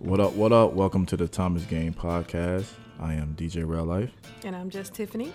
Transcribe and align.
What 0.00 0.20
up? 0.20 0.32
What 0.32 0.52
up? 0.52 0.72
Welcome 0.72 1.06
to 1.06 1.16
the 1.16 1.28
Thomas 1.28 1.64
Gang 1.64 1.92
Podcast. 1.92 2.66
I 2.98 3.14
am 3.14 3.34
DJ 3.38 3.66
Real 3.68 3.84
Life, 3.84 4.10
And 4.44 4.54
I'm 4.56 4.70
just 4.70 4.94
Tiffany. 4.94 5.32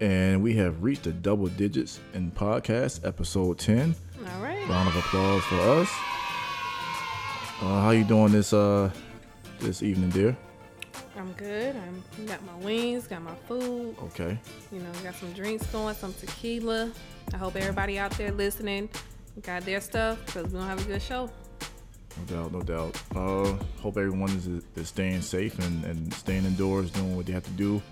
and 0.00 0.42
we 0.42 0.54
have 0.54 0.82
reached 0.82 1.04
the 1.04 1.12
double 1.12 1.46
digits 1.48 2.00
in 2.14 2.30
podcast 2.30 3.06
episode 3.06 3.58
ten. 3.58 3.94
All 4.34 4.42
right. 4.42 4.66
Round 4.68 4.88
of 4.88 4.96
applause 4.96 5.42
for 5.44 5.56
us. 5.60 5.90
Uh, 7.62 7.80
how 7.80 7.90
you 7.90 8.04
doing 8.04 8.32
this 8.32 8.52
uh 8.52 8.90
this 9.60 9.82
evening, 9.82 10.10
dear? 10.10 10.36
I'm 11.16 11.32
good. 11.32 11.76
I'm 11.76 12.26
got 12.26 12.44
my 12.44 12.56
wings, 12.64 13.06
got 13.06 13.22
my 13.22 13.34
food. 13.48 13.96
Okay. 14.04 14.38
You 14.72 14.80
know, 14.80 14.90
got 15.02 15.14
some 15.14 15.32
drinks 15.32 15.66
going, 15.68 15.94
some 15.94 16.12
tequila. 16.14 16.90
I 17.32 17.36
hope 17.36 17.56
everybody 17.56 17.98
out 17.98 18.10
there 18.12 18.32
listening 18.32 18.88
got 19.42 19.64
their 19.64 19.80
stuff 19.80 20.24
because 20.26 20.44
we're 20.52 20.60
gonna 20.60 20.68
have 20.68 20.80
a 20.84 20.88
good 20.88 21.02
show. 21.02 21.30
No 22.16 22.36
doubt, 22.42 22.52
no 22.52 22.60
doubt. 22.62 23.02
Uh, 23.14 23.52
hope 23.80 23.96
everyone 23.96 24.30
is, 24.30 24.46
is 24.76 24.88
staying 24.88 25.20
safe 25.22 25.58
and, 25.58 25.84
and 25.84 26.12
staying 26.14 26.44
indoors, 26.44 26.90
doing 26.90 27.16
what 27.16 27.26
they 27.26 27.32
have 27.32 27.44
to 27.44 27.50
do. 27.50 27.82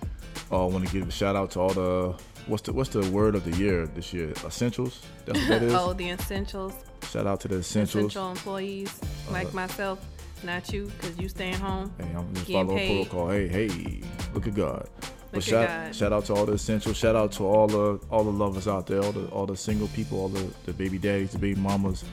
Uh, 0.51 0.65
I 0.67 0.69
want 0.71 0.87
to 0.87 0.93
give 0.93 1.07
a 1.09 1.11
shout 1.11 1.35
out 1.37 1.51
to 1.53 1.61
all 1.61 1.71
the 1.73 2.15
what's 2.47 2.63
the 2.63 2.73
what's 2.73 2.91
the 2.91 3.09
word 3.11 3.35
of 3.35 3.45
the 3.45 3.57
year 3.59 3.87
this 3.87 4.13
year? 4.13 4.31
Essentials. 4.45 5.01
That's 5.27 5.39
what 5.41 5.49
that 5.49 5.63
is. 5.69 5.75
oh, 5.75 5.93
the 5.93 6.11
essentials, 6.11 6.75
Shout 7.11 7.27
out 7.27 7.41
to 7.41 7.49
the 7.49 7.57
essentials. 7.59 8.07
essential 8.07 8.31
employees 8.31 8.99
like 9.31 9.49
Uh, 9.49 9.57
myself, 9.57 9.99
not 10.45 10.73
you, 10.73 10.87
because 10.87 11.19
you 11.19 11.29
staying 11.29 11.55
home. 11.55 11.93
Hey, 11.99 12.09
I'm 12.17 12.33
just 12.35 12.47
following 12.51 13.05
protocol. 13.05 13.29
Hey, 13.31 13.49
hey, 13.49 14.01
look 14.35 14.47
at 14.47 14.55
God. 14.55 14.89
But 15.33 15.43
shout, 15.43 15.67
God. 15.67 15.95
shout 15.95 16.13
out 16.13 16.27
to 16.27 16.35
all 16.35 16.45
the 16.45 16.53
essential. 16.53 16.93
Shout 16.93 17.17
out 17.17 17.33
to 17.33 17.45
all 17.45 17.67
the 17.67 17.99
all 18.11 18.23
the 18.23 18.31
lovers 18.31 18.69
out 18.69 18.87
there, 18.87 19.03
all 19.03 19.13
the 19.13 19.27
all 19.29 19.47
the 19.47 19.57
single 19.57 19.89
people, 19.89 20.21
all 20.21 20.29
the, 20.29 20.47
the 20.67 20.73
baby 20.75 20.99
daddies, 20.99 21.33
the 21.33 21.39
baby 21.39 21.59
mamas, 21.59 22.05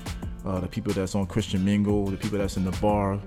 uh, 0.46 0.60
the 0.62 0.68
people 0.68 0.94
that's 0.94 1.16
on 1.16 1.28
Christian 1.28 1.64
Mingle, 1.66 2.08
the 2.08 2.18
people 2.18 2.38
that's 2.38 2.56
in 2.56 2.64
the 2.64 2.72
bar, 2.80 3.20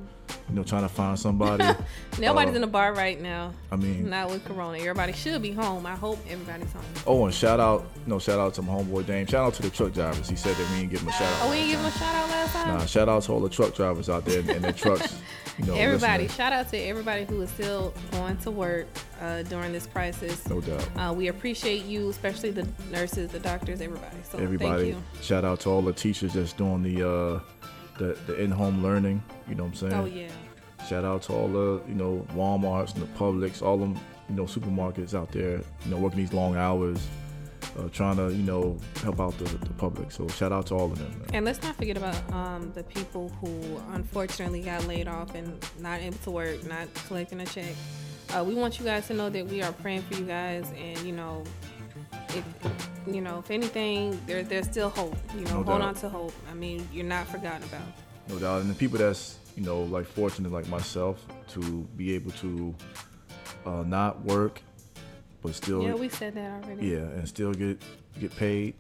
you 0.49 0.55
know, 0.57 0.63
trying 0.63 0.83
to 0.83 0.89
find 0.89 1.19
somebody. 1.19 1.65
Nobody's 2.19 2.53
Uh, 2.53 2.57
in 2.57 2.61
the 2.61 2.67
bar 2.67 2.93
right 2.95 3.21
now. 3.21 3.53
I 3.71 3.77
mean, 3.77 4.09
Not 4.11 4.31
with 4.31 4.45
Corona. 4.45 4.79
Everybody 4.79 5.13
should 5.13 5.41
be 5.43 5.53
home. 5.53 5.87
I 5.87 5.95
hope 5.97 6.19
everybody's 6.29 6.73
home. 6.73 6.83
oh, 7.07 7.25
and 7.25 7.35
shout 7.35 7.61
out, 7.61 7.87
no, 8.07 8.19
shout 8.19 8.39
out 8.39 8.55
to 8.55 8.63
my 8.63 8.73
homeboy 8.73 9.07
Dame. 9.07 9.27
Shout 9.27 9.45
out 9.47 9.55
to 9.55 9.63
the 9.63 9.71
truck 9.71 9.93
drivers. 9.93 10.29
He 10.29 10.37
said 10.37 10.57
that 10.57 10.71
we 10.71 10.79
didn't 10.81 10.91
give 10.91 11.01
him 11.03 11.09
a 11.09 11.13
shout 11.13 11.23
out. 11.23 11.39
Oh, 11.43 11.51
we 11.51 11.57
didn't 11.57 11.71
give 11.71 11.81
him 11.81 11.87
a 11.87 11.91
shout 11.93 12.15
out 12.15 12.29
last 12.31 12.53
time. 12.53 12.69
Nah, 12.79 12.87
shout 12.87 13.09
out 13.09 13.23
to 13.25 13.33
all 13.33 13.41
the 13.41 13.49
truck 13.49 13.75
drivers 13.75 14.09
out 14.11 14.25
there 14.25 14.41
and 14.41 14.65
their 14.65 14.73
trucks. 14.73 15.17
You 15.59 15.67
know, 15.67 15.75
everybody, 15.75 16.23
listening. 16.23 16.29
shout 16.47 16.53
out 16.55 16.71
to 16.71 16.79
everybody 16.79 17.27
who 17.27 17.39
is 17.43 17.51
still 17.51 17.93
going 18.13 18.39
to 18.39 18.51
work 18.51 18.87
uh, 19.21 19.43
during 19.43 19.71
this 19.71 19.85
crisis. 19.87 20.49
no 20.49 20.63
doubt. 20.63 20.89
Uh, 20.97 21.13
we 21.13 21.29
appreciate 21.29 21.85
you, 21.85 22.09
especially 22.09 22.53
the 22.53 22.67
nurses, 22.91 23.31
the 23.33 23.39
doctors, 23.39 23.83
everybody. 23.83 24.17
So 24.23 24.39
everybody. 24.39 24.93
thank 24.93 24.95
you. 24.97 25.21
Shout 25.23 25.45
out 25.45 25.61
to 25.61 25.69
all 25.69 25.83
the 25.83 25.93
teachers 25.93 26.33
that's 26.33 26.55
doing 26.55 26.83
the 26.83 27.07
uh, 27.07 27.41
the, 27.99 28.17
the 28.27 28.41
in-home 28.41 28.83
learning. 28.83 29.23
You 29.49 29.55
know 29.55 29.65
what 29.65 29.83
I'm 29.83 29.91
saying? 29.91 29.93
Oh 29.95 30.05
yeah, 30.05 30.29
Shout 30.89 31.05
out 31.05 31.23
to 31.23 31.33
all 31.33 31.49
the 31.49 31.81
you 31.89 31.95
know 31.95 32.27
WalMarts 32.35 32.95
and 32.95 33.03
the 33.03 33.07
Publix, 33.19 33.63
all 33.63 33.79
them 33.79 33.99
you 34.29 34.35
know 34.35 34.45
supermarkets 34.45 35.15
out 35.15 35.31
there. 35.33 35.61
You 35.85 35.91
know 35.91 35.97
working 35.99 36.19
these 36.19 36.33
long 36.33 36.57
hours, 36.57 36.99
uh, 37.79 37.89
trying 37.89 38.17
to 38.17 38.31
you 38.35 38.43
know 38.43 38.77
help 39.03 39.21
out 39.21 39.37
the, 39.39 39.45
the 39.45 39.73
public. 39.75 40.11
So 40.11 40.27
shout 40.29 40.53
out 40.53 40.67
to 40.67 40.75
all 40.75 40.93
of 40.93 40.99
them. 40.99 41.11
Man. 41.21 41.31
and 41.35 41.45
let's 41.45 41.63
not 41.63 41.77
forget 41.77 41.97
about 41.97 42.17
um, 42.33 42.73
the 42.75 42.83
people 42.83 43.31
who 43.41 43.81
unfortunately 43.93 44.63
got 44.63 44.87
laid 44.87 45.07
off 45.09 45.35
and 45.35 45.65
not 45.79 46.01
able 46.01 46.19
to 46.19 46.31
work, 46.31 46.65
not 46.67 46.93
collecting 47.07 47.41
a 47.41 47.47
check. 47.47 47.75
Uh, 48.35 48.43
we 48.43 48.55
want 48.55 48.79
you 48.79 48.85
guys 48.85 49.07
to 49.09 49.15
know 49.15 49.29
that 49.29 49.47
we 49.47 49.63
are 49.63 49.73
praying 49.73 50.03
for 50.03 50.15
you 50.15 50.25
guys, 50.25 50.67
and 50.77 50.99
you 51.01 51.13
know, 51.13 51.45
if 52.37 52.45
you 53.07 53.21
know, 53.21 53.39
if 53.41 53.51
anything, 53.51 54.21
there, 54.27 54.43
there's 54.43 54.67
still 54.67 54.89
hope. 54.91 55.17
You 55.35 55.43
know, 55.47 55.51
No 55.51 55.55
hold 55.63 55.67
doubt. 55.67 55.83
on 55.83 55.95
to 55.97 56.09
hope. 56.09 56.33
I 56.51 56.55
mean, 56.55 56.89
you're 56.93 57.05
not 57.05 57.27
forgotten 57.29 57.63
about. 57.65 57.83
No 58.29 58.39
doubt. 58.39 58.61
And 58.63 58.71
the 58.71 58.75
people 58.75 58.99
that's 58.99 59.39
you 59.57 59.63
know 59.63 59.83
like 59.83 60.07
fortunate 60.07 60.53
like 60.53 60.69
myself 60.69 61.25
to 61.49 61.61
be 61.97 62.15
able 62.15 62.31
to 62.33 62.75
uh, 63.67 63.83
not 63.87 64.23
work, 64.25 64.63
but 65.43 65.55
still 65.55 65.83
Yeah, 65.83 65.95
we 65.95 66.09
said 66.09 66.35
that 66.37 66.65
already. 66.65 66.87
yeah, 66.89 66.99
and 66.99 67.29
still 67.29 67.53
get 67.53 67.83
get 68.21 68.35
paid. 68.37 68.75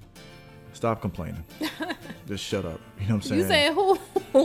Stop 0.72 1.00
complaining. 1.02 1.44
Just 2.26 2.44
shut 2.44 2.64
up. 2.64 2.80
You 3.00 3.08
know 3.08 3.14
what 3.16 3.24
I'm 3.24 3.28
saying? 3.28 3.40
You 3.42 3.46
said 3.46 3.72
who? 3.74 3.98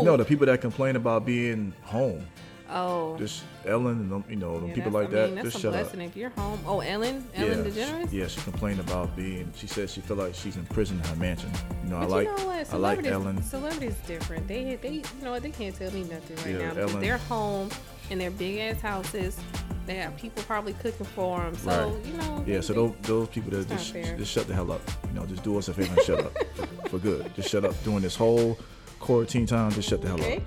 No, 0.04 0.18
the 0.18 0.26
people 0.26 0.46
that 0.48 0.60
complain 0.60 0.98
about 0.98 1.26
being 1.26 1.72
home, 1.84 2.28
Oh. 2.70 3.16
just 3.18 3.44
Ellen 3.66 4.00
and 4.00 4.12
them, 4.12 4.24
you 4.30 4.36
know, 4.36 4.60
them 4.60 4.70
Yeah, 4.70 4.76
people 4.76 4.92
like 4.92 5.08
I 5.10 5.12
that, 5.12 5.26
mean, 5.28 5.36
that's 5.36 5.46
just 5.48 5.58
a 5.58 5.60
shut 5.62 5.72
blessing 5.74 6.02
up. 6.02 6.08
if 6.08 6.16
you're 6.18 6.30
home. 6.32 6.60
Oh, 6.66 6.80
Ellen, 6.82 7.26
Ellen 7.36 7.66
yeah, 7.66 7.72
DeGeneres. 7.72 8.10
she, 8.12 8.18
yeah, 8.20 8.28
she 8.28 8.42
complained 8.42 8.80
about 8.80 9.16
being. 9.16 9.52
She 9.56 9.68
said 9.68 9.90
she 9.90 10.02
felt 10.02 10.20
like 10.20 10.36
she's 10.36 10.58
in 10.58 10.66
prison 10.68 10.98
in 10.98 11.04
her 11.06 11.16
mansion. 11.16 11.52
You 11.84 11.92
know, 11.92 12.00
But 12.00 12.04
I 12.04 12.08
like, 12.08 12.28
you 12.28 12.38
know 12.38 12.46
what? 12.48 12.74
I 12.74 12.78
like 12.78 13.06
Ellen. 13.06 13.42
Celebrities 13.44 13.96
different. 14.06 14.48
They, 14.48 14.76
they, 14.82 14.90
you 14.94 15.04
know 15.24 15.32
what? 15.32 15.44
They 15.44 15.52
can't 15.52 15.76
tell 15.76 15.92
me 15.92 16.04
nothing 16.04 16.36
right 16.38 16.48
Yeah, 16.48 16.58
now 16.68 16.74
because 16.74 16.92
Ellen- 16.92 17.02
they're 17.04 17.18
home 17.18 17.70
in 18.10 18.20
their 18.20 18.32
big 18.32 18.60
ass 18.60 18.82
houses. 18.82 19.38
They 19.86 19.96
have 19.96 20.18
people 20.18 20.44
probably 20.44 20.74
cooking 20.74 21.06
for 21.06 21.40
them. 21.40 21.56
So 21.56 21.70
Right. 21.94 22.06
you 22.06 22.14
know. 22.18 22.44
Yeah, 22.46 22.56
they- 22.56 22.62
so 22.62 22.74
those, 22.74 22.94
those 23.04 23.28
people 23.30 23.52
that 23.52 23.68
just, 23.70 23.94
just 23.94 24.32
shut 24.32 24.48
the 24.48 24.54
hell 24.54 24.72
up. 24.72 24.82
You 25.08 25.20
know, 25.20 25.26
just 25.26 25.44
do 25.44 25.58
us 25.58 25.70
a 25.70 25.74
favor 25.74 25.94
and 25.94 26.02
shut 26.04 26.20
up 26.20 26.38
for, 26.56 26.66
for 26.90 26.98
good. 26.98 27.34
Just 27.36 27.50
shut 27.50 27.64
up 27.64 27.74
during 27.84 28.02
this 28.02 28.16
whole 28.16 28.58
quarantine 29.00 29.46
time. 29.46 29.72
Just 29.72 29.88
shut 29.90 30.02
the 30.02 30.08
hell 30.10 30.20
Okay. 30.20 30.38
up. 30.38 30.44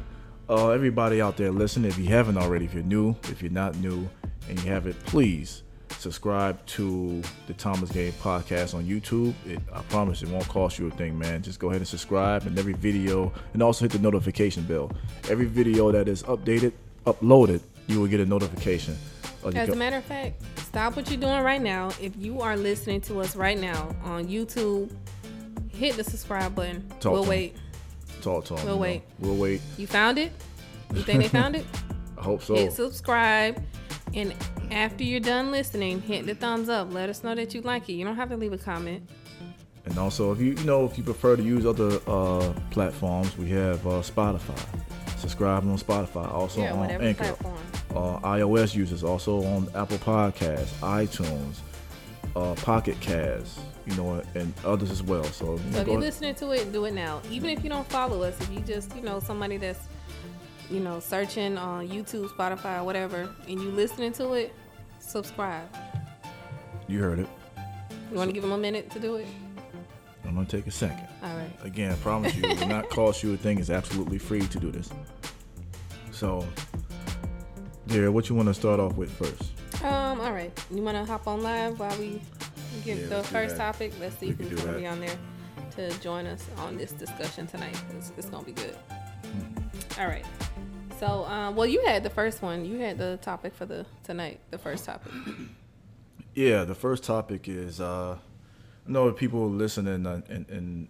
Uh, 0.51 0.71
everybody 0.71 1.21
out 1.21 1.37
there, 1.37 1.53
listen. 1.53 1.85
If 1.85 1.97
you 1.97 2.07
haven't 2.07 2.37
already, 2.37 2.65
if 2.65 2.75
you're 2.75 2.83
new, 2.83 3.15
if 3.29 3.41
you're 3.41 3.53
not 3.53 3.77
new, 3.77 4.09
and 4.49 4.61
you 4.61 4.69
haven't, 4.69 4.99
please 5.05 5.63
subscribe 5.91 6.67
to 6.67 7.23
the 7.47 7.55
Thomas 7.55 7.93
Gang 7.93 8.11
Podcast 8.15 8.75
on 8.75 8.85
YouTube. 8.85 9.33
It, 9.47 9.61
I 9.73 9.81
promise 9.83 10.25
it 10.25 10.29
won't 10.29 10.49
cost 10.49 10.77
you 10.77 10.89
a 10.89 10.91
thing, 10.91 11.17
man. 11.17 11.41
Just 11.41 11.61
go 11.61 11.69
ahead 11.69 11.81
and 11.81 11.87
subscribe, 11.87 12.49
and 12.49 12.59
every 12.59 12.73
video, 12.73 13.33
and 13.53 13.63
also 13.63 13.85
hit 13.85 13.93
the 13.93 14.01
notification 14.01 14.65
bell. 14.65 14.91
Every 15.29 15.47
video 15.47 15.93
that 15.93 16.09
is 16.09 16.25
updated, 16.25 16.73
uploaded, 17.07 17.61
you 17.87 18.01
will 18.01 18.09
get 18.09 18.19
a 18.19 18.27
notification. 18.27 18.99
As 19.55 19.69
a 19.69 19.77
matter 19.77 19.99
of 19.99 20.05
fact, 20.05 20.43
stop 20.57 20.97
what 20.97 21.09
you're 21.13 21.21
doing 21.21 21.45
right 21.45 21.63
now. 21.63 21.91
If 22.01 22.17
you 22.17 22.41
are 22.41 22.57
listening 22.57 23.03
to 23.03 23.21
us 23.21 23.37
right 23.37 23.57
now 23.59 23.95
on 24.03 24.27
YouTube, 24.27 24.93
hit 25.69 25.97
the 25.97 26.03
subscribe 26.03 26.57
button. 26.57 26.89
Talk 26.99 27.13
we'll 27.13 27.25
wait. 27.25 27.55
Talk 28.21 28.45
to 28.47 28.55
'em, 28.57 28.65
We'll 28.65 28.75
you 28.75 28.77
know. 28.77 28.83
wait. 28.83 29.03
We'll 29.19 29.37
wait. 29.37 29.61
You 29.77 29.87
found 29.87 30.19
it? 30.19 30.33
You 30.95 31.03
think 31.03 31.23
they 31.23 31.29
found 31.29 31.57
it? 31.57 31.65
I 32.19 32.23
hope 32.23 32.43
so. 32.43 32.55
hit 32.55 32.73
subscribe 32.73 33.63
and 34.15 34.35
after 34.71 35.05
you're 35.05 35.21
done 35.21 35.51
listening 35.53 36.03
hit 36.03 36.27
the 36.27 36.35
thumbs 36.35 36.69
up 36.69 36.93
let 36.93 37.09
us 37.09 37.23
know 37.25 37.35
that 37.35 37.55
you 37.55 37.61
like 37.63 37.89
it 37.89 37.93
you 37.95 38.05
don't 38.05 38.17
have 38.17 38.29
to 38.29 38.37
leave 38.37 38.53
a 38.53 38.59
comment 38.59 39.09
And 39.87 39.97
also, 39.99 40.31
if 40.33 40.39
you 40.41 40.53
you 40.53 40.65
know 40.65 40.85
if 40.85 40.99
you 40.99 41.05
prefer 41.05 41.37
to 41.37 41.43
use 41.43 41.65
other 41.65 41.99
uh, 42.07 42.53
platforms, 42.71 43.37
we 43.39 43.49
have 43.51 43.85
uh, 43.87 44.03
Spotify. 44.03 44.61
Subscribe 45.17 45.63
on 45.65 45.79
Spotify. 45.79 46.31
Also 46.33 46.61
yeah 46.61 46.75
on 46.75 46.91
Anchor. 46.91 47.25
platform 47.25 47.59
Uh, 47.97 48.19
iOS 48.39 48.75
users 48.75 49.03
also 49.03 49.43
on 49.55 49.69
Apple 49.75 49.99
Podcasts, 49.99 50.73
iTunes, 50.83 51.55
uh, 52.37 52.55
Pocket 52.57 52.99
Casts, 53.01 53.59
you 53.87 53.95
know, 53.97 54.23
and 54.35 54.53
others 54.65 54.91
as 54.91 55.03
well. 55.03 55.25
So, 55.25 55.59
so 55.73 55.79
if 55.81 55.87
you're 55.87 55.99
listening 55.99 56.35
to 56.37 56.51
it 56.53 56.73
do 56.73 56.85
it 56.85 56.93
now 56.95 57.21
even 57.31 57.51
if 57.51 57.63
you 57.65 57.71
don't 57.71 57.89
follow 57.89 58.23
us 58.23 58.39
if 58.41 58.51
you 58.53 58.61
just 58.61 58.95
you 58.95 59.03
know 59.03 59.21
somebody 59.21 59.57
that's 59.57 59.81
you 60.71 60.81
know 60.81 61.01
searching 61.01 61.57
on 61.59 61.89
youtube 61.89 62.29
spotify 62.29 62.85
whatever 62.85 63.29
and 63.49 63.61
you 63.61 63.71
listening 63.71 64.13
to 64.13 64.35
it 64.35 64.55
subscribe 65.01 65.67
you 66.89 67.01
heard 67.01 67.19
it. 67.21 67.29
you 68.11 68.17
want 68.17 68.29
to 68.29 68.33
give 68.35 68.43
them 68.43 68.53
a 68.53 68.59
minute 68.59 68.91
to 68.91 69.01
do 69.01 69.17
it 69.17 69.27
I'm 70.25 70.35
gonna 70.35 70.47
take 70.47 70.67
a 70.69 70.71
second. 70.71 71.09
all 71.25 71.35
right 71.37 71.51
Again, 71.65 71.91
I 71.91 71.97
promise 71.97 72.35
you, 72.37 72.45
it 72.45 72.61
will 72.61 72.69
not 72.69 72.89
cost 72.99 73.23
you 73.25 73.35
a 73.35 73.37
thing. 73.37 73.59
It's 73.59 73.69
absolutely 73.71 74.19
free 74.19 74.41
to 74.47 74.61
do 74.61 74.71
this. 74.71 74.89
So, 76.13 76.47
dear, 77.89 78.13
what 78.13 78.29
you 78.29 78.37
want 78.37 78.47
to 78.47 78.55
start 78.55 78.79
off 78.79 78.95
with 78.95 79.11
first? 79.11 79.43
um 79.83 80.21
all 80.21 80.33
right 80.33 80.53
you 80.71 80.83
want 80.83 80.95
to 80.97 81.05
hop 81.11 81.27
on 81.27 81.43
live 81.43 81.81
while 81.81 81.97
we 81.99 82.21
get 82.85 82.99
Yeah, 82.99 83.07
the 83.07 83.23
first 83.25 83.57
topic. 83.57 83.93
Let's 84.01 84.17
see 84.19 84.31
if 84.31 84.39
We 84.39 84.47
who's 84.47 84.49
can 84.49 84.57
do 84.59 84.63
going 84.63 84.67
to 84.67 84.73
that. 84.73 84.79
be 84.81 84.87
on 84.87 85.01
there 85.01 85.91
to 85.93 86.01
join 86.01 86.27
us 86.27 86.45
on 86.59 86.77
this 86.77 86.93
discussion 86.93 87.47
tonight. 87.47 87.81
It's, 87.97 88.13
it's 88.17 88.29
going 88.29 88.45
to 88.45 88.53
be 88.53 88.61
good. 88.61 88.75
Hmm. 88.75 90.01
all 90.01 90.07
right. 90.09 90.25
So 90.99 91.25
um, 91.25 91.57
well 91.57 91.67
you 91.67 91.85
had 91.87 92.03
the 92.03 92.11
first 92.11 92.43
one. 92.43 92.65
You 92.65 92.79
had 92.79 92.99
the 92.99 93.19
topic 93.23 93.55
for 93.55 93.67
the 93.67 93.87
tonight 94.05 94.41
the 94.51 94.59
first 94.59 94.85
topic. 94.85 95.13
Yeah, 96.33 96.63
the 96.63 96.77
first 96.77 97.03
topic 97.03 97.49
is 97.49 97.81
uh, 97.81 98.17
I 98.17 98.91
know 98.91 99.11
people 99.13 99.51
listening 99.51 100.07
uh, 100.07 100.23
and, 100.29 100.49
and 100.49 100.89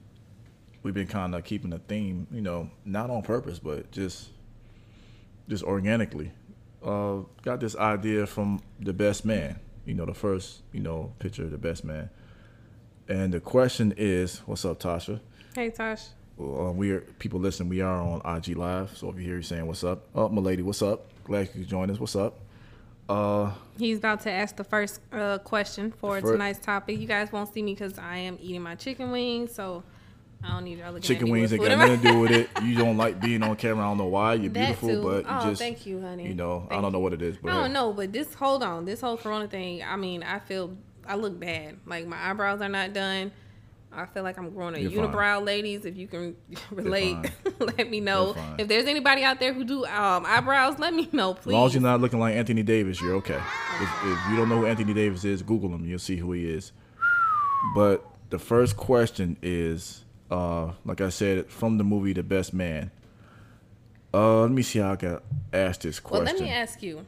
we've 0.83 0.93
been 0.93 1.07
kind 1.07 1.35
of 1.35 1.45
keeping 1.45 1.73
a 1.73 1.79
theme, 1.79 2.27
you 2.31 2.43
know, 2.43 2.71
not 2.85 3.09
on 3.09 3.23
purpose, 3.23 3.59
but 3.59 3.91
just 3.91 4.29
just 5.49 5.65
organically. 5.65 6.31
Uh, 6.85 7.21
got 7.43 7.59
this 7.61 7.75
idea 7.75 8.27
from 8.27 8.61
the 8.81 8.93
best 8.93 9.25
man, 9.25 9.59
you 9.91 9.97
know, 9.97 10.07
the 10.07 10.15
first, 10.15 10.63
you 10.73 10.81
know, 10.81 11.13
picture 11.19 11.43
of 11.43 11.51
the 11.51 11.59
best 11.59 11.85
man. 11.85 12.09
And 13.09 13.35
the 13.35 13.41
question 13.41 13.93
is, 13.97 14.39
what's 14.47 14.65
up, 14.65 14.79
Tasha? 14.79 15.19
hey 15.57 15.69
tosh 15.69 16.03
Uh, 16.39 16.71
we 16.71 16.93
are 16.93 17.01
people 17.19 17.41
listen. 17.41 17.69
We 17.69 17.81
are 17.81 18.01
on 18.01 18.23
IG 18.37 18.57
Live, 18.57 18.97
so 18.97 19.11
if 19.11 19.17
you 19.17 19.23
hear 19.23 19.37
you 19.37 19.43
saying 19.43 19.67
"What's 19.67 19.83
up?" 19.83 20.07
Oh, 20.15 20.29
my 20.29 20.41
lady, 20.41 20.63
what's 20.63 20.81
up? 20.81 21.07
Glad 21.25 21.49
you 21.49 21.61
could 21.61 21.69
join 21.69 21.91
us. 21.91 21.99
What's 21.99 22.15
up? 22.15 22.39
Uh, 23.09 23.51
He's 23.77 23.99
about 23.99 24.21
to 24.21 24.31
ask 24.31 24.55
the 24.55 24.63
first 24.63 25.01
uh, 25.13 25.39
question 25.39 25.91
for 25.91 26.21
Fir- 26.21 26.33
tonight's 26.33 26.61
topic. 26.61 27.01
You 27.01 27.09
guys 27.09 27.33
won't 27.33 27.53
see 27.53 27.63
me 27.63 27.75
because 27.75 27.99
I 27.99 28.19
am 28.19 28.39
eating 28.41 28.63
my 28.63 28.77
chicken 28.77 29.11
wings. 29.11 29.53
So 29.53 29.83
I 30.43 30.53
don't 30.53 30.65
need 30.65 30.79
y'all 30.79 30.93
looking 30.93 31.03
Chicken 31.03 31.31
wings 31.31 31.53
ain't 31.53 31.63
got 31.63 31.77
nothing 31.77 32.01
to 32.01 32.09
do 32.09 32.19
with 32.19 32.31
it. 32.31 32.49
You 32.63 32.77
don't 32.77 32.97
like 32.97 33.21
being 33.21 33.43
on 33.43 33.57
camera. 33.57 33.85
I 33.85 33.89
don't 33.89 33.99
know 33.99 34.07
why. 34.07 34.35
You're 34.35 34.51
That 34.53 34.81
beautiful, 34.81 34.89
too. 34.89 35.03
but 35.03 35.25
you 35.25 35.39
oh, 35.39 35.51
just 35.51 35.61
thank 35.61 35.85
you, 35.87 36.01
honey. 36.01 36.29
you 36.29 36.35
know, 36.35 36.67
I 36.71 36.81
don't 36.81 36.93
know 36.93 36.99
what 36.99 37.13
it 37.13 37.23
is. 37.23 37.37
But 37.37 37.53
I 37.53 37.63
don't 37.63 37.73
know, 37.73 37.93
but 37.93 38.13
this 38.13 38.33
hold 38.35 38.63
on, 38.63 38.85
this 38.85 39.01
whole 39.01 39.17
Corona 39.17 39.49
thing. 39.49 39.83
I 39.83 39.97
mean, 39.97 40.23
I 40.23 40.39
feel 40.39 40.77
I 41.07 41.17
look 41.17 41.39
bad. 41.39 41.79
Like 41.87 42.07
my 42.07 42.31
eyebrows 42.31 42.61
are 42.61 42.69
not 42.69 42.93
done. 42.93 43.33
I 43.93 44.07
feel 44.07 44.23
like 44.23 44.39
I'm 44.39 44.51
growing 44.51 44.77
a 44.77 44.79
You're 44.79 45.03
fine. 45.05 45.13
unibrow, 45.13 45.45
ladies. 45.45 45.85
If 45.85 45.97
you 45.97 46.07
can 46.07 46.37
relate, 46.71 47.17
let 47.59 47.91
me 47.91 48.01
know. 48.01 48.37
If 48.57 48.69
there's 48.69 48.87
anybody 48.87 49.25
out 49.25 49.41
there 49.41 49.53
who 49.53 49.65
do 49.65 49.85
um, 49.87 50.25
eyebrows, 50.27 50.79
let 50.79 50.95
me 50.95 51.09
know, 51.13 51.35
please. 51.35 51.53
As 51.53 51.55
long 51.55 51.67
as 51.67 51.75
you're 51.75 51.83
not 51.83 52.01
looking 52.01 52.21
like 52.21 52.37
Anthony 52.37 52.63
Davis, 52.63 53.01
you're 53.01 53.17
okay. 53.17 53.41
If, 53.81 53.91
if 54.05 54.19
you 54.31 54.37
don't 54.37 54.49
know 54.49 54.61
who 54.61 54.67
Anthony 54.67 54.95
Davis 54.95 55.25
is, 55.25 55.43
Google 55.43 55.71
him. 55.71 55.85
You'll 55.85 55.99
see 55.99 56.17
who 56.17 56.33
he 56.33 56.49
is. 56.49 56.73
But 57.75 58.07
the 58.31 58.39
first 58.39 58.77
question 58.77 59.37
is, 59.43 60.05
uh, 60.31 60.73
like 60.85 61.01
I 61.01 61.09
said, 61.09 61.51
from 61.51 61.79
the 61.79 61.85
movie 61.85 62.13
The 62.13 62.23
Best 62.23 62.53
Man. 62.55 62.91
Uh, 64.13 64.41
let 64.43 64.51
me 64.51 64.63
see 64.63 64.79
how 64.81 64.93
I 64.93 64.97
can 64.97 65.19
ask 65.53 65.81
this 65.83 66.01
question. 66.01 66.25
well, 66.25 66.35
let 66.35 66.43
me 66.43 66.51
ask 66.51 66.83
you. 66.83 67.07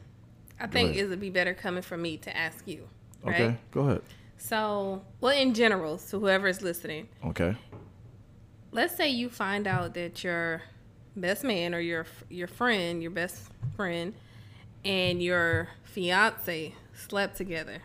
I 0.59 0.67
think 0.67 0.95
it'd 0.95 1.19
be 1.19 1.29
better 1.29 1.53
coming 1.53 1.83
from 1.83 2.01
me 2.01 2.17
to 2.17 2.35
ask 2.35 2.65
you. 2.67 2.87
Right? 3.23 3.35
Okay, 3.41 3.57
go 3.71 3.81
ahead. 3.81 4.01
So, 4.37 5.01
well, 5.19 5.35
in 5.35 5.53
general, 5.53 5.97
so 5.97 6.19
whoever 6.19 6.47
is 6.47 6.61
listening, 6.61 7.07
Okay. 7.25 7.55
let's 8.71 8.95
say 8.95 9.09
you 9.09 9.29
find 9.29 9.67
out 9.67 9.93
that 9.95 10.23
your 10.23 10.61
best 11.15 11.43
man 11.43 11.73
or 11.75 11.79
your 11.79 12.05
your 12.29 12.47
friend, 12.47 13.01
your 13.01 13.11
best 13.11 13.49
friend, 13.75 14.13
and 14.85 15.21
your 15.21 15.69
fiance 15.83 16.73
slept 16.93 17.37
together. 17.37 17.79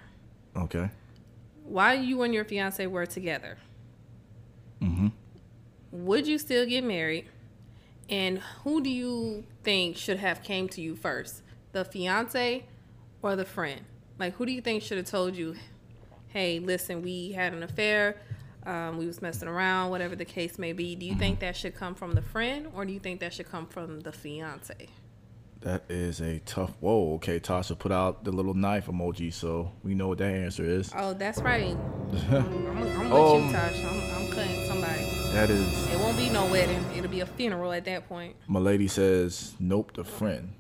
Okay. 0.57 0.91
While 1.65 2.01
you 2.03 2.23
and 2.23 2.33
your 2.35 2.45
fiance 2.45 2.87
were 2.87 3.07
together, 3.07 3.59
Mm-hmm. 4.81 5.09
Would 5.91 6.27
you 6.27 6.39
still 6.39 6.67
get 6.67 6.85
married? 6.85 7.27
And 8.11 8.39
who 8.65 8.83
do 8.83 8.89
you 8.91 9.45
think 9.63 9.97
should 9.97 10.19
have 10.19 10.43
came 10.43 10.69
to 10.71 10.81
you 10.81 10.97
first, 10.97 11.43
the 11.73 11.85
fiance 11.85 12.65
or 13.23 13.37
the 13.37 13.45
friend? 13.45 13.83
Like, 14.19 14.35
who 14.35 14.47
do 14.47 14.53
you 14.53 14.61
think 14.63 14.83
should 14.83 14.97
have 14.99 15.07
told 15.07 15.37
you, 15.37 15.55
"Hey, 16.29 16.59
listen, 16.59 17.03
we 17.03 17.33
had 17.33 17.53
an 17.53 17.63
affair, 17.63 18.17
um, 18.67 18.97
we 18.99 19.07
was 19.07 19.21
messing 19.23 19.49
around, 19.49 19.91
whatever 19.91 20.17
the 20.17 20.25
case 20.25 20.59
may 20.59 20.73
be." 20.73 20.95
Do 20.97 21.05
you 21.07 21.15
think 21.15 21.41
that 21.41 21.55
should 21.57 21.75
come 21.75 21.95
from 21.95 22.13
the 22.13 22.23
friend, 22.23 22.69
or 22.75 22.85
do 22.87 22.93
you 22.93 22.99
think 22.99 23.21
that 23.21 23.35
should 23.35 23.49
come 23.51 23.67
from 23.67 24.01
the 24.01 24.13
fiance? 24.13 24.89
That 25.61 25.83
is 25.89 26.21
a 26.21 26.39
tough. 26.41 26.73
Whoa. 26.81 27.15
Okay, 27.15 27.41
Tasha 27.41 27.77
put 27.79 27.91
out 27.93 28.23
the 28.25 28.31
little 28.31 28.55
knife 28.55 28.87
emoji, 28.87 29.33
so 29.33 29.73
we 29.83 29.95
know 29.95 30.09
what 30.09 30.19
that 30.19 30.33
answer 30.33 30.65
is. 30.65 30.91
Oh, 30.97 31.13
that's 31.15 31.41
right. 31.41 31.77
I'm, 32.31 32.67
I'm, 32.69 32.81
with 32.81 33.13
Um, 33.13 33.49
you, 33.49 33.53
Tasha. 33.55 33.85
I'm, 33.85 34.01
I'm 34.15 34.17
cutting 34.17 34.17
somebody. 34.17 34.18
That 35.39 35.51
is. 35.51 35.87
It 35.93 36.01
won't 36.01 36.17
be 36.19 36.29
no 36.31 36.47
wedding. 36.47 36.85
It'll 36.97 37.09
be 37.09 37.21
a 37.21 37.27
funeral 37.27 37.73
at 37.73 37.85
that 37.85 38.09
point. 38.09 38.35
my 38.49 38.59
lady 38.59 38.89
says 38.89 39.55
nope 39.61 39.93
the 39.95 40.03
friend 40.03 40.53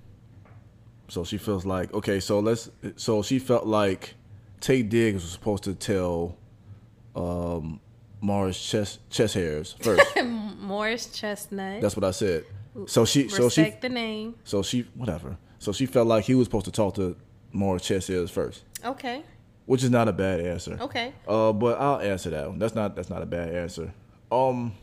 so 1.08 1.25
she 1.25 1.36
feels 1.36 1.66
like 1.66 1.92
okay 1.92 2.20
so 2.20 2.38
let's 2.38 2.70
so 2.94 3.20
she 3.25 3.40
felt 3.40 3.66
like 3.66 4.14
taye 4.60 4.88
diggs 4.88 5.25
was 5.25 5.32
supposed 5.32 5.64
to 5.64 5.75
tell 5.75 6.36
um 7.16 7.80
morris 8.20 8.62
chest 8.70 9.00
chest 9.10 9.34
hairs 9.34 9.75
first 9.80 10.06
Morris 10.60 11.06
Chestnut. 11.06 11.80
that's 11.80 11.96
what 11.96 12.04
i 12.04 12.12
said 12.12 12.44
so 12.86 13.04
she 13.04 13.28
so 13.28 13.48
she 13.48 13.62
Respect 13.62 13.82
the 13.82 13.88
name. 13.88 14.34
so 14.44 14.62
she 14.62 14.82
whatever 14.94 15.38
so 15.58 15.72
she 15.72 15.86
felt 15.86 16.06
like 16.06 16.25
he 16.25 16.34
was 16.36 16.46
supposed 16.46 16.66
to 16.66 16.72
talk 16.72 16.94
to 16.94 17.16
morris 17.52 17.82
chest 17.82 18.06
hairs 18.08 18.30
first 18.30 18.62
Okay. 18.84 19.25
which 19.66 19.82
is 19.82 19.90
not 19.90 20.06
a 20.06 20.12
bad 20.12 20.38
answer 20.40 20.78
Okay. 20.80 21.12
Uh, 21.26 21.52
but 21.52 21.80
I'll 21.80 21.98
answer 22.00 22.30
that 22.30 22.48
one. 22.48 22.58
That's 22.60 22.76
not 22.76 22.94
that's 22.94 23.10
not 23.10 23.22
a 23.22 23.26
bad 23.26 23.52
answer. 23.54 23.92
Um, 24.30 24.75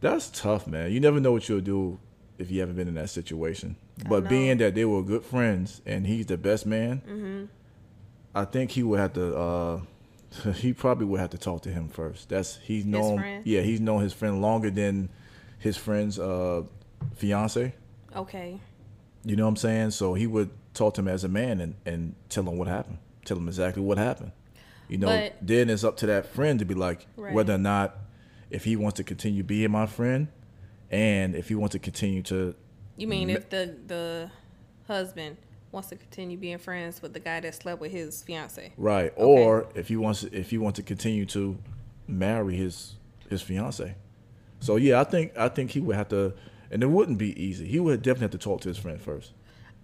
that's 0.00 0.30
tough, 0.30 0.66
man. 0.66 0.92
You 0.92 1.00
never 1.00 1.20
know 1.20 1.32
what 1.32 1.48
you'll 1.48 1.60
do 1.60 1.98
if 2.38 2.50
you 2.50 2.60
haven't 2.60 2.76
been 2.76 2.88
in 2.88 2.94
that 2.94 3.10
situation. 3.10 3.76
But 4.08 4.24
know. 4.24 4.30
being 4.30 4.58
that 4.58 4.74
they 4.74 4.84
were 4.84 5.02
good 5.02 5.24
friends 5.24 5.80
and 5.86 6.06
he's 6.06 6.26
the 6.26 6.36
best 6.36 6.66
man, 6.66 7.02
Mm-hmm. 7.06 7.44
I 8.34 8.44
think 8.46 8.70
he 8.70 8.82
would 8.82 8.98
have 8.98 9.12
to. 9.14 9.36
Uh, 9.36 9.80
he 10.54 10.72
probably 10.72 11.06
would 11.06 11.20
have 11.20 11.30
to 11.30 11.38
talk 11.38 11.62
to 11.62 11.70
him 11.70 11.88
first. 11.88 12.28
That's 12.30 12.56
he's 12.56 12.86
known. 12.86 13.42
Yeah, 13.44 13.60
he's 13.60 13.80
known 13.80 14.02
his 14.02 14.12
friend 14.12 14.40
longer 14.40 14.70
than 14.70 15.10
his 15.58 15.76
friend's 15.76 16.18
uh, 16.18 16.62
fiance. 17.14 17.74
Okay. 18.16 18.60
You 19.24 19.36
know 19.36 19.44
what 19.44 19.50
I'm 19.50 19.56
saying? 19.56 19.90
So 19.90 20.14
he 20.14 20.26
would 20.26 20.50
talk 20.74 20.94
to 20.94 21.02
him 21.02 21.08
as 21.08 21.24
a 21.24 21.28
man 21.28 21.60
and, 21.60 21.74
and 21.84 22.14
tell 22.28 22.42
him 22.42 22.56
what 22.56 22.68
happened. 22.68 22.98
Tell 23.24 23.36
him 23.36 23.46
exactly 23.46 23.82
what 23.82 23.98
happened. 23.98 24.32
You 24.92 24.98
know, 24.98 25.06
But- 25.06 25.36
then 25.40 25.70
it's 25.70 25.84
up 25.84 25.96
to 25.98 26.06
that 26.08 26.26
friend 26.26 26.58
to 26.58 26.66
be 26.66 26.74
like 26.74 27.06
Right. 27.16 27.32
whether 27.32 27.54
or 27.54 27.58
not 27.58 27.96
if 28.50 28.64
he 28.64 28.76
wants 28.76 28.98
to 28.98 29.04
continue 29.04 29.42
being 29.42 29.70
my 29.70 29.86
friend 29.86 30.28
and 30.90 31.34
if 31.34 31.48
he 31.48 31.54
wants 31.54 31.72
to 31.72 31.78
continue 31.78 32.20
to 32.24 32.54
You 32.98 33.06
mean 33.06 33.30
if 33.30 33.48
the 33.48 33.74
the 33.86 34.30
husband 34.86 35.38
wants 35.70 35.88
to 35.88 35.96
continue 35.96 36.36
being 36.36 36.58
friends 36.58 37.00
with 37.00 37.14
the 37.14 37.20
guy 37.20 37.40
that 37.40 37.54
slept 37.54 37.80
with 37.80 37.90
his 37.90 38.22
fiance? 38.22 38.72
right 38.76 39.14
or 39.16 39.66
if 39.74 39.88
he 39.88 39.96
wants 39.96 40.24
if 40.24 40.50
he 40.50 40.58
wants 40.58 40.76
to 40.76 40.82
continue 40.82 41.24
to 41.24 41.56
marry 42.06 42.56
his 42.56 42.96
his 43.30 43.40
fiance. 43.40 43.94
So 44.60 44.76
yeah, 44.76 45.00
I 45.00 45.04
think 45.04 45.32
I 45.38 45.48
think 45.48 45.70
he 45.70 45.80
would 45.80 45.96
have 45.96 46.10
to 46.10 46.34
and 46.70 46.82
it 46.82 46.90
wouldn't 46.90 47.16
be 47.16 47.32
easy. 47.42 47.66
He 47.66 47.80
would 47.80 48.02
definitely 48.02 48.24
have 48.24 48.30
to 48.32 48.38
talk 48.38 48.60
to 48.60 48.68
his 48.68 48.76
friend 48.76 49.00
first. 49.00 49.32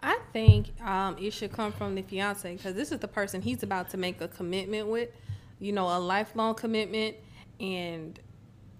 I 0.00 0.18
think 0.32 0.80
um, 0.80 1.16
it 1.18 1.32
should 1.32 1.52
come 1.52 1.72
from 1.72 1.94
the 1.94 2.02
fiance 2.02 2.54
because 2.54 2.74
this 2.74 2.92
is 2.92 3.00
the 3.00 3.08
person 3.08 3.42
he's 3.42 3.62
about 3.62 3.90
to 3.90 3.96
make 3.96 4.20
a 4.20 4.28
commitment 4.28 4.86
with, 4.88 5.08
you 5.58 5.72
know, 5.72 5.86
a 5.88 5.98
lifelong 5.98 6.54
commitment, 6.54 7.16
and 7.58 8.18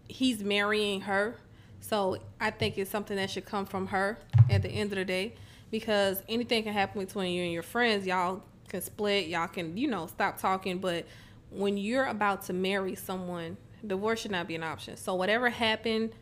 he's 0.06 0.42
marrying 0.42 1.00
her. 1.02 1.36
So 1.80 2.18
I 2.40 2.50
think 2.50 2.78
it's 2.78 2.90
something 2.90 3.16
that 3.16 3.30
should 3.30 3.46
come 3.46 3.66
from 3.66 3.88
her 3.88 4.18
at 4.48 4.62
the 4.62 4.68
end 4.68 4.92
of 4.92 4.98
the 4.98 5.04
day 5.04 5.34
because 5.70 6.22
anything 6.28 6.62
can 6.62 6.72
happen 6.72 7.04
between 7.04 7.32
you 7.32 7.42
and 7.42 7.52
your 7.52 7.62
friends. 7.62 8.06
Y'all 8.06 8.42
can 8.68 8.80
split, 8.80 9.26
y'all 9.26 9.48
can, 9.48 9.76
you 9.76 9.88
know, 9.88 10.06
stop 10.06 10.38
talking. 10.38 10.78
But 10.78 11.06
when 11.50 11.76
you're 11.76 12.06
about 12.06 12.42
to 12.46 12.52
marry 12.52 12.94
someone, 12.94 13.56
divorce 13.86 14.20
should 14.20 14.30
not 14.30 14.46
be 14.46 14.54
an 14.54 14.62
option. 14.62 14.96
So 14.96 15.14
whatever 15.14 15.50
happened 15.50 16.12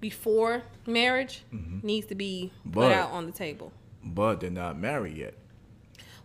before 0.00 0.62
marriage 0.86 1.44
needs 1.82 2.06
to 2.08 2.14
be 2.14 2.52
put 2.70 2.92
out 2.92 3.10
on 3.12 3.26
the 3.26 3.32
table. 3.32 3.72
But 4.04 4.40
they're 4.40 4.50
not 4.50 4.78
married 4.78 5.16
yet. 5.16 5.34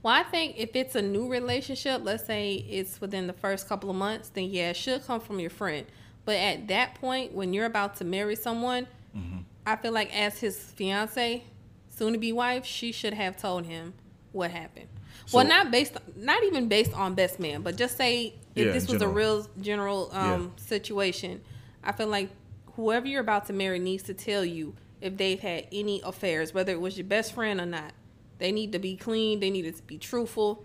Well, 0.03 0.13
I 0.13 0.23
think 0.23 0.55
if 0.57 0.75
it's 0.75 0.95
a 0.95 1.01
new 1.01 1.27
relationship, 1.27 2.01
let's 2.03 2.25
say 2.25 2.55
it's 2.69 3.01
within 3.01 3.27
the 3.27 3.33
first 3.33 3.67
couple 3.67 3.89
of 3.89 3.95
months, 3.95 4.29
then 4.29 4.45
yeah, 4.45 4.69
it 4.69 4.75
should 4.77 5.05
come 5.05 5.19
from 5.19 5.39
your 5.39 5.49
friend. 5.49 5.85
But 6.25 6.35
at 6.35 6.67
that 6.67 6.95
point, 6.95 7.33
when 7.33 7.53
you're 7.53 7.65
about 7.65 7.95
to 7.97 8.05
marry 8.05 8.35
someone, 8.35 8.87
Mm-hmm. 9.17 9.37
I 9.65 9.75
feel 9.75 9.91
like 9.91 10.15
as 10.15 10.39
his 10.39 10.57
fiance, 10.57 11.43
soon 11.89 12.13
to 12.13 12.19
be 12.19 12.31
wife, 12.31 12.65
she 12.65 12.91
should 12.91 13.13
have 13.13 13.37
told 13.37 13.65
him 13.65 13.93
what 14.31 14.51
happened. 14.51 14.87
well, 15.33 15.45
not 15.45 15.71
based, 15.71 15.97
not 16.15 16.43
even 16.43 16.67
based 16.67 16.93
on 16.93 17.15
best 17.15 17.39
man, 17.39 17.61
but 17.61 17.75
just 17.75 17.97
say 17.97 18.35
if 18.55 18.67
Yeah, 18.67 18.71
this 18.73 18.87
was 18.87 19.01
a 19.01 19.07
real 19.07 19.47
general 19.59 20.09
um, 20.13 20.53
situation, 20.57 21.41
I 21.83 21.91
feel 21.91 22.07
like 22.07 22.29
whoever 22.75 23.07
you're 23.07 23.21
about 23.21 23.47
to 23.47 23.53
marry 23.53 23.79
needs 23.79 24.03
to 24.03 24.13
tell 24.13 24.45
you 24.45 24.75
if 25.01 25.17
they've 25.17 25.39
had 25.39 25.67
any 25.71 26.01
affairs, 26.03 26.53
whether 26.53 26.71
it 26.71 26.81
was 26.81 26.97
your 26.97 27.07
best 27.07 27.33
friend 27.33 27.59
or 27.59 27.65
not. 27.65 27.93
They 28.39 28.51
need 28.51 28.71
to 28.73 28.79
be 28.79 28.95
clean. 28.95 29.39
They 29.39 29.49
need 29.49 29.73
to 29.75 29.83
be 29.83 29.97
truthful. 29.97 30.63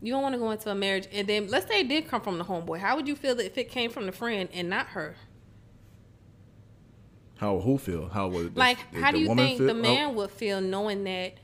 You 0.00 0.12
don't 0.12 0.22
want 0.22 0.34
to 0.34 0.38
go 0.38 0.50
into 0.50 0.70
a 0.70 0.74
marriage 0.74 1.06
and 1.12 1.28
then 1.28 1.48
let's 1.48 1.68
say 1.68 1.80
it 1.80 1.88
did 1.88 2.08
come 2.08 2.20
from 2.22 2.38
the 2.38 2.44
homeboy. 2.44 2.78
How 2.78 2.96
would 2.96 3.06
you 3.06 3.14
feel 3.14 3.38
if 3.38 3.56
it 3.56 3.68
came 3.68 3.90
from 3.90 4.06
the 4.06 4.12
friend 4.12 4.48
and 4.52 4.68
not 4.68 4.88
her? 4.88 5.14
How 7.36 7.58
who 7.58 7.78
feel? 7.78 8.08
How 8.08 8.28
would 8.28 8.54
the, 8.54 8.58
Like, 8.58 8.78
how 8.94 9.10
do 9.10 9.18
you 9.18 9.34
think 9.34 9.58
feel? 9.58 9.66
the 9.66 9.72
Oh, 9.72 9.82
man 9.82 10.14
would 10.14 10.30
feel 10.30 10.60
knowing 10.60 11.04
that 11.04 11.34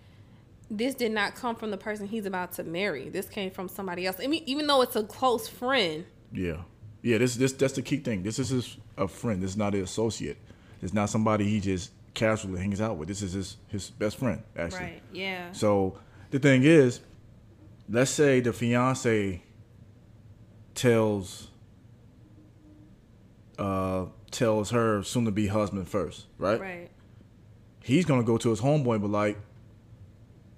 this 0.71 0.95
did 0.95 1.13
not 1.13 1.35
come 1.35 1.57
from 1.57 1.71
the 1.71 1.77
person 1.77 2.07
he's 2.07 2.27
about 2.27 2.53
to 2.53 2.65
marry? 2.65 3.09
This 3.09 3.29
came 3.29 3.51
from 3.51 3.69
somebody 3.69 4.07
else. 4.07 4.17
I 4.23 4.27
mean, 4.27 4.43
even 4.47 4.67
though 4.67 4.83
it's 4.83 4.97
a 4.97 5.03
close 5.03 5.49
friend. 5.49 6.05
Yeah, 6.33 6.59
yeah. 7.03 7.19
This 7.19 7.37
this 7.37 7.53
that's 7.53 7.73
the 7.75 7.83
key 7.83 7.97
thing. 7.99 8.23
This 8.23 8.39
is 8.39 8.77
a 8.97 9.09
friend. 9.09 9.43
This 9.43 9.51
is 9.51 9.57
not 9.57 9.75
an 9.75 9.83
associate. 9.83 10.37
It's 10.83 10.93
not 10.93 11.11
somebody 11.11 11.49
he 11.49 11.59
just 11.59 11.91
casually 12.19 12.61
hangs 12.61 12.81
out 12.81 12.97
with. 12.97 13.09
This 13.09 13.23
is 13.23 13.33
his 13.33 13.57
his 13.69 13.91
best 13.91 14.19
friend 14.19 14.43
actually. 14.57 14.81
Right. 14.81 15.03
Yeah. 15.13 15.53
So 15.53 15.99
the 16.31 16.39
thing 16.39 16.65
is, 16.65 17.01
let's 17.89 18.11
say 18.11 18.41
the 18.41 18.53
fiance 18.53 19.43
tells 20.75 21.49
uh 23.59 24.07
tells 24.31 24.71
her 24.71 25.03
soon 25.03 25.25
to 25.25 25.31
be 25.31 25.47
husband 25.47 25.89
first, 25.89 26.27
right? 26.37 26.61
Right. 26.61 26.91
He's 27.83 28.05
gonna 28.05 28.25
go 28.25 28.37
to 28.37 28.51
his 28.51 28.61
homeboy 28.61 28.95
and 28.95 29.03
be 29.03 29.09
like, 29.09 29.39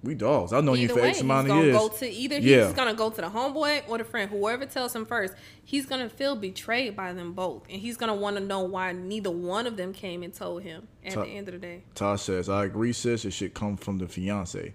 "We 0.03 0.15
dogs. 0.15 0.51
I've 0.53 0.63
known 0.63 0.77
you 0.77 0.85
Either 0.85 0.93
for 0.95 1.01
way, 1.01 1.07
X 1.09 1.17
he's 1.17 1.23
amount 1.23 1.47
of 1.47 1.49
gonna 1.49 1.63
years." 1.65 1.77
go 1.77 1.87
to 1.89 2.09
either 2.09 2.39
Yeah. 2.39 2.65
he's 2.65 2.73
gonna 2.75 2.93
go 2.93 3.09
to 3.09 3.15
the 3.21 3.27
homeboy 3.29 3.83
or 3.87 3.97
the 3.99 4.03
friend, 4.03 4.29
whoever 4.31 4.65
tells 4.65 4.95
him 4.95 5.05
first. 5.05 5.33
He's 5.63 5.85
gonna 5.85 6.09
feel 6.09 6.35
betrayed 6.35 6.95
by 6.95 7.13
them 7.13 7.33
both, 7.33 7.63
and 7.69 7.79
he's 7.81 7.97
gonna 7.97 8.15
want 8.15 8.37
to 8.37 8.43
know 8.43 8.61
why 8.61 8.91
neither 8.93 9.29
one 9.31 9.67
of 9.67 9.77
them 9.77 9.93
came 9.93 10.23
and 10.23 10.33
told 10.33 10.63
him. 10.63 10.87
At 11.05 11.13
Ta- 11.13 11.23
the 11.23 11.29
end 11.29 11.47
of 11.49 11.53
the 11.53 11.59
day, 11.59 11.83
Tosh 11.95 12.23
says, 12.23 12.49
"I 12.49 12.65
agree, 12.65 12.93
sis. 12.93 13.25
It 13.25 13.31
should 13.31 13.53
come 13.53 13.77
from 13.77 13.99
the 13.99 14.07
fiance." 14.07 14.73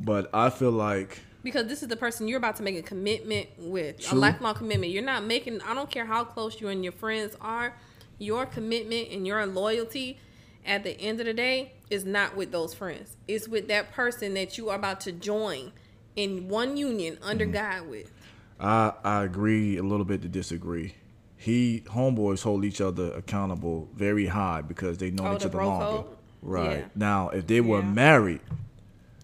But 0.00 0.28
I 0.34 0.50
feel 0.50 0.70
like 0.70 1.20
because 1.42 1.66
this 1.68 1.82
is 1.82 1.88
the 1.88 1.96
person 1.96 2.28
you're 2.28 2.36
about 2.38 2.56
to 2.56 2.62
make 2.62 2.76
a 2.76 2.82
commitment 2.82 3.48
with, 3.58 4.12
a 4.12 4.14
lifelong 4.14 4.54
commitment. 4.54 4.92
You're 4.92 5.02
not 5.04 5.24
making. 5.24 5.60
I 5.62 5.72
don't 5.74 5.90
care 5.90 6.04
how 6.04 6.24
close 6.24 6.60
you 6.60 6.68
and 6.68 6.82
your 6.84 6.92
friends 6.92 7.36
are. 7.40 7.74
your 8.20 8.44
commitment 8.46 9.06
and 9.12 9.24
your 9.28 9.46
loyalty 9.46 10.18
at 10.68 10.84
the 10.84 11.00
end 11.00 11.18
of 11.20 11.26
the 11.26 11.34
day 11.34 11.72
is 11.90 12.04
not 12.04 12.36
with 12.36 12.52
those 12.52 12.74
friends. 12.74 13.16
It's 13.26 13.48
with 13.48 13.66
that 13.68 13.90
person 13.92 14.34
that 14.34 14.58
you 14.58 14.68
are 14.68 14.76
about 14.76 15.00
to 15.02 15.12
join 15.12 15.72
in 16.14 16.48
one 16.48 16.76
union 16.76 17.18
under 17.22 17.44
Mm-hmm. 17.44 17.52
God 17.54 17.88
with. 17.88 18.12
I 18.60 18.92
I 19.04 19.24
agree 19.24 19.76
a 19.78 19.82
little 19.82 20.04
bit 20.04 20.22
to 20.22 20.28
disagree. 20.28 20.94
He 21.36 21.82
homeboys 21.86 22.42
hold 22.42 22.64
each 22.64 22.80
other 22.80 23.12
accountable 23.12 23.88
very 23.94 24.26
high 24.26 24.60
because 24.60 24.98
they 24.98 25.10
know 25.10 25.26
Oh, 25.28 25.34
each 25.36 25.42
the 25.42 25.48
other 25.48 25.64
longer. 25.64 25.84
code? 25.84 26.04
Right 26.42 26.78
Yeah. 26.80 26.84
now, 26.94 27.28
if 27.30 27.46
they 27.46 27.60
were 27.60 27.80
Yeah. 27.80 27.86
married, 27.90 28.40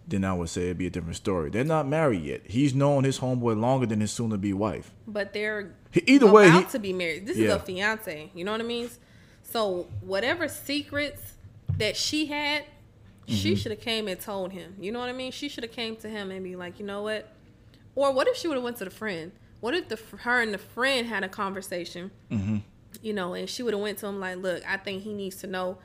then 0.07 0.25
I 0.25 0.33
would 0.35 0.49
say 0.49 0.65
it'd 0.65 0.79
be 0.79 0.87
a 0.87 0.91
different 0.91 1.17
story. 1.17 1.51
They're 1.51 1.65
not 1.65 1.89
married 1.89 2.23
yet. 2.23 2.43
He's 2.47 2.75
known 2.75 3.05
his 3.05 3.19
homeboy 3.19 3.59
longer 3.59 3.87
than 3.87 4.01
his 4.01 4.11
soon-to-be 4.13 4.53
wife. 4.53 4.93
But 5.09 5.33
they're 5.33 5.75
He- 5.91 6.05
either 6.07 6.31
way, 6.31 6.49
about 6.49 6.65
he- 6.67 6.71
to 6.73 6.79
be 6.79 6.93
married. 6.93 7.27
This 7.27 7.37
Yeah. 7.37 7.49
is 7.49 7.55
a 7.55 7.59
fiance. 7.61 8.31
You 8.35 8.45
know 8.45 8.53
what 8.53 8.61
I 8.61 8.65
mean? 8.65 8.89
So 9.43 9.89
whatever 10.01 10.47
secrets 10.49 11.34
that 11.78 11.97
she 11.97 12.26
had, 12.26 12.64
Mm-hmm. 13.26 13.37
she 13.37 13.57
should 13.57 13.73
have 13.73 13.81
came 13.81 14.07
and 14.07 14.21
told 14.21 14.52
him. 14.52 14.75
You 14.78 14.93
know 14.93 14.99
what 14.99 15.09
I 15.09 15.12
mean? 15.14 15.33
She 15.33 15.49
should 15.49 15.64
have 15.64 15.73
came 15.73 15.97
to 15.97 16.11
him 16.11 16.31
and 16.31 16.45
be 16.45 16.57
like, 16.57 16.78
you 16.78 16.85
know 16.85 17.00
what? 17.04 17.33
Or 17.95 18.12
what 18.12 18.28
if 18.28 18.37
she 18.37 18.49
would 18.49 18.57
have 18.57 18.62
went 18.64 18.76
to 18.76 18.85
the 18.85 18.90
friend? 18.90 19.33
What 19.61 19.73
if 19.73 19.88
the 19.88 19.99
her 20.19 20.43
and 20.43 20.52
the 20.52 20.59
friend 20.59 21.07
had 21.07 21.25
a 21.25 21.28
conversation? 21.31 22.11
Mm-hmm. 22.31 22.59
You 23.00 23.14
know, 23.14 23.33
and 23.33 23.49
she 23.49 23.62
would 23.62 23.73
have 23.73 23.83
went 23.83 23.97
to 24.00 24.07
him 24.09 24.21
like, 24.21 24.37
look, 24.37 24.62
I 24.69 24.76
think 24.76 25.04
he 25.04 25.14
needs 25.14 25.37
to 25.37 25.47
know. 25.47 25.78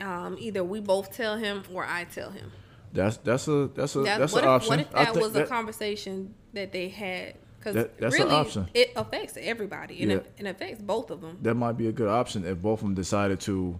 Um, 0.00 0.36
either 0.38 0.62
we 0.62 0.80
both 0.80 1.12
tell 1.12 1.36
him 1.36 1.64
or 1.74 1.84
I 1.84 2.04
tell 2.04 2.30
him. 2.30 2.52
That's 2.92 3.16
that's 3.16 3.48
a 3.48 3.68
that's 3.74 3.96
a 3.96 4.02
That, 4.02 4.20
that's 4.20 4.32
an 4.34 4.38
if, 4.40 4.44
option. 4.46 4.68
what 4.70 4.78
if 4.80 4.90
that 4.92 5.14
was 5.16 5.32
that- 5.32 5.44
a 5.44 5.46
conversation 5.48 6.34
that 6.52 6.70
they 6.72 6.88
had? 6.88 7.34
Because 7.58 7.74
That- 7.74 7.98
that's 7.98 8.14
an 8.14 8.22
really, 8.22 8.34
option. 8.36 8.68
it 8.74 8.92
affects 8.94 9.36
everybody, 9.40 10.02
and 10.02 10.10
Yeah. 10.12 10.18
it 10.38 10.46
affects 10.46 10.80
both 10.80 11.10
of 11.10 11.20
them. 11.20 11.38
that 11.42 11.54
might 11.54 11.76
be 11.76 11.88
a 11.88 11.92
good 11.92 12.08
option 12.08 12.44
if 12.44 12.62
both 12.62 12.78
of 12.78 12.84
them 12.84 12.94
decided 12.94 13.40
to 13.40 13.78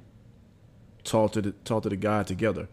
talk 1.05 1.33
to 1.33 1.43
the 1.43 1.53
talk 1.65 1.83
to 1.85 1.89
the 1.89 1.97
guy 1.97 2.23
together. 2.23 2.69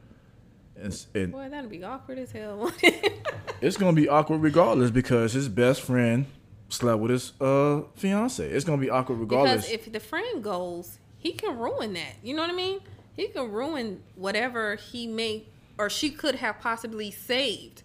And, 0.79 1.05
and 1.15 1.31
Boy, 1.31 1.49
that'd 1.49 1.69
be 1.71 1.83
awkward 1.83 2.19
as 2.19 2.31
hell. 2.31 2.71
it's 3.61 3.77
gonna 3.77 3.93
be 3.93 4.07
awkward 4.07 4.41
regardless 4.41 4.91
because 4.91 5.33
his 5.33 5.49
best 5.49 5.81
friend 5.81 6.27
slept 6.69 6.99
with 6.99 7.11
his 7.11 7.33
uh 7.41 7.81
fiance. 7.95 8.47
It's 8.47 8.63
gonna 8.65 8.81
be 8.81 8.89
awkward 8.89 9.19
regardless. 9.19 9.65
because 9.67 9.87
if 9.87 9.91
the 9.91 9.99
friend 9.99 10.43
goes, 10.43 10.99
he 11.17 11.31
can 11.33 11.57
ruin 11.57 11.93
that. 11.93 12.15
You 12.23 12.35
know 12.35 12.41
what 12.43 12.51
I 12.51 12.55
mean? 12.55 12.79
He 13.15 13.27
can 13.29 13.51
ruin 13.51 14.03
whatever 14.15 14.75
he 14.75 15.07
may 15.07 15.45
or 15.79 15.89
she 15.89 16.11
could 16.11 16.35
have 16.35 16.59
possibly 16.59 17.09
saved 17.11 17.81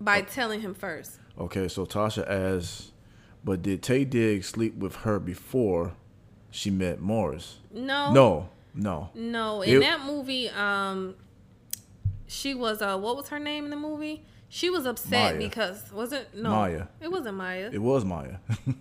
by 0.00 0.20
telling 0.20 0.60
him 0.60 0.74
first. 0.74 1.18
okay, 1.38 1.68
so 1.68 1.86
Tasha 1.86 2.28
asks, 2.28 2.90
but 3.44 3.62
did 3.62 3.82
Taye 3.82 4.08
Diggs 4.08 4.46
sleep 4.48 4.76
with 4.76 4.96
her 4.96 5.18
before 5.18 5.94
she 6.50 6.70
met 6.70 7.00
Morris? 7.00 7.58
No, 7.72 8.12
No, 8.12 8.48
no. 8.76 9.10
no. 9.14 9.62
In 9.62 9.76
It- 9.76 9.80
that 9.80 10.04
movie, 10.04 10.48
um, 10.50 11.14
she 12.26 12.54
was 12.54 12.82
uh, 12.82 12.96
what 12.98 13.16
was 13.16 13.28
her 13.28 13.38
name 13.38 13.64
in 13.64 13.70
the 13.70 13.76
movie? 13.76 14.24
She 14.48 14.70
was 14.70 14.86
upset 14.86 15.34
Maya. 15.34 15.48
because 15.48 15.92
was 15.92 16.12
it 16.12 16.34
no 16.34 16.50
Maya. 16.50 16.86
It 17.00 17.10
wasn't 17.10 17.36
Maya. 17.36 17.70
It 17.72 17.82
was 17.82 18.04
Maya. 18.04 18.36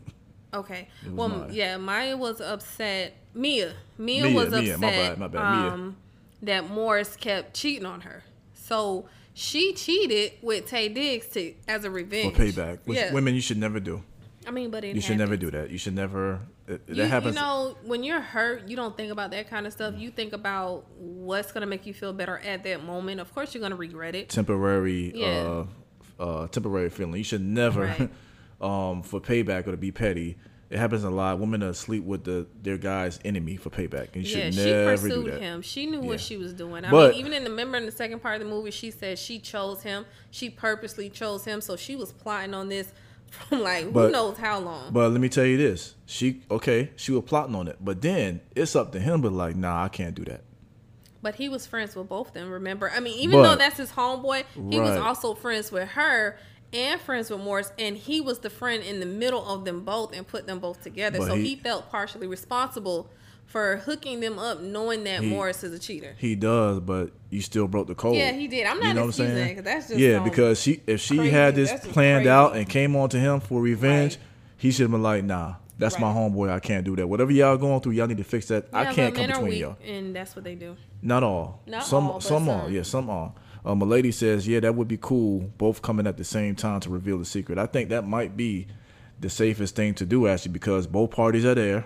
Okay. 0.54 0.88
Was 1.04 1.14
well, 1.14 1.28
Maya. 1.28 1.50
yeah, 1.52 1.78
Maya 1.78 2.16
was 2.16 2.40
upset. 2.40 3.14
Mia, 3.34 3.74
Mia, 3.98 4.24
Mia, 4.24 4.34
was 4.34 4.52
Mia, 4.52 4.76
upset. 4.76 4.80
my 4.80 4.90
bad, 4.90 5.18
my 5.18 5.28
bad, 5.28 5.62
Mia. 5.62 5.72
Um, 5.72 5.98
that 6.44 6.70
Morris 6.70 7.18
kept 7.18 7.54
cheating 7.54 7.86
on 7.86 8.02
her, 8.02 8.24
so 8.54 9.10
she 9.34 9.74
cheated 9.74 10.32
with 10.42 10.70
Taye 10.70 10.94
Diggs 10.94 11.28
to 11.30 11.54
as 11.68 11.84
a 11.84 11.92
revenge 11.92 12.36
for 12.36 12.42
payback, 12.42 12.80
which 12.86 12.98
yeah. 12.98 13.12
women 13.14 13.36
you 13.36 13.42
should 13.42 13.58
never 13.58 13.82
do. 13.82 14.02
I 14.48 14.52
mean, 14.52 14.70
but 14.72 14.84
it 14.84 14.96
You 14.96 15.02
should 15.02 15.18
never 15.18 15.36
do 15.38 15.50
that. 15.52 15.70
You 15.72 15.78
should 15.78 15.96
never. 15.96 16.40
It, 16.68 16.82
You, 16.88 16.96
that 16.96 17.08
happens. 17.08 17.36
you 17.36 17.42
know, 17.42 17.76
when 17.84 18.04
you're 18.04 18.20
hurt, 18.22 18.68
you 18.68 18.76
don't 18.76 18.96
think 18.98 19.12
about 19.12 19.32
that 19.32 19.50
kind 19.50 19.66
of 19.68 19.74
stuff. 19.74 19.96
You 19.98 20.12
think 20.12 20.34
about 20.34 20.86
what's 20.98 21.52
gonna 21.52 21.66
make 21.66 21.86
you 21.86 21.94
feel 21.94 22.14
better 22.14 22.38
at 22.40 22.64
that 22.64 22.84
moment. 22.84 23.20
Of 23.22 23.34
course, 23.34 23.54
you're 23.54 23.62
gonna 23.62 23.76
regret 23.76 24.16
it. 24.16 24.30
temporary 24.30 25.12
Yeah. 25.16 25.66
uh 26.20 26.24
uh 26.24 26.48
temporary 26.48 26.90
feeling. 26.90 27.16
You 27.18 27.24
should 27.24 27.42
never 27.42 27.82
Right. 27.86 28.10
um 28.62 29.04
for 29.04 29.20
payback 29.20 29.68
or 29.68 29.72
to 29.72 29.78
be 29.78 29.92
petty. 29.92 30.38
It 30.68 30.80
happens 30.80 31.04
a 31.04 31.12
lot. 31.12 31.40
Women 31.40 31.62
are 31.62 31.74
sleep 31.74 32.04
with 32.04 32.24
the 32.24 32.48
their 32.64 32.78
guy's 32.78 33.20
enemy 33.24 33.56
for 33.56 33.70
payback. 33.70 34.16
And 34.16 34.26
you 34.26 34.36
Yeah, 34.38 34.46
should 34.46 34.54
she 34.56 34.66
never 34.66 34.96
do 34.96 35.02
pursued 35.02 35.34
that. 35.34 35.40
him. 35.42 35.62
She 35.62 35.86
knew 35.86 36.02
Yeah. 36.02 36.08
what 36.08 36.20
she 36.20 36.38
was 36.38 36.54
doing. 36.54 36.84
I 36.84 36.90
But- 36.92 37.12
mean, 37.12 37.20
even 37.20 37.34
in 37.34 37.44
the 37.44 37.52
remember 37.52 37.78
in 37.78 37.86
the 37.86 37.92
second 37.92 38.20
part 38.22 38.42
of 38.42 38.48
the 38.48 38.52
movie, 38.54 38.72
she 38.72 38.90
said 38.90 39.20
she 39.20 39.38
chose 39.40 39.84
him. 39.84 40.06
She 40.32 40.50
purposely 40.50 41.10
chose 41.10 41.46
him, 41.46 41.62
so 41.62 41.76
she 41.76 41.96
was 41.96 42.12
plotting 42.12 42.54
on 42.56 42.70
this 42.70 42.92
from 43.50 43.62
like 43.62 43.92
But- 43.92 44.08
who 44.08 44.12
knows 44.12 44.38
how 44.38 44.60
long. 44.60 44.92
But 44.94 45.12
let 45.12 45.22
me 45.22 45.30
tell 45.30 45.46
you 45.46 45.58
this. 45.58 45.96
She 46.06 46.42
okay, 46.52 46.92
she 46.96 47.12
was 47.12 47.24
plotting 47.24 47.56
on 47.56 47.68
it. 47.68 47.78
But 47.84 48.02
then 48.02 48.42
it's 48.56 48.76
up 48.76 48.92
to 48.94 49.00
him 49.00 49.22
but 49.22 49.32
like, 49.34 49.56
nah, 49.56 49.84
I 49.84 49.90
can't 49.90 50.16
do 50.16 50.24
that. 50.26 50.42
But 51.22 51.36
he 51.36 51.50
was 51.50 51.66
friends 51.66 51.96
with 51.96 52.08
both 52.08 52.28
of 52.28 52.34
them. 52.36 52.52
Remember, 52.52 52.92
I 52.92 53.00
mean, 53.00 53.18
even 53.20 53.40
But- 53.40 53.50
though 53.50 53.56
that's 53.56 53.78
his 53.78 53.92
homeboy, 53.92 54.44
he 54.70 54.80
was 54.80 54.98
also 54.98 55.34
friends 55.34 55.72
with 55.72 55.90
her 55.90 56.38
and 56.74 57.00
friends 57.02 57.30
with 57.30 57.40
Morris, 57.40 57.72
and 57.80 57.96
he 57.96 58.20
was 58.22 58.40
the 58.40 58.50
friend 58.50 58.84
in 58.84 59.00
the 59.00 59.06
middle 59.06 59.44
of 59.48 59.66
them 59.66 59.82
both 59.86 60.14
and 60.16 60.28
put 60.28 60.46
them 60.46 60.60
both 60.60 60.82
together. 60.84 61.20
But 61.20 61.28
so 61.28 61.36
he, 61.36 61.50
he- 61.50 61.56
felt 61.56 61.90
partially 61.90 62.28
responsible 62.28 63.10
for 63.46 63.78
hooking 63.78 64.20
them 64.20 64.38
up, 64.38 64.62
knowing 64.62 65.04
that 65.06 65.22
He- 65.22 65.30
Morris 65.30 65.64
is 65.64 65.74
a 65.74 65.80
cheater. 65.80 66.16
He 66.18 66.36
does, 66.36 66.80
but 66.82 67.12
you 67.30 67.42
still 67.42 67.68
broke 67.68 67.88
the 67.88 67.96
code. 67.96 68.16
Yeah, 68.16 68.32
he 68.34 68.48
did. 68.48 68.66
I'm 68.68 68.80
not 68.80 68.88
You 68.90 68.94
know 68.96 69.02
what 69.02 69.06
I'm 69.08 69.12
saying? 69.14 69.56
that 69.58 69.64
that's 69.64 69.88
just 69.88 70.00
yeah, 70.00 70.20
because 70.20 70.62
she 70.62 70.82
if 70.88 71.00
she 71.02 71.18
crazy. 71.18 71.32
had 71.32 71.56
this 71.56 71.72
planned 71.88 72.24
crazy. 72.24 72.30
out 72.30 72.56
and 72.56 72.68
came 72.70 72.96
on 72.96 73.10
to 73.10 73.18
him 73.20 73.40
for 73.40 73.62
revenge, 73.62 74.14
Right. 74.16 74.24
he 74.58 74.72
should 74.72 74.84
have 74.84 74.92
been 74.92 75.04
like, 75.04 75.24
nah, 75.24 75.56
that's 75.78 76.00
my 76.00 76.12
homeboy. 76.12 76.50
I 76.50 76.60
can't 76.60 76.84
do 76.86 76.96
that. 76.98 77.08
Whatever 77.08 77.32
y'all 77.32 77.58
going 77.58 77.82
through, 77.82 77.94
y'all 77.94 78.08
need 78.08 78.18
to 78.18 78.24
fix 78.24 78.48
that. 78.48 78.68
I 78.74 78.94
can't 78.94 79.14
come 79.16 79.28
between 79.28 79.54
y'all. 79.54 79.78
and 79.86 80.16
that's 80.16 80.36
what 80.36 80.44
they 80.44 80.56
do. 80.56 80.76
Not 81.02 81.24
all. 81.24 81.62
Not 81.66 81.84
some 81.86 82.08
all, 82.08 82.14
but 82.14 82.24
some 82.24 82.50
are. 82.50 82.64
some. 82.66 82.74
Yeah, 82.74 82.84
some 82.84 83.10
are. 83.10 83.34
Um, 83.64 83.82
a 83.82 83.86
lady 83.86 84.12
says, 84.12 84.48
yeah, 84.48 84.60
that 84.60 84.76
would 84.76 84.88
be 84.88 84.98
cool. 85.02 85.52
Both 85.58 85.82
coming 85.82 86.06
at 86.08 86.18
the 86.18 86.24
same 86.24 86.56
time 86.56 86.80
to 86.82 86.90
reveal 86.90 87.18
the 87.18 87.26
secret. 87.26 87.58
I 87.58 87.66
think 87.66 87.90
that 87.90 88.08
might 88.08 88.38
be 88.38 88.68
the 89.20 89.30
safest 89.30 89.76
thing 89.76 89.94
to 89.96 90.06
do 90.06 90.28
actually 90.28 90.52
because 90.52 90.88
both 90.88 91.12
parties 91.12 91.46
are 91.46 91.56
there 91.56 91.86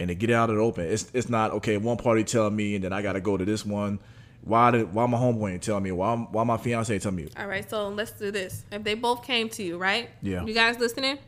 and 0.00 0.10
they 0.10 0.14
get 0.14 0.30
out 0.30 0.50
of 0.50 0.56
the 0.56 0.62
open. 0.62 0.86
It's 0.86 1.10
it's 1.14 1.28
not 1.28 1.52
okay. 1.52 1.76
One 1.76 1.96
party 1.96 2.24
telling 2.24 2.56
me 2.56 2.74
and 2.74 2.82
then 2.82 2.92
I 2.92 3.02
got 3.02 3.12
to 3.12 3.20
go 3.20 3.36
to 3.36 3.44
this 3.44 3.64
one. 3.64 4.00
Why 4.42 4.70
did 4.70 4.92
why 4.94 5.06
my 5.06 5.18
homeboy 5.18 5.52
ain't 5.52 5.62
tell 5.62 5.78
me? 5.78 5.92
Why 5.92 6.16
why 6.16 6.42
my 6.44 6.56
fiance 6.56 6.98
tell 6.98 7.12
me? 7.12 7.28
All 7.36 7.46
right, 7.46 7.68
so 7.68 7.88
let's 7.90 8.12
do 8.12 8.30
this. 8.30 8.64
If 8.72 8.82
they 8.82 8.94
both 8.94 9.22
came 9.22 9.50
to 9.50 9.62
you, 9.62 9.76
right? 9.78 10.08
Yeah. 10.22 10.44
You 10.44 10.54
guys 10.54 10.78
listening? 10.78 11.18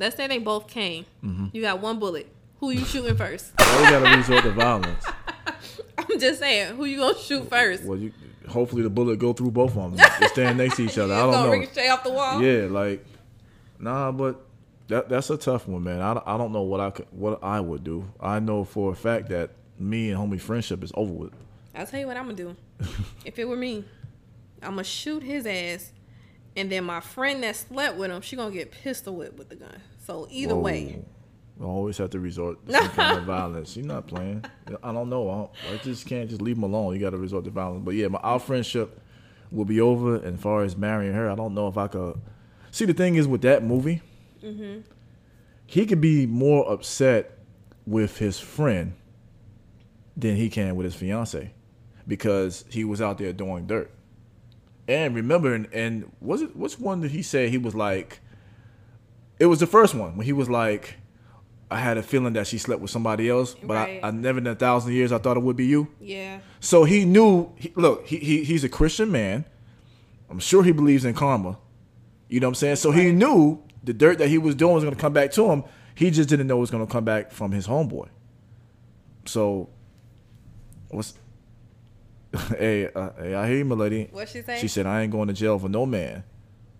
Let's 0.00 0.16
say 0.16 0.26
they 0.26 0.38
both 0.38 0.66
came. 0.68 1.06
Mm-hmm. 1.24 1.46
You 1.52 1.62
got 1.62 1.80
one 1.80 1.98
bullet. 1.98 2.26
Who 2.60 2.70
you 2.70 2.84
shooting 2.84 3.16
first? 3.16 3.52
We 3.58 3.64
got 3.64 4.00
to 4.00 4.16
resort 4.16 4.42
to 4.42 4.50
violence? 4.50 5.04
I'm 5.98 6.18
just 6.18 6.40
saying. 6.40 6.76
Who 6.76 6.84
you 6.86 6.98
gonna 6.98 7.16
shoot 7.16 7.48
first? 7.48 7.84
Well, 7.84 7.98
you 7.98 8.12
hopefully 8.48 8.82
the 8.82 8.90
bullet 8.90 9.18
go 9.18 9.32
through 9.32 9.52
both 9.52 9.76
of 9.76 9.96
them. 9.96 10.08
They 10.20 10.26
stand 10.28 10.58
next 10.58 10.76
to 10.76 10.84
each 10.84 10.98
other. 10.98 11.14
I 11.14 11.18
don't 11.18 11.32
gonna 11.32 11.46
know. 11.46 11.50
ricochet 11.52 11.88
off 11.88 12.02
the 12.02 12.10
wall. 12.10 12.42
Yeah, 12.42 12.66
like 12.66 13.04
nah, 13.78 14.10
but 14.10 14.40
that 14.88 15.08
that's 15.08 15.30
a 15.30 15.36
tough 15.36 15.68
one, 15.68 15.84
man. 15.84 16.00
I, 16.00 16.20
I 16.26 16.36
don't 16.36 16.52
know 16.52 16.62
what 16.62 16.80
I 16.80 16.90
could 16.90 17.06
what 17.10 17.42
I 17.42 17.60
would 17.60 17.84
do. 17.84 18.10
I 18.20 18.40
know 18.40 18.64
for 18.64 18.92
a 18.92 18.96
fact 18.96 19.28
that 19.28 19.50
me 19.78 20.10
and 20.10 20.18
homie 20.18 20.40
friendship 20.40 20.82
is 20.82 20.92
over 20.94 21.12
with. 21.12 21.32
I'll 21.74 21.86
tell 21.86 22.00
you 22.00 22.06
what 22.06 22.16
I'm 22.16 22.24
gonna 22.24 22.34
do. 22.34 22.56
if 23.24 23.38
it 23.38 23.46
were 23.46 23.56
me, 23.56 23.84
I'm 24.62 24.72
gonna 24.72 24.84
shoot 24.84 25.22
his 25.22 25.46
ass, 25.46 25.92
and 26.56 26.72
then 26.72 26.84
my 26.84 27.00
friend 27.00 27.42
that 27.42 27.56
slept 27.56 27.96
with 27.96 28.10
him, 28.10 28.20
she 28.22 28.36
gonna 28.36 28.50
get 28.50 28.70
pistol 28.70 29.14
whipped 29.14 29.38
with 29.38 29.48
the 29.48 29.56
gun. 29.56 29.80
So 30.04 30.26
either 30.30 30.56
way, 30.56 31.04
I 31.60 31.64
always 31.64 31.98
have 31.98 32.10
to 32.10 32.20
resort 32.20 32.64
to 32.66 32.72
some 32.78 32.88
kind 32.90 33.18
of 33.18 33.24
violence. 33.24 33.76
You're 33.76 33.86
not 33.86 34.06
playing. 34.06 34.44
I 34.82 34.92
don't 34.92 35.10
know. 35.10 35.28
I, 35.28 35.34
don't, 35.34 35.50
I 35.72 35.84
just 35.84 36.06
can't 36.06 36.28
just 36.28 36.40
leave 36.40 36.56
him 36.56 36.62
alone. 36.62 36.94
You 36.94 37.00
got 37.00 37.10
to 37.10 37.18
resort 37.18 37.44
to 37.44 37.50
violence. 37.50 37.82
But 37.84 37.94
yeah, 37.94 38.08
my 38.08 38.18
our 38.20 38.38
friendship 38.38 39.00
will 39.50 39.64
be 39.64 39.80
over. 39.80 40.16
And 40.16 40.36
as 40.36 40.40
far 40.40 40.62
as 40.62 40.76
marrying 40.76 41.14
her, 41.14 41.30
I 41.30 41.34
don't 41.34 41.54
know 41.54 41.68
if 41.68 41.76
I 41.76 41.88
could. 41.88 42.20
See, 42.70 42.84
the 42.84 42.94
thing 42.94 43.16
is 43.16 43.26
with 43.26 43.42
that 43.42 43.64
movie, 43.64 44.02
Mm-hmm. 44.42 44.80
he 45.66 45.86
could 45.86 46.00
be 46.00 46.26
more 46.26 46.70
upset 46.70 47.38
with 47.86 48.18
his 48.18 48.38
friend 48.38 48.94
than 50.16 50.36
he 50.36 50.48
can 50.50 50.76
with 50.76 50.84
his 50.84 50.94
fiance 50.94 51.52
because 52.06 52.64
he 52.70 52.84
was 52.84 53.00
out 53.00 53.18
there 53.18 53.32
doing 53.32 53.66
dirt. 53.66 53.90
And 54.86 55.14
remember, 55.14 55.54
and, 55.54 55.68
and 55.72 56.10
was 56.20 56.42
it 56.42 56.56
which 56.56 56.78
one 56.78 57.00
did 57.02 57.10
he 57.10 57.22
say 57.22 57.50
he 57.50 57.58
was 57.58 57.74
like? 57.74 58.20
It 59.38 59.46
was 59.46 59.60
the 59.60 59.66
first 59.66 59.94
one 59.94 60.16
when 60.16 60.24
he 60.26 60.32
was 60.32 60.48
like, 60.48 60.96
I 61.70 61.78
had 61.78 61.98
a 61.98 62.02
feeling 62.02 62.32
that 62.32 62.46
she 62.46 62.56
slept 62.58 62.80
with 62.80 62.90
somebody 62.90 63.28
else, 63.28 63.54
but 63.54 63.74
Right. 63.74 64.00
I, 64.02 64.08
I 64.08 64.10
never 64.10 64.38
in 64.38 64.46
a 64.46 64.54
thousand 64.54 64.94
years 64.94 65.12
I 65.12 65.18
thought 65.18 65.36
it 65.36 65.42
would 65.42 65.56
be 65.56 65.66
you. 65.66 65.88
yeah, 66.00 66.40
So 66.60 66.84
he 66.84 67.04
knew. 67.04 67.52
He, 67.56 67.72
look, 67.76 68.06
he, 68.06 68.16
he 68.18 68.44
he's 68.44 68.64
a 68.64 68.68
Christian 68.68 69.12
man. 69.12 69.44
I'm 70.30 70.38
sure 70.40 70.64
he 70.64 70.72
believes 70.72 71.04
in 71.04 71.14
karma. 71.14 71.58
You 72.28 72.40
know 72.40 72.46
what 72.48 72.52
I'm 72.52 72.54
saying? 72.56 72.76
So 72.76 72.90
he 72.90 73.12
knew 73.12 73.62
the 73.84 73.92
dirt 73.92 74.18
that 74.18 74.28
he 74.28 74.38
was 74.38 74.54
doing 74.54 74.74
was 74.74 74.84
going 74.84 74.94
to 74.94 75.00
come 75.00 75.12
back 75.12 75.32
to 75.32 75.50
him. 75.50 75.64
He 75.94 76.10
just 76.10 76.28
didn't 76.28 76.46
know 76.46 76.58
it 76.58 76.60
was 76.60 76.70
going 76.70 76.86
to 76.86 76.92
come 76.92 77.04
back 77.04 77.32
from 77.32 77.52
his 77.52 77.66
homeboy. 77.66 78.08
So, 79.24 79.68
what's? 80.88 81.14
hey, 82.56 82.88
uh, 82.94 83.10
hey, 83.18 83.34
I 83.34 83.48
hear 83.48 83.58
you, 83.58 83.64
my 83.64 83.74
lady. 83.74 84.08
what 84.10 84.28
she 84.28 84.42
say? 84.42 84.58
She 84.60 84.68
said, 84.68 84.86
"I 84.86 85.02
ain't 85.02 85.12
going 85.12 85.28
to 85.28 85.34
jail 85.34 85.58
for 85.58 85.68
no 85.68 85.86
man." 85.86 86.24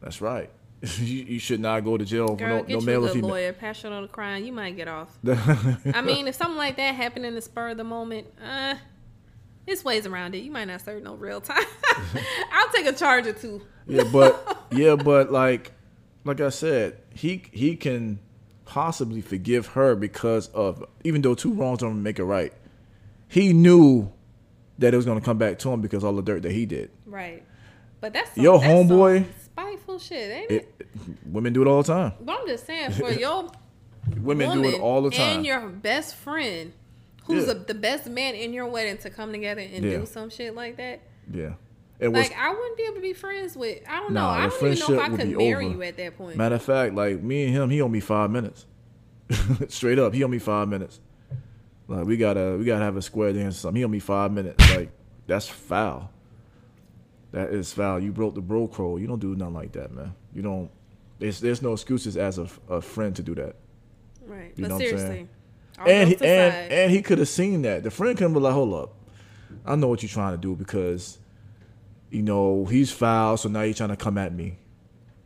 That's 0.00 0.21
right. 0.21 0.50
you, 0.99 1.25
you 1.25 1.38
should 1.38 1.61
not 1.61 1.85
go 1.85 1.97
to 1.97 2.05
jail 2.05 2.28
for 2.28 2.37
Girl, 2.37 2.49
no, 2.49 2.62
get 2.62 2.69
no 2.69 2.81
you 2.81 2.87
male 2.87 3.05
a 3.05 3.11
or 3.11 3.12
female. 3.12 3.31
lawyer, 3.31 3.52
pass 3.52 3.85
on 3.85 4.02
the 4.02 4.09
crime, 4.09 4.45
you 4.45 4.52
might 4.52 4.76
get 4.76 4.87
off. 4.87 5.19
I 5.26 6.02
mean, 6.02 6.28
if 6.28 6.37
something 6.37 6.57
like 6.57 6.76
that 6.76 6.95
happened 6.95 7.26
in 7.26 7.35
the 7.35 7.40
spur 7.40 7.71
of 7.71 7.76
the 7.78 7.85
moment, 7.85 8.28
uh, 8.45 8.76
there's 9.67 9.85
ways 9.85 10.07
around 10.07 10.35
it. 10.35 10.38
You 10.38 10.52
might 10.52 10.67
not 10.67 10.81
serve 10.81 11.02
no 11.02 11.14
real 11.14 11.40
time. 11.40 11.64
I'll 12.52 12.71
take 12.73 12.87
a 12.87 12.93
charge 12.93 13.26
or 13.26 13.33
two. 13.33 13.61
yeah, 13.87 14.05
but 14.12 14.67
yeah, 14.71 14.95
but 14.95 15.33
like 15.33 15.73
like 16.28 16.40
I 16.40 16.50
said, 16.50 16.99
he 17.12 17.42
he 17.50 17.75
can 17.76 18.20
possibly 18.64 19.20
forgive 19.20 19.68
her 19.68 19.94
because 19.97 20.49
of 20.49 20.85
even 21.02 21.23
though 21.23 21.35
two 21.35 21.52
wrongs 21.52 21.78
don't 21.80 22.02
make 22.02 22.18
it 22.18 22.25
right. 22.25 22.52
He 23.26 23.52
knew 23.52 24.12
that 24.78 24.94
it 24.94 24.97
was 24.97 25.06
gonna 25.06 25.20
come 25.20 25.38
back 25.38 25.58
to 25.61 25.70
him 25.73 25.80
because 25.80 26.04
all 26.04 26.12
the 26.14 26.23
dirt 26.23 26.42
that 26.42 26.52
he 26.52 26.66
did. 26.66 26.90
Right. 27.06 27.42
But 28.00 28.12
that's 28.12 28.37
your 28.37 28.61
that's 28.61 28.70
some 28.88 28.88
homeboy- 28.97 29.25
spiteful 29.44 29.99
shit, 29.99 30.30
ain't 30.30 30.50
it? 30.50 30.75
It 30.78 30.87
women 31.26 31.52
do 31.52 31.62
it 31.62 31.66
all 31.68 31.82
the 31.82 31.92
time. 31.92 32.12
But 32.20 32.40
I'm 32.40 32.47
just 32.47 32.66
saying, 32.66 32.92
for 32.92 33.11
your 33.26 33.50
Women 34.23 34.62
do 34.62 34.64
it 34.68 34.80
all 34.80 35.02
the 35.02 35.11
time. 35.11 35.38
and 35.38 35.47
your 35.47 35.68
best 35.68 36.14
friend, 36.14 36.73
who's 37.25 37.47
Yeah. 37.47 37.52
the, 37.54 37.58
the 37.61 37.75
best 37.75 38.06
man 38.08 38.35
in 38.35 38.52
your 38.54 38.66
wedding, 38.66 38.97
to 38.99 39.11
come 39.11 39.32
together 39.32 39.61
and 39.61 39.85
Yeah. 39.85 39.99
do 39.99 40.06
some 40.06 40.30
shit 40.30 40.54
like 40.54 40.76
that. 40.78 41.00
yeah. 41.32 41.54
It 42.00 42.09
was 42.09 42.28
Like 42.28 42.38
I 42.38 42.50
wouldn't 42.50 42.76
be 42.76 42.85
able 42.85 42.97
to 42.97 43.00
be 43.00 43.12
friends 43.12 43.57
with. 43.57 43.83
I 43.88 43.99
don't 44.00 44.12
know. 44.12 44.26
I 44.26 44.49
don't 44.49 44.73
even 44.73 44.78
know 44.78 45.02
if 45.02 45.12
I 45.12 45.17
could 45.17 45.37
marry 45.37 45.67
over. 45.67 45.75
you 45.75 45.83
at 45.83 45.97
that 45.97 46.17
point. 46.17 46.37
matter 46.37 46.55
of 46.55 46.62
fact, 46.62 46.95
like 46.95 47.23
me 47.23 47.45
and 47.45 47.52
him, 47.55 47.71
he 47.71 47.81
owe 47.83 47.88
me 47.88 48.00
five 48.00 48.31
minutes. 48.31 48.67
Straight 49.69 49.99
up, 49.99 50.14
he 50.14 50.23
owe 50.23 50.28
me 50.28 50.38
five 50.38 50.69
minutes. 50.69 51.00
Like 51.88 52.05
we 52.07 52.17
gotta 52.17 52.57
we 52.59 52.64
gotta 52.64 52.85
have 52.85 52.97
a 52.97 53.02
square 53.02 53.33
dance 53.33 53.57
or 53.57 53.61
something. 53.61 53.81
He 53.81 53.85
owe 53.85 53.88
me 53.88 53.99
five 53.99 54.31
minutes. 54.33 54.75
Like 54.75 54.90
that's 55.26 55.49
foul. 55.49 56.11
That 57.33 57.50
is 57.50 57.73
foul. 57.73 58.00
You 58.00 58.12
broke 58.12 58.35
the 58.35 58.40
bro 58.40 58.69
code. 58.69 59.00
You 59.00 59.07
don't 59.07 59.19
do 59.19 59.35
nothing 59.35 59.55
like 59.55 59.73
that, 59.73 59.93
man. 59.93 60.14
You 60.35 60.43
don't. 60.43 60.71
There's 61.19 61.40
there's 61.40 61.62
no 61.62 61.73
excuses 61.73 62.17
as 62.17 62.38
a, 62.38 62.49
a 62.69 62.81
friend 62.81 63.14
to 63.17 63.23
do 63.23 63.35
that. 63.35 63.57
right. 64.26 64.52
You 64.57 64.62
but 64.62 64.69
know 64.69 64.75
what 64.76 64.85
I'm 64.85 64.99
saying? 64.99 64.99
seriously. 64.99 65.28
and 65.87 66.09
he, 66.09 66.14
and 66.17 66.73
and 66.73 66.90
he 66.93 67.02
could 67.02 67.19
have 67.19 67.28
seen 67.28 67.62
that. 67.62 67.83
The 67.83 67.90
friend 67.90 68.17
could 68.17 68.33
be 68.33 68.40
like, 68.40 68.55
"Hold 68.55 68.75
up, 68.75 68.95
I 69.67 69.75
know 69.76 69.88
what 69.88 70.02
you're 70.02 70.09
trying 70.11 70.33
to 70.35 70.38
do 70.38 70.55
because, 70.55 71.19
you 72.11 72.23
know, 72.23 72.65
he's 72.67 72.91
foul. 72.91 73.37
So 73.37 73.49
now 73.49 73.62
you're 73.62 73.75
trying 73.75 73.91
to 73.91 73.97
come 73.97 74.19
at 74.19 74.33
me. 74.35 74.59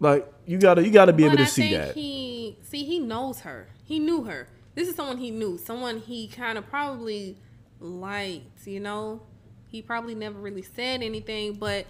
Like 0.01 0.27
you 0.47 0.59
gotta 0.59 0.83
you 0.85 0.91
gotta 0.91 1.13
be 1.13 1.25
able 1.25 1.37
to 1.37 1.43
I 1.43 1.47
see 1.47 1.71
think 1.71 1.75
that. 1.85 1.95
he 1.95 2.59
see 2.63 2.85
he 2.85 2.99
knows 2.99 3.41
her. 3.41 3.69
He 3.85 3.99
knew 4.01 4.25
her. 4.25 4.49
This 4.75 4.89
is 4.89 4.97
someone 4.97 5.19
he 5.19 5.31
knew. 5.31 5.59
Someone 5.59 5.99
he 5.99 6.27
kind 6.29 6.59
of 6.59 6.67
probably 6.69 7.39
liked. 7.79 8.67
You 8.67 8.81
know, 8.81 9.23
he 9.69 9.81
probably 9.83 10.15
never 10.17 10.39
really 10.41 10.63
said 10.63 11.03
anything, 11.03 11.55
but 11.55 11.87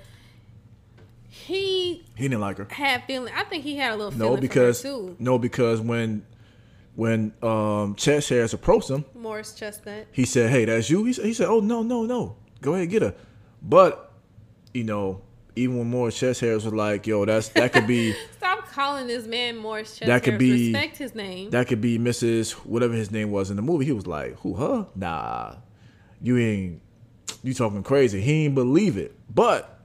he 1.29 2.05
he 2.17 2.23
didn't 2.29 2.41
like 2.41 2.59
her. 2.59 2.67
had 2.71 3.05
feeling. 3.05 3.33
I 3.35 3.45
think 3.45 3.65
he 3.65 3.77
had 3.77 3.93
a 3.93 3.97
little 3.97 4.11
feeling 4.11 4.35
No, 4.35 4.41
because 4.41 4.83
for 4.83 4.89
her 4.89 4.95
too. 4.95 5.17
no, 5.19 5.39
because 5.39 5.81
when 5.81 6.27
when 6.95 7.33
um 7.43 7.95
Chess 7.95 8.29
Harris 8.29 8.53
approached 8.53 8.91
him, 8.91 9.05
Morris 9.15 9.55
Chestnut. 9.55 10.07
he 10.13 10.27
said, 10.27 10.51
"Hey, 10.51 10.67
that's 10.67 10.91
you." 10.91 11.05
He 11.05 11.15
said, 11.15 11.25
"He 11.25 11.33
said, 11.33 11.49
oh 11.49 11.61
no, 11.61 11.83
no, 11.83 12.05
no, 12.05 12.37
go 12.61 12.75
ahead, 12.75 12.91
get 12.91 13.01
her." 13.03 13.15
But 13.63 14.12
you 14.75 14.85
know, 14.85 15.23
even 15.57 15.79
when 15.79 15.89
Morris 15.91 16.19
Chess 16.19 16.41
Harris 16.41 16.65
was 16.65 16.73
like, 16.75 17.07
"Yo, 17.07 17.25
that's 17.25 17.49
that 17.51 17.73
could 17.73 17.87
be 17.87 18.15
Stop 18.39 18.69
calling 18.69 19.07
this 19.07 19.27
man 19.27 19.57
Morris 19.57 19.99
Chestnut. 19.99 20.09
That 20.09 20.23
could 20.23 20.39
be- 20.39 20.73
respect 20.73 20.97
his 20.97 21.15
name. 21.15 21.51
that 21.51 21.69
could 21.69 21.81
be 21.81 21.99
Mrs. 21.99 22.53
whatever 22.53 22.95
his 22.95 23.11
name 23.11 23.31
was 23.31 23.51
in 23.51 23.57
the 23.57 23.63
movie," 23.63 23.85
he 23.85 23.93
was 23.93 24.07
like, 24.07 24.39
"Who 24.41 24.55
her? 24.55 24.87
Nah, 24.95 25.57
you 26.21 26.39
ain't 26.39 26.81
you 27.43 27.53
talking 27.55 27.83
crazy." 27.83 28.21
He 28.21 28.47
ain't 28.47 28.55
believe 28.55 28.97
it, 28.97 29.15
but 29.35 29.81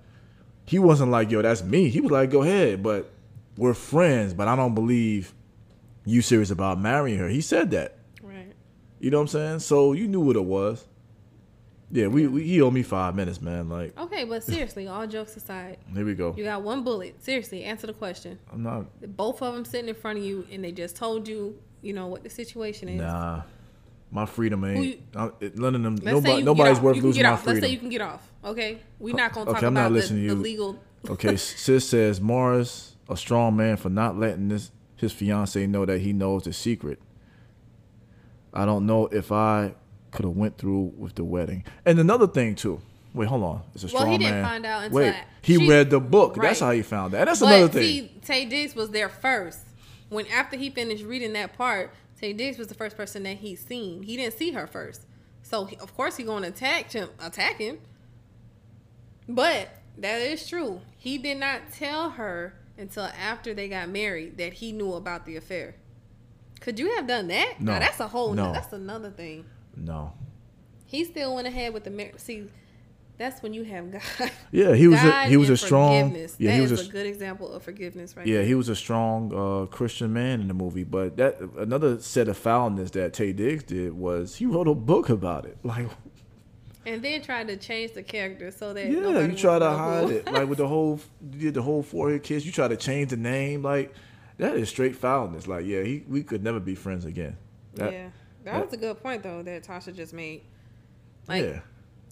he 0.66 0.80
wasn't 0.80 1.12
like, 1.12 1.32
"Yo, 1.32 1.42
that's 1.42 1.64
me." 1.64 1.90
He 1.90 2.00
was 2.02 2.12
like, 2.12 2.30
"Go 2.32 2.44
ahead," 2.44 2.82
but 2.82 3.12
we're 3.58 3.74
friends, 3.74 4.34
but 4.34 4.48
I 4.48 4.56
don't 4.56 4.76
believe 4.76 5.34
you 6.06 6.22
serious 6.22 6.52
about 6.52 6.80
marrying 6.80 7.18
her. 7.20 7.28
He 7.28 7.42
said 7.42 7.72
that. 7.72 7.98
right. 8.22 8.54
You 9.00 9.12
know 9.12 9.18
what 9.18 9.24
I'm 9.24 9.28
saying? 9.28 9.60
So 9.60 9.92
you 9.94 10.08
knew 10.08 10.22
what 10.22 10.36
it 10.38 10.46
was. 10.46 10.86
Yeah, 11.90 12.08
we, 12.08 12.28
we 12.28 12.44
he 12.44 12.62
owed 12.62 12.74
me 12.74 12.84
five 12.84 13.16
minutes, 13.16 13.42
man. 13.42 13.70
Like, 13.70 13.98
Okay, 13.98 14.26
but 14.26 14.44
seriously, 14.44 14.88
all 14.88 15.08
jokes 15.08 15.38
aside, 15.38 15.78
here 15.94 16.06
we 16.06 16.16
go. 16.16 16.34
you 16.38 16.44
got 16.44 16.62
one 16.62 16.84
bullet. 16.84 17.24
Seriously, 17.24 17.64
answer 17.64 17.88
the 17.88 17.94
question. 17.94 18.38
I'm 18.52 18.62
not. 18.64 19.16
Both 19.16 19.42
of 19.42 19.54
them 19.56 19.64
sitting 19.64 19.88
in 19.88 19.96
front 19.96 20.20
of 20.20 20.26
you, 20.26 20.46
and 20.52 20.64
they 20.64 20.74
just 20.74 20.98
told 20.98 21.28
you, 21.30 21.58
you 21.82 21.94
know, 21.94 22.08
what 22.08 22.24
the 22.24 22.30
situation 22.30 22.90
is. 22.90 23.00
Nah, 23.00 23.44
my 24.12 24.26
freedom 24.26 24.66
ain't. 24.66 24.86
you- 24.86 25.00
I'm, 25.16 25.32
none 25.56 25.76
of 25.76 25.84
them. 25.84 25.96
Nobody, 26.02 26.44
nobody's 26.44 26.78
off. 26.78 26.84
worth 26.84 26.98
losing 26.98 27.24
my 27.24 27.30
off. 27.30 27.46
Let's 27.48 27.58
say 27.60 27.62
freedom. 27.62 27.72
you 27.74 27.80
can 27.80 27.90
get 27.90 28.02
off. 28.02 28.32
Okay, 28.44 28.80
we're 29.00 29.16
not 29.16 29.32
gonna 29.34 29.46
talk 29.46 29.58
Okay, 29.58 29.66
I'm 29.68 29.74
not 29.74 29.80
about 29.82 29.90
the, 29.90 29.96
listening 29.96 30.28
to 30.28 30.36
the 30.36 30.36
you. 30.36 30.42
legal. 30.44 30.80
okay, 31.10 31.36
sis 31.38 31.88
says 31.88 32.20
Morris, 32.20 32.96
a 33.10 33.16
strong 33.16 33.56
man 33.56 33.78
for 33.78 33.90
not 33.90 34.18
letting 34.20 34.50
this 34.50 34.72
his 34.98 35.14
fiance 35.14 35.66
know 35.68 35.86
that 35.86 36.00
he 36.02 36.12
knows 36.12 36.44
the 36.44 36.52
secret. 36.52 37.00
I 38.54 38.66
don't 38.66 38.86
know 38.86 39.06
if 39.08 39.32
I 39.32 39.74
could 40.12 40.26
have 40.26 40.36
went 40.36 40.58
through 40.58 40.94
with 40.98 41.16
the 41.16 41.24
wedding. 41.24 41.64
And 41.86 42.00
another 42.00 42.28
thing 42.28 42.56
too. 42.56 42.82
Wait, 43.14 43.28
hold 43.28 43.44
on. 43.44 43.62
It's 43.74 43.84
a 43.84 43.88
Well, 43.88 44.02
strong 44.02 44.12
he 44.12 44.18
didn't 44.18 44.42
man. 44.42 44.44
find 44.46 44.66
out 44.66 44.84
until 44.84 44.98
Wait, 45.00 45.10
I- 45.14 45.24
he 45.42 45.58
she- 45.58 45.68
read 45.70 45.90
the 45.90 46.00
book. 46.00 46.36
That's 46.36 46.60
how 46.60 46.72
he 46.72 46.82
found 46.84 47.14
that. 47.14 47.20
And 47.22 47.28
that's 47.30 47.40
But 47.40 47.48
another 47.48 47.68
thing. 47.74 47.82
see, 47.84 48.12
Taye 48.26 48.50
Diggs 48.50 48.76
was 48.76 48.90
there 48.92 49.10
first. 49.10 49.60
When 50.10 50.28
after 50.28 50.56
he 50.58 50.70
finished 50.70 51.04
reading 51.04 51.34
that 51.34 51.58
part, 51.58 51.94
Taye 52.22 52.36
Diggs 52.38 52.58
was 52.58 52.68
the 52.68 52.74
first 52.76 52.96
person 52.96 53.24
that 53.24 53.38
he 53.38 53.56
seen. 53.56 54.04
He 54.04 54.16
didn't 54.18 54.34
see 54.38 54.52
her 54.52 54.68
first, 54.68 55.02
so 55.44 55.66
he, 55.66 55.76
of 55.78 55.96
course 55.96 56.18
he 56.18 56.24
going 56.24 56.44
to 56.44 56.50
attack 56.50 56.92
him. 56.92 57.10
Attack 57.20 57.58
him. 57.58 57.80
But 59.28 59.70
that 59.98 60.22
is 60.22 60.48
true. 60.48 60.82
He 60.98 61.18
did 61.18 61.38
not 61.38 61.72
tell 61.74 62.12
her 62.12 62.54
until 62.78 63.04
after 63.06 63.54
they 63.54 63.68
got 63.68 63.90
married 63.90 64.38
that 64.38 64.54
he 64.54 64.72
knew 64.72 64.94
about 64.94 65.26
the 65.26 65.36
affair. 65.36 65.76
Could 66.60 66.80
you 66.80 66.96
have 66.96 67.08
done 67.08 67.28
that? 67.28 67.56
No. 67.60 67.74
Now 67.74 67.80
that's 67.80 68.00
a 68.00 68.08
whole. 68.08 68.34
No. 68.34 68.54
That's 68.54 68.74
another 68.74 69.10
thing. 69.12 69.46
No. 69.78 70.14
He 70.86 71.04
still 71.04 71.36
went 71.36 71.48
ahead 71.48 71.74
with 71.74 71.84
the 71.84 71.90
marriage. 71.90 72.18
See, 72.18 72.50
that's 73.18 73.42
when 73.42 73.54
you 73.54 73.64
have 73.64 73.92
God. 74.20 74.32
Yeah, 74.52 74.74
he 74.76 74.88
was 74.88 75.04
a, 75.04 75.26
he 75.26 75.38
was 75.38 75.50
a 75.50 75.58
strong 75.58 76.16
yeah 76.16 76.28
That 76.28 76.56
he 76.56 76.62
was 76.62 76.72
is 76.72 76.86
a, 76.86 76.90
a 76.90 76.92
good 76.92 77.06
example 77.06 77.52
of 77.52 77.64
forgiveness, 77.64 78.16
right? 78.16 78.26
yeah 78.26 78.38
there. 78.38 78.46
he 78.46 78.56
was 78.56 78.70
a 78.70 78.76
strong 78.76 79.34
uh, 79.34 79.66
Christian 79.66 80.14
man 80.14 80.42
in 80.42 80.48
the 80.48 80.54
movie. 80.54 80.84
But 80.84 81.18
that 81.18 81.40
another 81.58 82.00
set 82.00 82.28
of 82.28 82.38
foulness 82.38 82.92
that 82.92 83.14
Taye 83.14 83.36
Diggs 83.36 83.64
did 83.64 83.94
was 83.94 84.36
he 84.36 84.46
wrote 84.46 84.68
a 84.68 84.76
book 84.76 85.10
about 85.10 85.46
it. 85.46 85.58
Like 85.68 85.88
And 86.86 87.02
then 87.02 87.22
tried 87.22 87.48
to 87.50 87.58
change 87.58 87.92
the 87.94 88.04
character 88.04 88.52
so 88.52 88.74
that 88.74 88.88
yeah, 88.90 89.20
you 89.26 89.36
try 89.36 89.60
to 89.60 89.70
hide 89.70 90.10
it 90.18 90.32
like 90.32 90.48
with 90.48 90.60
the 90.60 90.68
whole 90.68 91.02
you 91.34 91.40
did 91.40 91.56
the 91.56 91.62
whole 91.62 91.84
forehead 91.84 92.24
kiss. 92.24 92.46
You 92.46 92.52
try 92.52 92.68
to 92.68 92.78
change 92.78 93.10
the 93.10 93.18
name 93.18 93.64
like 93.64 93.94
that 94.38 94.56
is 94.56 94.70
straight 94.70 94.96
foulness. 94.96 95.48
Like 95.48 95.66
yeah, 95.66 95.82
he 95.82 96.04
we 96.08 96.24
could 96.24 96.44
never 96.44 96.60
be 96.60 96.76
friends 96.76 97.04
again. 97.04 97.36
That, 97.74 97.92
yeah, 97.92 98.10
that, 98.52 98.66
was 98.66 98.74
a 98.74 98.78
good 98.78 99.02
point 99.02 99.24
though 99.24 99.44
that 99.44 99.64
Tasha 99.64 99.96
just 99.96 100.14
made. 100.14 100.42
Like, 101.28 101.44
yeah, 101.44 101.60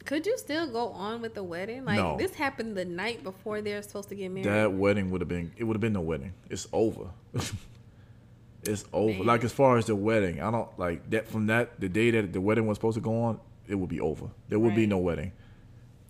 could 0.05 0.25
you 0.25 0.37
still 0.37 0.67
go 0.71 0.89
on 0.89 1.21
with 1.21 1.33
the 1.33 1.43
wedding? 1.43 1.85
Like, 1.85 1.97
No. 1.97 2.17
this 2.17 2.35
happened 2.35 2.75
the 2.75 2.85
night 2.85 3.23
before 3.23 3.61
they're 3.61 3.81
supposed 3.81 4.09
to 4.09 4.15
get 4.15 4.29
married. 4.31 4.45
that 4.45 4.73
wedding 4.73 5.09
would 5.11 5.21
have 5.21 5.27
been 5.27 5.51
it 5.57 5.63
would 5.63 5.75
have 5.75 5.81
been 5.81 5.93
no 5.93 6.01
wedding. 6.01 6.33
It's 6.49 6.67
over. 6.71 7.05
it's 8.63 8.85
over. 8.93 9.13
Man. 9.19 9.25
Like 9.25 9.43
as 9.43 9.51
far 9.51 9.77
as 9.77 9.85
the 9.85 9.95
wedding, 9.95 10.41
I 10.41 10.51
don't 10.51 10.69
like 10.79 11.09
that 11.11 11.27
from 11.27 11.47
that 11.47 11.79
the 11.79 11.89
day 11.89 12.11
that 12.11 12.33
the 12.33 12.41
wedding 12.41 12.67
was 12.67 12.77
supposed 12.77 12.95
to 12.95 13.01
go 13.01 13.23
on, 13.23 13.39
it 13.67 13.75
would 13.75 13.89
be 13.89 13.99
over. 13.99 14.27
There 14.49 14.59
would 14.59 14.75
be 14.75 14.85
no 14.85 14.97
wedding. 14.97 15.31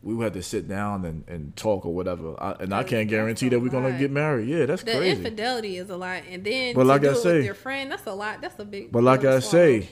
We 0.04 0.14
would 0.14 0.26
have 0.26 0.34
to 0.34 0.44
sit 0.44 0.68
down 0.68 1.04
and, 1.04 1.24
and 1.28 1.56
talk 1.56 1.84
or 1.84 1.94
whatever. 1.94 2.36
I, 2.40 2.52
and 2.60 2.74
I 2.74 2.84
can't 2.84 3.10
guarantee 3.10 3.50
that 3.50 3.60
we're 3.60 3.70
gonna 3.70 3.98
get 3.98 4.12
married. 4.12 4.48
Yeah, 4.48 4.68
that's 4.68 4.84
the 4.84 4.92
crazy. 4.98 5.18
infidelity 5.18 5.78
is 5.78 5.90
a 5.90 5.98
lot, 5.98 6.22
and 6.30 6.44
then 6.44 6.76
But 6.76 6.86
like 6.86 7.04
I 7.04 7.14
say- 7.14 7.38
with 7.38 7.46
your 7.46 7.56
friend, 7.56 7.92
that's 7.92 8.06
a 8.06 8.14
lot. 8.14 8.40
That's 8.42 8.60
a 8.60 8.66
big. 8.66 8.92
But 8.92 9.04
like 9.04 9.24
I 9.26 9.40
say. 9.40 9.88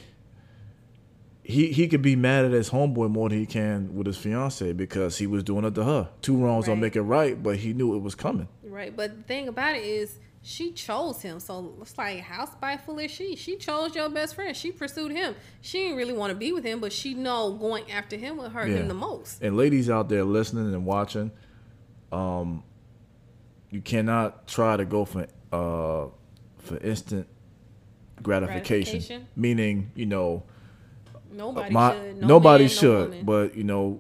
He 1.44 1.68
he 1.74 1.88
could 1.88 2.02
be 2.02 2.16
mad 2.16 2.46
at 2.46 2.52
his 2.52 2.70
homeboy 2.70 3.10
more 3.12 3.28
than 3.30 3.38
he 3.40 3.46
can 3.46 3.94
with 3.96 4.08
his 4.08 4.18
fiance 4.18 4.72
because 4.74 5.18
he 5.18 5.28
was 5.28 5.44
doing 5.44 5.66
it 5.66 5.76
to 5.76 5.84
her. 5.84 6.10
Two 6.22 6.38
wrongs 6.38 6.66
don't 6.66 6.76
Right. 6.76 6.82
make 6.82 6.96
it 6.96 7.02
right, 7.02 7.42
but 7.42 7.58
he 7.58 7.74
knew 7.74 7.96
it 7.96 8.00
was 8.00 8.16
coming. 8.16 8.48
right. 8.64 8.96
But 8.96 9.18
the 9.18 9.24
thing 9.24 9.48
about 9.50 9.76
it 9.76 9.84
is, 9.84 10.20
she 10.42 10.72
chose 10.72 11.22
him. 11.22 11.40
So 11.40 11.74
it's 11.82 11.98
like, 11.98 12.20
how 12.22 12.46
spiteful 12.46 12.98
is 13.00 13.12
she? 13.12 13.36
She 13.36 13.56
chose 13.58 13.94
your 13.96 14.10
best 14.10 14.36
friend. 14.36 14.56
She 14.56 14.72
pursued 14.72 15.12
him. 15.12 15.36
She 15.62 15.80
didn't 15.84 15.98
really 15.98 16.14
want 16.14 16.32
to 16.32 16.36
be 16.38 16.52
with 16.54 16.64
him, 16.64 16.80
but 16.80 16.92
she 16.94 17.14
know 17.14 17.52
going 17.54 17.90
after 17.92 18.16
him 18.18 18.38
would 18.38 18.52
hurt 18.52 18.70
Yeah. 18.70 18.78
him 18.78 18.88
the 18.88 18.94
most. 18.94 19.42
And 19.42 19.56
ladies 19.58 19.90
out 19.90 20.10
there 20.10 20.24
listening 20.24 20.74
and 20.74 20.86
watching, 20.86 21.32
um, 22.12 22.64
you 23.70 23.82
cannot 23.82 24.48
try 24.48 24.78
to 24.78 24.86
go 24.86 25.04
for 25.06 25.28
uh 25.52 26.08
for 26.60 26.78
instant 26.82 27.28
gratification. 28.22 29.00
Gratification? 29.00 29.28
Meaning, 29.36 29.92
you 29.96 30.06
know, 30.06 30.44
Nobody 31.34 31.74
my 31.74 31.94
should. 31.94 32.18
No 32.18 32.28
nobody 32.28 32.64
man, 32.66 32.70
should, 32.70 33.10
woman. 33.10 33.26
but 33.26 33.56
you 33.56 33.64
know, 33.64 34.00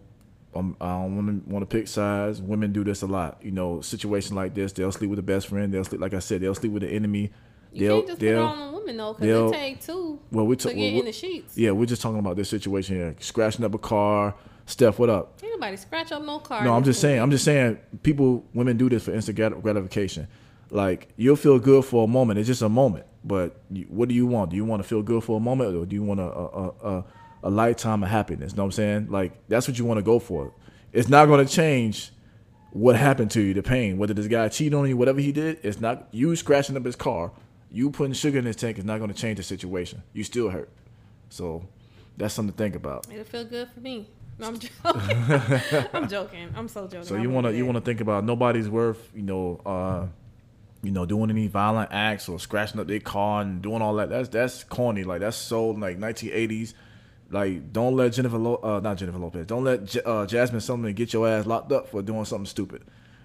um, 0.55 0.77
I 0.79 1.01
don't 1.01 1.15
want 1.15 1.45
to 1.45 1.51
want 1.51 1.69
to 1.69 1.77
pick 1.77 1.87
sides. 1.87 2.41
Women 2.41 2.71
do 2.71 2.83
this 2.83 3.01
a 3.01 3.07
lot. 3.07 3.39
You 3.41 3.51
know, 3.51 3.81
situation 3.81 4.35
like 4.35 4.53
this, 4.53 4.71
they'll 4.71 4.91
sleep 4.91 5.09
with 5.09 5.17
the 5.17 5.23
best 5.23 5.47
friend. 5.47 5.73
They'll 5.73 5.83
sleep, 5.83 6.01
like 6.01 6.13
I 6.13 6.19
said, 6.19 6.41
they'll 6.41 6.55
sleep 6.55 6.71
with 6.71 6.83
the 6.83 6.89
enemy. 6.89 7.31
You 7.71 7.87
they'll 7.87 7.95
can't 7.97 8.07
just 8.07 8.19
put 8.19 8.27
it 8.27 8.35
on 8.35 8.73
women 8.73 8.97
though, 8.97 9.13
because 9.13 9.51
it 9.51 9.55
take 9.55 9.81
two 9.81 10.19
well 10.31 10.45
we 10.45 10.55
to 10.57 10.73
get 10.73 10.77
in 10.77 11.05
the 11.05 11.11
sheets. 11.11 11.57
yeah 11.57 11.71
we're 11.71 11.87
just 11.87 12.03
talking 12.03 12.19
about 12.19 12.35
this 12.35 12.49
situation 12.49 12.95
here, 12.97 13.15
scratching 13.19 13.65
up 13.65 13.73
a 13.73 13.79
car. 13.79 14.35
Steph, 14.65 14.97
what 14.97 15.09
up? 15.09 15.39
Ain't 15.43 15.51
nobody 15.53 15.75
scratch 15.75 16.11
up 16.13 16.23
no 16.23 16.39
car. 16.39 16.63
No, 16.63 16.73
I'm 16.73 16.85
just 16.85 17.01
saying. 17.01 17.19
I'm 17.19 17.31
just 17.31 17.43
saying. 17.43 17.77
People, 18.01 18.45
women 18.53 18.77
do 18.77 18.87
this 18.89 19.03
for 19.03 19.13
instant 19.13 19.37
gratification. 19.61 20.27
Like 20.69 21.09
you'll 21.17 21.35
feel 21.35 21.59
good 21.59 21.83
for 21.83 22.05
a 22.05 22.07
moment. 22.07 22.39
It's 22.39 22.47
just 22.47 22.61
a 22.61 22.69
moment. 22.69 23.05
But 23.25 23.59
you, 23.69 23.85
what 23.89 24.09
do 24.09 24.15
you 24.15 24.25
want? 24.25 24.51
Do 24.51 24.55
you 24.55 24.65
want 24.65 24.81
to 24.81 24.87
feel 24.87 25.01
good 25.01 25.23
for 25.23 25.37
a 25.37 25.39
moment, 25.39 25.75
or 25.75 25.85
do 25.85 25.95
you 25.95 26.03
want 26.03 26.19
a 26.19 26.23
a, 26.23 26.45
a, 26.45 26.97
a 26.97 27.05
lifetime 27.49 28.03
of 28.03 28.09
happiness? 28.09 28.51
You 28.51 28.57
know 28.57 28.63
what 28.63 28.67
I'm 28.67 28.71
saying? 28.73 29.07
Like 29.09 29.47
that's 29.47 29.67
what 29.67 29.77
you 29.77 29.85
want 29.85 29.97
to 29.99 30.03
go 30.03 30.19
for. 30.19 30.53
It's 30.91 31.09
not 31.09 31.25
going 31.25 31.45
to 31.45 31.51
change 31.51 32.11
what 32.71 32.95
happened 32.95 33.31
to 33.31 33.41
you, 33.41 33.53
the 33.53 33.63
pain. 33.63 33.97
Whether 33.97 34.13
this 34.13 34.27
guy 34.27 34.47
cheated 34.49 34.73
on 34.73 34.87
you, 34.87 34.97
whatever 34.97 35.19
he 35.19 35.31
did, 35.31 35.59
it's 35.63 35.79
not 35.79 36.07
you 36.11 36.35
scratching 36.35 36.75
up 36.75 36.85
his 36.85 36.95
car. 36.95 37.31
You 37.71 37.89
putting 37.89 38.13
sugar 38.13 38.37
in 38.37 38.45
his 38.45 38.55
tank 38.55 38.77
is 38.77 38.85
not 38.85 38.99
going 38.99 39.11
to 39.11 39.19
change 39.19 39.37
the 39.37 39.43
situation. 39.43 40.03
You 40.13 40.23
still 40.23 40.49
hurt. 40.49 40.69
So 41.29 41.67
that's 42.17 42.33
something 42.33 42.53
to 42.53 42.57
think 42.57 42.75
about. 42.75 43.07
It'll 43.11 43.23
feel 43.23 43.45
good 43.45 43.69
for 43.69 43.79
me. 43.79 44.07
No, 44.37 44.47
I'm 44.47 44.59
joking. 44.59 45.87
I'm 45.93 46.07
joking. 46.07 46.49
I'm 46.55 46.67
so 46.67 46.87
joking. 46.87 47.05
So 47.05 47.15
you 47.15 47.29
want 47.29 47.47
to 47.47 47.55
you 47.55 47.65
want 47.65 47.77
to 47.77 47.81
think 47.81 48.01
about 48.01 48.23
nobody's 48.23 48.69
worth, 48.69 49.11
you 49.15 49.21
know, 49.23 49.61
uh, 49.65 50.07
you 50.83 50.91
know, 50.91 51.05
doing 51.05 51.29
any 51.29 51.47
violent 51.47 51.89
acts 51.91 52.27
or 52.27 52.39
scratching 52.39 52.79
up 52.79 52.87
their 52.87 52.99
car 52.99 53.41
and 53.41 53.61
doing 53.61 53.81
all 53.81 53.95
that. 53.95 54.09
That's 54.09 54.29
that's 54.29 54.63
corny. 54.63 55.03
Like 55.03 55.21
that's 55.21 55.37
so 55.37 55.69
like 55.69 55.97
1980s. 55.99 56.73
Like 57.29 57.73
don't 57.73 57.95
let 57.95 58.13
Jennifer, 58.13 58.37
Lo- 58.37 58.59
uh, 58.63 58.79
not 58.79 58.97
Jennifer 58.97 59.17
Lopez. 59.17 59.47
Don't 59.47 59.63
let 59.63 59.85
J- 59.85 60.01
uh, 60.05 60.25
Jasmine 60.25 60.61
Summerlin 60.61 60.95
get 60.95 61.13
your 61.13 61.27
ass 61.27 61.45
locked 61.45 61.71
up 61.71 61.89
for 61.89 62.01
doing 62.01 62.25
something 62.25 62.45
stupid. 62.45 62.83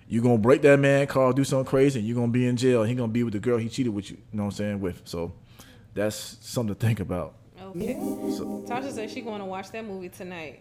You 0.09 0.23
gonna 0.23 0.39
break 0.39 0.63
that 0.63 0.79
man 0.79 1.07
car, 1.07 1.33
do 1.35 1.45
something 1.45 1.67
crazy, 1.67 1.99
and 1.99 2.09
you 2.09 2.15
gonna 2.15 2.29
be 2.33 2.47
in 2.47 2.57
jail. 2.57 2.83
He 2.85 2.95
gonna 2.95 3.13
be 3.13 3.23
with 3.23 3.35
the 3.35 3.39
girl 3.41 3.59
he 3.59 3.69
cheated 3.69 3.93
with 3.93 4.11
you. 4.11 4.17
You 4.33 4.39
know 4.39 4.45
what 4.45 4.55
I'm 4.55 4.57
saying? 4.57 4.81
With 4.81 5.03
so 5.05 5.33
that's 5.95 6.39
something 6.41 6.75
to 6.75 6.81
think 6.81 7.01
about. 7.01 7.35
Okay. 7.61 7.95
So, 7.95 8.65
Tasha 8.67 8.91
said 8.93 9.11
she 9.11 9.21
going 9.21 9.41
to 9.41 9.45
watch 9.45 9.71
that 9.73 9.85
movie 9.85 10.09
tonight. 10.09 10.61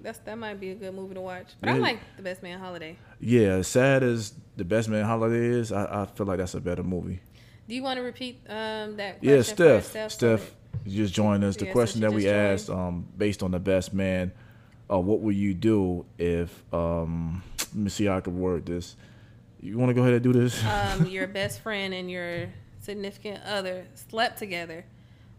That's 0.00 0.18
that 0.20 0.38
might 0.38 0.58
be 0.60 0.70
a 0.70 0.74
good 0.74 0.94
movie 0.94 1.14
to 1.14 1.20
watch. 1.20 1.48
But 1.60 1.70
I 1.70 1.74
Yeah. 1.74 1.82
like 1.82 1.98
The 2.16 2.22
Best 2.22 2.42
Man 2.42 2.58
Holiday. 2.58 2.96
yeah, 3.20 3.48
as 3.56 3.66
sad 3.68 4.02
as 4.02 4.32
the 4.56 4.64
Best 4.64 4.88
Man 4.88 5.04
Holiday 5.04 5.48
is, 5.48 5.72
I, 5.72 6.02
I 6.02 6.06
feel 6.06 6.24
like 6.26 6.38
that's 6.38 6.54
a 6.54 6.60
better 6.60 6.82
movie. 6.84 7.20
Do 7.68 7.74
you 7.74 7.82
want 7.82 7.96
to 7.98 8.02
repeat 8.02 8.40
um, 8.48 8.96
that? 8.96 9.18
Yeah, 9.20 9.34
question 9.36 9.56
for 9.56 9.80
Steph. 9.82 9.84
Steph, 9.84 10.12
Steph, 10.12 10.54
you 10.86 10.96
just 11.02 11.14
joined 11.14 11.44
us. 11.44 11.56
The 11.56 11.66
question 11.66 12.00
that 12.02 12.12
we 12.12 12.28
asked, 12.28 12.70
um, 12.70 13.06
based 13.16 13.42
on 13.42 13.50
the 13.50 13.58
best 13.58 13.92
man, 13.92 14.32
uh, 14.90 14.98
what 14.98 15.20
would 15.20 15.34
you 15.36 15.52
do 15.54 16.06
if? 16.18 16.62
Um, 16.72 17.42
let 17.58 17.74
me 17.74 17.90
see 17.90 18.04
how 18.06 18.16
I 18.18 18.20
could 18.20 18.34
word 18.34 18.66
this. 18.66 18.96
You 19.60 19.78
want 19.78 19.90
to 19.90 19.94
go 19.94 20.02
ahead 20.02 20.14
and 20.14 20.22
do 20.22 20.32
this? 20.32 20.62
um, 20.64 21.06
your 21.10 21.26
best 21.26 21.60
friend 21.60 21.92
and 21.92 22.10
your 22.10 22.48
significant 22.80 23.42
other 23.44 23.84
slept 24.08 24.38
together 24.38 24.84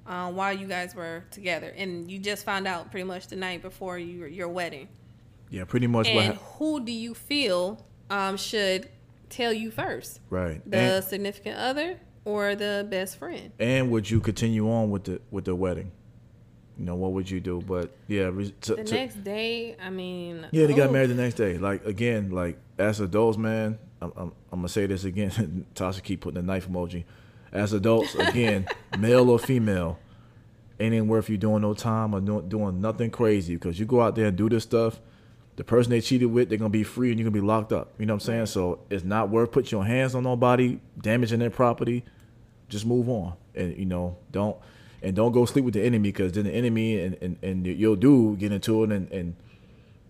um, 0.05 0.35
while 0.35 0.51
you 0.53 0.67
guys 0.67 0.93
were 0.95 1.23
together, 1.31 1.73
and 1.77 2.11
you 2.11 2.19
just 2.19 2.43
found 2.45 2.67
out 2.67 2.91
pretty 2.91 3.05
much 3.05 3.27
the 3.27 3.35
night 3.35 3.61
before 3.61 3.97
your 3.97 4.27
your 4.27 4.49
wedding. 4.49 4.87
yeah, 5.49 5.63
pretty 5.63 5.87
much 5.87 6.07
what. 6.07 6.23
And 6.25 6.33
hap- 6.33 6.41
who 6.57 6.83
do 6.83 6.91
you 6.91 7.13
feel 7.13 7.85
um, 8.09 8.35
should 8.37 8.89
tell 9.29 9.53
you 9.53 9.71
first? 9.71 10.19
right. 10.29 10.61
The 10.69 10.77
And, 10.77 11.03
significant 11.05 11.57
other 11.57 11.99
or 12.27 12.55
the 12.55 12.85
best 12.89 13.17
friend? 13.17 13.51
and 13.59 13.89
would 13.91 14.09
you 14.09 14.19
continue 14.19 14.69
on 14.69 14.91
with 14.91 15.05
the 15.05 15.21
with 15.31 15.45
the 15.45 15.55
wedding? 15.55 15.91
You 16.77 16.85
know, 16.85 16.95
what 16.95 17.13
would 17.13 17.29
you 17.29 17.39
do? 17.39 17.59
But 17.65 17.95
yeah, 18.07 18.25
re- 18.31 18.53
to, 18.61 18.75
The 18.75 18.83
to- 18.83 18.93
next 18.93 19.23
day, 19.23 19.75
I 19.81 19.89
mean, 19.89 20.45
Yeah, 20.51 20.67
they 20.67 20.75
got 20.75 20.89
oh, 20.89 20.91
married 20.91 21.09
the 21.09 21.15
next 21.15 21.35
day. 21.35 21.57
Like 21.57 21.85
again, 21.85 22.29
like 22.31 22.57
as 22.77 22.99
adults, 22.99 23.37
man. 23.37 23.79
I'm, 23.99 24.11
I'm, 24.15 24.31
I'm 24.51 24.59
gonna 24.59 24.69
say 24.69 24.85
this 24.85 25.03
again. 25.05 25.65
Tasha 25.75 26.03
keep 26.03 26.21
putting 26.21 26.39
the 26.39 26.45
knife 26.45 26.69
emoji. 26.69 27.05
As 27.51 27.73
adults, 27.73 28.13
again, 28.13 28.67
male 28.99 29.29
or 29.29 29.39
female, 29.39 29.97
ain't 30.79 31.07
worth 31.07 31.29
you 31.29 31.37
doing 31.37 31.61
no 31.63 31.73
time 31.73 32.13
or 32.13 32.21
no, 32.21 32.41
doing 32.41 32.79
nothing 32.81 33.09
crazy 33.09 33.55
because 33.55 33.79
you 33.79 33.85
go 33.87 34.01
out 34.01 34.15
there 34.15 34.27
and 34.27 34.37
do 34.37 34.49
this 34.49 34.63
stuff. 34.63 34.99
The 35.55 35.63
person 35.63 35.89
they 35.89 36.01
cheated 36.01 36.31
with, 36.31 36.49
they're 36.49 36.59
gonna 36.59 36.69
be 36.69 36.83
free 36.83 37.09
and 37.09 37.19
you're 37.19 37.27
gonna 37.27 37.41
be 37.41 37.47
locked 37.47 37.73
up. 37.73 37.93
You 37.97 38.05
know 38.05 38.13
what 38.13 38.21
I'm 38.21 38.27
saying? 38.27 38.45
So 38.47 38.81
it's 38.91 39.03
not 39.03 39.29
worth 39.29 39.51
putting 39.51 39.71
your 39.71 39.83
hands 39.85 40.13
on 40.13 40.21
nobody, 40.23 40.79
damaging 41.01 41.39
their 41.39 41.49
property. 41.49 42.03
Just 42.69 42.85
move 42.85 43.07
on, 43.09 43.33
and 43.55 43.77
you 43.77 43.85
know, 43.85 44.17
don't 44.31 44.57
and 45.01 45.15
don't 45.15 45.31
go 45.31 45.45
sleep 45.45 45.65
with 45.65 45.73
the 45.73 45.83
enemy 45.83 46.09
because 46.09 46.33
then 46.33 46.45
the 46.45 46.51
enemy 46.51 46.99
and, 46.99 47.17
and, 47.21 47.37
and 47.43 47.65
your 47.65 47.95
dude 47.95 48.39
get 48.39 48.51
into 48.51 48.83
it 48.83 48.91
and, 48.91 49.11
and 49.11 49.35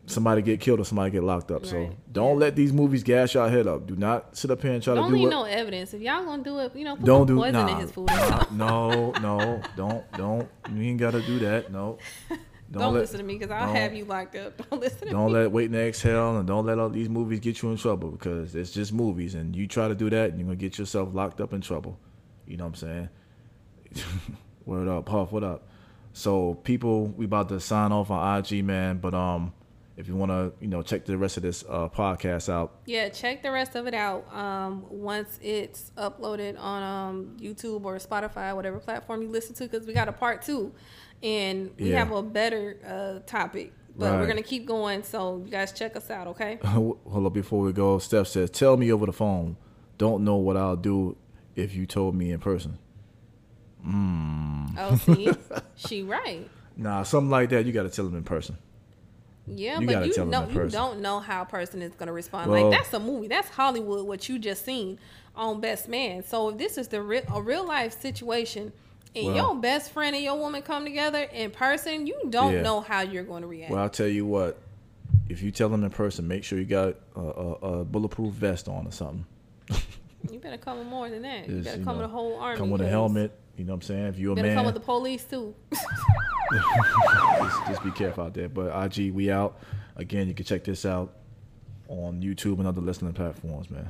somebody 0.05 0.41
get 0.41 0.59
killed 0.59 0.79
or 0.79 0.85
somebody 0.85 1.11
get 1.11 1.23
locked 1.23 1.51
up. 1.51 1.65
So 1.65 1.89
don't 2.11 2.39
let 2.39 2.55
these 2.55 2.71
movies 2.71 3.03
gas 3.03 3.33
your 3.33 3.49
head 3.49 3.67
up. 3.67 3.85
Do 3.85 3.95
not 3.95 4.35
sit 4.37 4.49
up 4.49 4.61
here 4.61 4.71
and 4.71 4.81
try 4.81 4.95
Don't 4.95 5.05
to 5.05 5.09
do 5.09 5.15
leave 5.15 5.23
what. 5.25 5.31
no 5.31 5.43
evidence. 5.43 5.93
If 5.93 6.01
y'all 6.01 6.23
gonna 6.23 6.43
do 6.43 6.59
it, 6.59 6.75
you 6.75 6.85
know, 6.85 6.95
put 6.95 7.05
don't 7.05 7.27
do 7.27 7.35
poison 7.35 7.53
nah, 7.53 7.67
in 7.67 7.77
his 7.79 7.91
food. 7.91 8.09
No, 8.51 9.11
no, 9.21 9.61
don't, 9.75 10.11
don't. 10.13 10.49
You 10.73 10.81
ain't 10.83 10.99
gotta 10.99 11.21
do 11.21 11.39
that. 11.39 11.71
No, 11.71 11.97
don't, 12.29 12.39
Don't, 12.81 12.93
let, 12.93 13.01
listen 13.01 13.19
to 13.19 13.25
me 13.25 13.37
because 13.37 13.51
I'll 13.51 13.73
have 13.73 13.93
you 13.93 14.05
locked 14.05 14.35
up. 14.35 14.57
Don't 14.69 14.81
listen 14.81 15.07
to 15.07 15.13
Don't 15.13 15.27
me. 15.27 15.39
let 15.39 15.51
wait 15.51 15.69
and 15.69 15.75
exhale, 15.75 16.37
and 16.37 16.47
don't 16.47 16.65
let 16.65 16.79
all 16.79 16.89
these 16.89 17.07
movies 17.07 17.39
get 17.39 17.61
you 17.61 17.71
in 17.71 17.77
trouble 17.77 18.11
because 18.11 18.55
it's 18.55 18.71
just 18.71 18.91
movies, 18.93 19.35
and 19.35 19.55
you 19.55 19.67
try 19.67 19.87
to 19.87 19.95
do 19.95 20.09
that, 20.09 20.31
and 20.31 20.39
you're 20.39 20.47
gonna 20.47 20.55
get 20.55 20.77
yourself 20.77 21.09
locked 21.13 21.39
up 21.39 21.53
in 21.53 21.61
trouble. 21.61 21.97
You 22.47 22.57
know 22.57 22.63
what 22.65 22.81
I'm 22.83 23.09
saying? 23.95 24.05
Word 24.65 24.87
up, 24.87 25.05
Puff. 25.05 25.31
What 25.31 25.43
up? 25.43 25.67
So 26.13 26.55
people, 26.55 27.07
we 27.07 27.25
about 27.25 27.49
to 27.49 27.59
sign 27.59 27.91
off 27.91 28.09
on 28.09 28.39
IG, 28.39 28.63
man. 28.63 28.97
But 28.97 29.13
um, 29.13 29.53
if 29.97 30.07
you 30.07 30.15
wanna, 30.15 30.51
you 30.59 30.67
know, 30.67 30.81
check 30.81 31.05
the 31.05 31.17
rest 31.17 31.37
of 31.37 31.43
this 31.43 31.63
uh, 31.69 31.89
podcast 31.89 32.49
out, 32.49 32.79
Yeah, 32.85 33.09
check 33.09 33.43
the 33.43 33.51
rest 33.51 33.75
of 33.75 33.85
it 33.87 33.93
out. 33.93 34.33
Um, 34.33 34.85
once 34.89 35.39
it's 35.41 35.91
uploaded 35.97 36.59
on 36.59 36.83
um, 36.83 37.37
YouTube 37.39 37.83
or 37.85 37.97
Spotify, 37.97 38.55
whatever 38.55 38.79
platform 38.79 39.21
you 39.21 39.29
listen 39.29 39.53
to, 39.55 39.63
because 39.67 39.85
we 39.85 39.93
got 39.93 40.07
a 40.07 40.13
part 40.13 40.41
two, 40.41 40.73
and 41.21 41.71
we 41.77 41.91
Yeah. 41.91 41.99
have 41.99 42.11
a 42.11 42.23
better 42.23 42.77
uh, 42.85 43.19
topic. 43.29 43.73
But 43.99 44.19
we're 44.19 44.27
gonna 44.27 44.43
keep 44.43 44.67
going, 44.67 45.01
so 45.01 45.41
you 45.43 45.49
guys 45.49 45.71
check 45.71 45.95
us 45.95 46.11
out, 46.11 46.27
okay? 46.27 46.59
hold 46.63 47.25
up 47.25 47.33
before 47.33 47.61
we 47.63 47.73
go. 47.73 47.97
Steph 47.97 48.27
says, 48.27 48.51
"Tell 48.51 48.77
me 48.77 48.91
over 48.91 49.07
the 49.07 49.11
phone. 49.13 49.57
Don't 49.97 50.23
know 50.23 50.35
what 50.35 50.55
I'll 50.55 50.75
do 50.75 51.17
if 51.57 51.75
you 51.75 51.85
told 51.85 52.15
me 52.15 52.31
in 52.31 52.39
person." 52.39 52.77
Oh, 53.85 54.95
see, 55.03 55.29
she 55.75 56.03
right. 56.03 56.49
Nah, 56.75 57.03
something 57.03 57.29
like 57.29 57.49
that. 57.49 57.65
You 57.65 57.73
got 57.73 57.83
to 57.83 57.89
tell 57.89 58.05
them 58.05 58.15
in 58.15 58.23
person. 58.23 58.57
Yeah, 59.49 59.79
You 59.79 59.87
but 59.87 60.05
you 60.07 60.25
know 60.25 60.47
you 60.49 60.69
don't 60.69 60.99
know 60.99 61.19
how 61.19 61.41
a 61.43 61.45
person 61.45 61.81
is 61.81 61.93
gonna 61.95 62.11
respond. 62.11 62.51
Well- 62.51 62.69
like 62.69 62.77
that's 62.77 62.93
a 62.93 62.99
movie. 62.99 63.27
That's 63.27 63.47
Hollywood. 63.49 64.05
What 64.05 64.27
you 64.27 64.39
just 64.39 64.65
seen 64.65 64.99
on 65.35 65.61
Best 65.61 65.87
Man. 65.87 66.23
So 66.23 66.49
if 66.49 66.57
this 66.57 66.77
is 66.77 66.89
the 66.89 67.01
real 67.01 67.23
a 67.33 67.41
real 67.41 67.65
life 67.65 67.99
situation, 67.99 68.73
and 69.15 69.25
Well- 69.27 69.35
your 69.35 69.55
best 69.55 69.91
friend 69.91 70.15
and 70.15 70.23
your 70.23 70.37
woman 70.37 70.61
come 70.63 70.83
together 70.83 71.21
in 71.33 71.51
person, 71.51 72.05
you 72.07 72.19
don't 72.29 72.55
Yeah. 72.55 72.61
know 72.61 72.81
how 72.81 73.01
you're 73.01 73.23
going 73.23 73.41
to 73.41 73.47
react. 73.47 73.71
Well, 73.71 73.81
I'll 73.81 73.89
tell 73.89 74.07
you 74.07 74.25
what. 74.25 74.59
If 75.29 75.41
you 75.41 75.51
tell 75.51 75.69
them 75.69 75.83
in 75.85 75.89
person, 75.91 76.27
make 76.27 76.43
sure 76.43 76.59
you 76.59 76.65
got 76.65 76.95
a, 77.15 77.19
a, 77.21 77.51
a 77.79 77.85
bulletproof 77.85 78.33
vest 78.33 78.67
on 78.67 78.85
or 78.87 78.91
something. 78.91 79.25
you 80.31 80.39
better 80.39 80.57
come 80.57 80.79
with 80.79 80.87
more 80.87 81.09
than 81.09 81.21
that. 81.23 81.47
You 81.47 81.61
better 81.61 81.79
you 81.79 81.83
come 81.85 81.95
know, 81.97 82.01
with 82.03 82.09
a 82.09 82.13
whole 82.13 82.39
army. 82.39 82.57
Come 82.57 82.69
with 82.69 82.81
a 82.81 82.87
helmet. 82.89 83.37
You 83.55 83.65
know 83.65 83.73
what 83.73 83.77
I'm 83.77 83.81
saying? 83.83 84.05
If 84.07 84.19
you're 84.19 84.29
You 84.29 84.31
a 84.33 84.35
better 84.35 84.47
man, 84.49 84.57
come 84.57 84.65
with 84.65 84.75
the 84.75 84.81
police 84.81 85.23
too. 85.23 85.55
just, 86.51 87.67
just 87.67 87.83
be 87.83 87.91
careful 87.91 88.25
out 88.25 88.33
there. 88.33 88.49
But 88.49 88.97
IG, 88.97 89.13
we 89.13 89.31
out. 89.31 89.59
Again, 89.95 90.27
you 90.27 90.33
can 90.33 90.45
check 90.45 90.63
this 90.63 90.85
out 90.85 91.13
on 91.87 92.21
YouTube 92.21 92.59
and 92.59 92.67
other 92.67 92.81
listening 92.81 93.13
platforms, 93.13 93.69
man. 93.69 93.89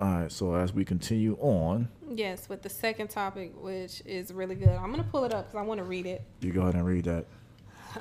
All 0.00 0.08
right. 0.08 0.32
So 0.32 0.54
as 0.54 0.72
we 0.72 0.84
continue 0.84 1.36
on, 1.40 1.88
yes, 2.08 2.48
with 2.48 2.62
the 2.62 2.68
second 2.68 3.08
topic, 3.08 3.52
which 3.60 4.02
is 4.04 4.32
really 4.32 4.54
good. 4.54 4.68
I'm 4.68 4.90
gonna 4.90 5.04
pull 5.04 5.24
it 5.24 5.32
up 5.32 5.46
because 5.46 5.58
I 5.58 5.62
want 5.66 5.78
to 5.78 5.84
read 5.84 6.06
it. 6.06 6.22
you 6.40 6.52
go 6.52 6.62
ahead 6.62 6.74
and 6.74 6.86
read 6.86 7.04
that. 7.04 7.24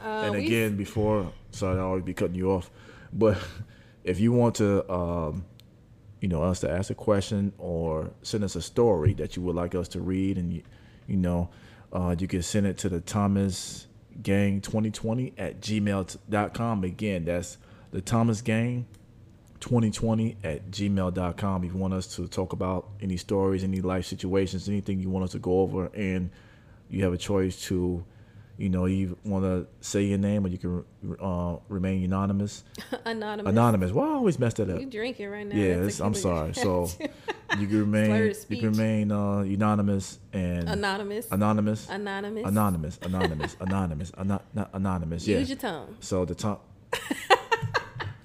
Uh, 0.03 0.08
and 0.08 0.32
we- 0.34 0.45
again, 0.45 0.75
before 0.75 1.32
sorry, 1.51 1.77
I 1.80 1.82
always 1.82 2.03
be 2.03 2.13
cutting 2.13 2.36
you 2.36 2.51
off, 2.51 2.69
but 3.13 3.38
if 4.03 4.19
you 4.19 4.32
want 4.32 4.56
to, 4.56 4.91
um, 4.91 5.45
you 6.21 6.27
know, 6.27 6.43
us 6.43 6.60
to 6.62 6.69
ask 6.69 6.89
a 6.89 6.95
question 6.95 7.53
or 7.58 8.12
send 8.21 8.43
us 8.43 8.56
a 8.56 8.62
story 8.62 9.13
that 9.15 9.36
you 9.36 9.41
would 9.43 9.56
like 9.56 9.75
us 9.75 9.88
to 9.89 10.01
read, 10.01 10.38
and 10.38 10.53
you, 10.53 10.63
you 11.08 11.17
know, 11.17 11.49
uh, 11.93 12.15
you 12.17 12.27
can 12.27 12.41
send 12.41 12.65
it 12.65 12.77
to 12.80 12.89
the 12.89 12.99
Thomas 13.01 13.88
Gang 14.21 14.62
2020 14.62 15.34
at 15.38 15.62
gmail.com. 15.62 16.84
Again, 16.84 17.25
that's 17.25 17.58
the 17.91 18.01
Thomas 18.01 18.41
Gang 18.41 18.86
2020 19.60 20.38
at 20.43 20.69
gmail.com 20.69 21.63
if 21.63 21.73
you 21.73 21.77
want 21.77 21.93
us 21.93 22.15
to 22.15 22.27
talk 22.27 22.53
about 22.53 22.89
any 23.01 23.17
stories 23.17 23.63
any 23.63 23.82
life 23.82 24.06
situations 24.06 24.69
anything 24.69 24.99
you 24.99 25.10
want 25.10 25.25
us 25.25 25.32
to 25.32 25.39
go 25.39 25.62
over 25.62 25.88
and 25.95 26.30
you 26.89 27.03
have 27.03 27.12
a 27.12 27.17
choice 27.17 27.60
to 27.60 28.06
you 28.58 28.70
know 28.70 28.86
you 28.86 29.15
want 29.24 29.43
to 29.46 29.67
say 29.82 30.02
your 30.04 30.17
name 30.17 30.43
or 30.46 30.50
you 30.50 30.58
can 30.58 30.84
uh, 31.22 31.58
remain 31.70 32.04
anonymous 32.04 32.63
anonymous. 33.06 33.50
anonymous 33.52 33.91
well 33.91 34.06
i 34.10 34.13
always 34.13 34.39
mess 34.39 34.54
that 34.56 34.70
up 34.70 34.80
You 34.80 34.88
drinking 34.88 35.30
right 35.30 35.46
now? 35.46 35.56
yeah 35.56 35.76
That's 35.78 35.88
it's, 35.96 36.00
a 36.00 36.04
i'm 36.06 36.13
sorry 36.15 36.54
so 36.65 36.89
you 37.60 37.67
can 37.67 37.80
remain 37.80 38.34
you 38.50 38.58
can 38.58 38.72
remain 38.72 39.12
uh, 39.12 39.39
anonymous 39.39 40.17
and 40.34 40.67
anonymous. 40.70 41.28
anonymous 41.32 41.88
Anonymous. 41.89 42.46
anonymous 42.48 43.00
anonymous 43.04 43.56
anonymous 43.62 44.12
ano- 44.17 44.41
not 44.56 44.70
anonymous 44.74 45.28
yeah 45.28 45.38
Use 45.38 45.50
your 45.50 45.58
tongue. 45.60 45.96
so 46.00 46.26
the 46.26 46.34
top. 46.36 46.65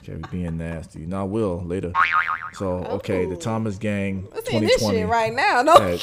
okay, 0.02 0.14
we 0.16 0.22
being 0.30 0.56
nasty. 0.58 1.00
No, 1.06 1.20
I 1.20 1.24
will 1.24 1.62
later. 1.64 1.92
So 2.54 2.66
okay, 2.98 3.26
the 3.26 3.34
Oh. 3.34 3.38
Thomas 3.38 3.76
Gang 3.78 4.28
Let's 4.32 4.48
see 4.50 4.58
this 4.60 4.80
shit 4.80 5.06
right 5.08 5.32
now. 5.32 5.62
No, 5.62 5.74
at 5.76 6.00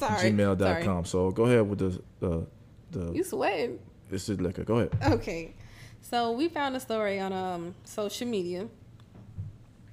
gmail.com. 0.00 1.04
So 1.04 1.30
go 1.30 1.44
ahead 1.44 1.68
with 1.68 1.78
the 1.80 2.02
the 2.20 2.46
the. 2.92 3.12
You 3.12 3.24
sweating? 3.24 3.78
This 4.08 4.28
is 4.28 4.40
liquor. 4.40 4.64
Go 4.64 4.78
ahead. 4.78 4.96
Okay. 5.02 5.54
So 6.00 6.32
we 6.32 6.48
found 6.48 6.76
a 6.76 6.80
story 6.80 7.20
on 7.20 7.32
um 7.32 7.74
social 7.84 8.26
media 8.26 8.68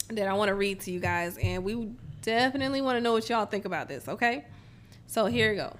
that 0.09 0.27
I 0.27 0.33
want 0.33 0.49
to 0.49 0.55
read 0.55 0.79
to 0.81 0.91
you 0.91 0.99
guys, 0.99 1.37
and 1.37 1.63
we 1.63 1.91
definitely 2.21 2.81
want 2.81 2.97
to 2.97 3.01
know 3.01 3.13
what 3.13 3.29
y'all 3.29 3.45
think 3.45 3.65
about 3.65 3.87
this, 3.87 4.07
okay? 4.07 4.45
So 5.07 5.27
here 5.27 5.51
we 5.51 5.57
go. 5.57 5.75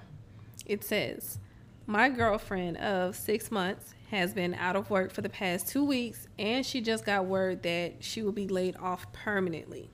It 0.66 0.84
says, 0.84 1.38
My 1.86 2.08
girlfriend 2.08 2.76
of 2.76 3.16
six 3.16 3.50
months 3.50 3.94
has 4.10 4.32
been 4.32 4.54
out 4.54 4.76
of 4.76 4.90
work 4.90 5.12
for 5.12 5.20
the 5.20 5.28
past 5.28 5.68
two 5.68 5.84
weeks, 5.84 6.26
and 6.38 6.64
she 6.64 6.80
just 6.80 7.04
got 7.04 7.26
word 7.26 7.62
that 7.62 7.94
she 8.00 8.22
will 8.22 8.32
be 8.32 8.48
laid 8.48 8.76
off 8.76 9.12
permanently. 9.12 9.90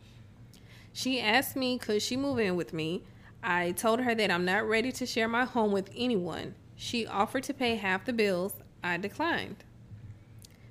She 0.92 1.20
asked 1.20 1.56
me, 1.56 1.76
could 1.76 2.00
she 2.00 2.16
move 2.16 2.38
in 2.38 2.56
with 2.56 2.72
me? 2.72 3.04
I 3.42 3.72
told 3.72 4.00
her 4.00 4.14
that 4.14 4.30
I'm 4.30 4.46
not 4.46 4.66
ready 4.66 4.90
to 4.92 5.04
share 5.04 5.28
my 5.28 5.44
home 5.44 5.70
with 5.70 5.90
anyone. 5.94 6.54
She 6.76 7.06
offered 7.06 7.42
to 7.44 7.54
pay 7.54 7.76
half 7.76 8.04
the 8.04 8.12
bills. 8.12 8.54
I 8.84 8.98
declined. 8.98 9.64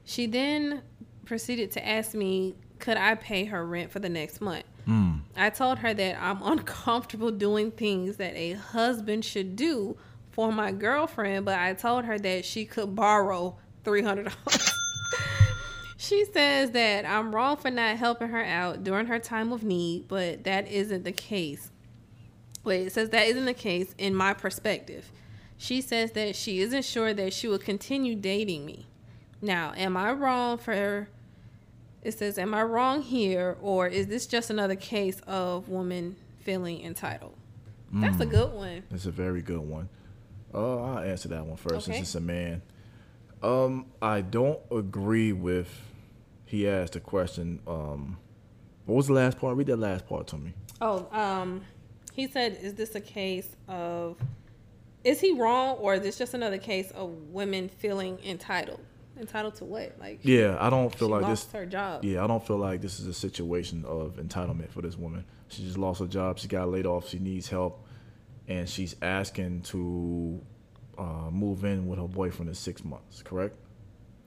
She 0.05 0.27
then 0.27 0.83
proceeded 1.25 1.71
to 1.71 1.85
ask 1.85 2.13
me, 2.13 2.55
could 2.79 2.97
I 2.97 3.15
pay 3.15 3.45
her 3.45 3.65
rent 3.65 3.91
for 3.91 3.99
the 3.99 4.09
next 4.09 4.39
month? 4.39 4.65
Mm. 4.87 5.21
I 5.35 5.49
told 5.49 5.79
her 5.79 5.93
that 5.93 6.21
I'm 6.21 6.41
uncomfortable 6.43 7.31
doing 7.31 7.71
things 7.71 8.17
that 8.17 8.35
a 8.35 8.53
husband 8.53 9.25
should 9.25 9.55
do 9.55 9.97
for 10.31 10.51
my 10.51 10.71
girlfriend, 10.71 11.45
but 11.45 11.57
I 11.57 11.73
told 11.73 12.05
her 12.05 12.19
that 12.19 12.45
she 12.45 12.65
could 12.65 12.95
borrow 12.95 13.57
$300. 13.83 14.33
she 15.97 16.25
says 16.25 16.71
that 16.71 17.05
I'm 17.05 17.33
wrong 17.33 17.57
for 17.57 17.71
not 17.71 17.97
helping 17.97 18.27
her 18.29 18.43
out 18.43 18.83
during 18.83 19.07
her 19.07 19.17
time 19.17 19.51
of 19.51 19.63
need, 19.63 20.07
but 20.07 20.43
that 20.43 20.67
isn't 20.67 21.03
the 21.03 21.11
case. 21.11 21.71
Wait, 22.63 22.87
it 22.87 22.91
says 22.91 23.09
that 23.09 23.27
isn't 23.27 23.45
the 23.45 23.53
case 23.53 23.95
in 23.97 24.13
my 24.13 24.33
perspective. 24.33 25.11
She 25.57 25.81
says 25.81 26.11
that 26.11 26.35
she 26.35 26.59
isn't 26.61 26.85
sure 26.85 27.13
that 27.13 27.33
she 27.33 27.47
will 27.47 27.59
continue 27.59 28.15
dating 28.15 28.65
me. 28.65 28.87
Now, 29.41 29.73
am 29.75 29.95
I 29.95 30.11
wrong 30.11 30.57
for 30.57 31.07
it 32.05 32.13
says, 32.13 32.37
Am 32.37 32.53
I 32.53 32.61
wrong 32.61 33.01
here, 33.01 33.57
or 33.61 33.87
is 33.87 34.07
this 34.07 34.27
just 34.27 34.51
another 34.51 34.75
case 34.75 35.19
of 35.25 35.69
woman 35.69 36.15
feeling 36.39 36.83
entitled? 36.83 37.35
That's 37.91 38.19
a 38.19 38.25
mm. 38.25 38.31
good 38.31 38.53
one. 38.53 38.83
It's 38.91 39.07
a 39.07 39.11
very 39.11 39.41
good 39.41 39.59
one. 39.59 39.89
Uh, 40.53 40.83
I'll 40.83 40.99
answer 40.99 41.29
that 41.29 41.45
one 41.45 41.57
first 41.57 41.87
okay. 41.87 41.97
since 41.97 41.99
it's 42.09 42.15
a 42.15 42.21
man. 42.21 42.61
Um, 43.41 43.87
I 44.01 44.21
don't 44.21 44.59
agree 44.71 45.33
with. 45.33 45.67
He 46.45 46.69
asked 46.69 46.95
a 46.95 46.99
question. 46.99 47.59
Um, 47.65 48.17
what 48.85 48.95
was 48.95 49.07
the 49.07 49.13
last 49.13 49.39
part? 49.39 49.57
Read 49.57 49.67
that 49.67 49.77
last 49.77 50.07
part 50.07 50.27
to 50.27 50.37
me. 50.37 50.53
Oh, 50.81 51.07
um, 51.11 51.63
he 52.13 52.27
said, 52.27 52.59
"Is 52.61 52.75
this 52.75 52.93
a 52.93 53.01
case 53.01 53.47
of? 53.67 54.17
Is 55.05 55.21
he 55.21 55.31
wrong, 55.31 55.77
or 55.77 55.93
is 55.93 56.01
this 56.01 56.17
just 56.17 56.33
another 56.33 56.57
case 56.57 56.91
of 56.91 57.09
women 57.31 57.69
feeling 57.69 58.19
entitled?" 58.25 58.81
entitled 59.19 59.55
to 59.55 59.65
what? 59.65 59.95
Like 59.99 60.19
yeah, 60.23 60.57
I 60.59 60.69
don't 60.69 60.93
feel 60.93 61.09
like 61.09 61.21
this. 61.21 61.43
Lost 61.43 61.51
her 61.53 61.65
job. 61.65 62.03
Yeah, 62.03 62.23
I 62.23 62.27
don't 62.27 62.45
feel 62.45 62.57
like 62.57 62.81
this 62.81 62.99
is 62.99 63.07
a 63.07 63.13
situation 63.13 63.85
of 63.85 64.17
entitlement 64.17 64.71
for 64.71 64.81
this 64.81 64.97
woman. 64.97 65.25
She 65.47 65.63
just 65.63 65.77
lost 65.77 65.99
her 65.99 66.07
job. 66.07 66.39
She 66.39 66.47
got 66.47 66.69
laid 66.69 66.85
off. 66.85 67.07
She 67.07 67.19
needs 67.19 67.49
help, 67.49 67.85
and 68.47 68.67
she's 68.67 68.95
asking 69.01 69.61
to 69.63 70.41
uh, 70.97 71.29
move 71.31 71.63
in 71.65 71.87
with 71.87 71.99
her 71.99 72.07
boyfriend 72.07 72.49
in 72.49 72.55
six 72.55 72.83
months. 72.83 73.21
Correct? 73.21 73.55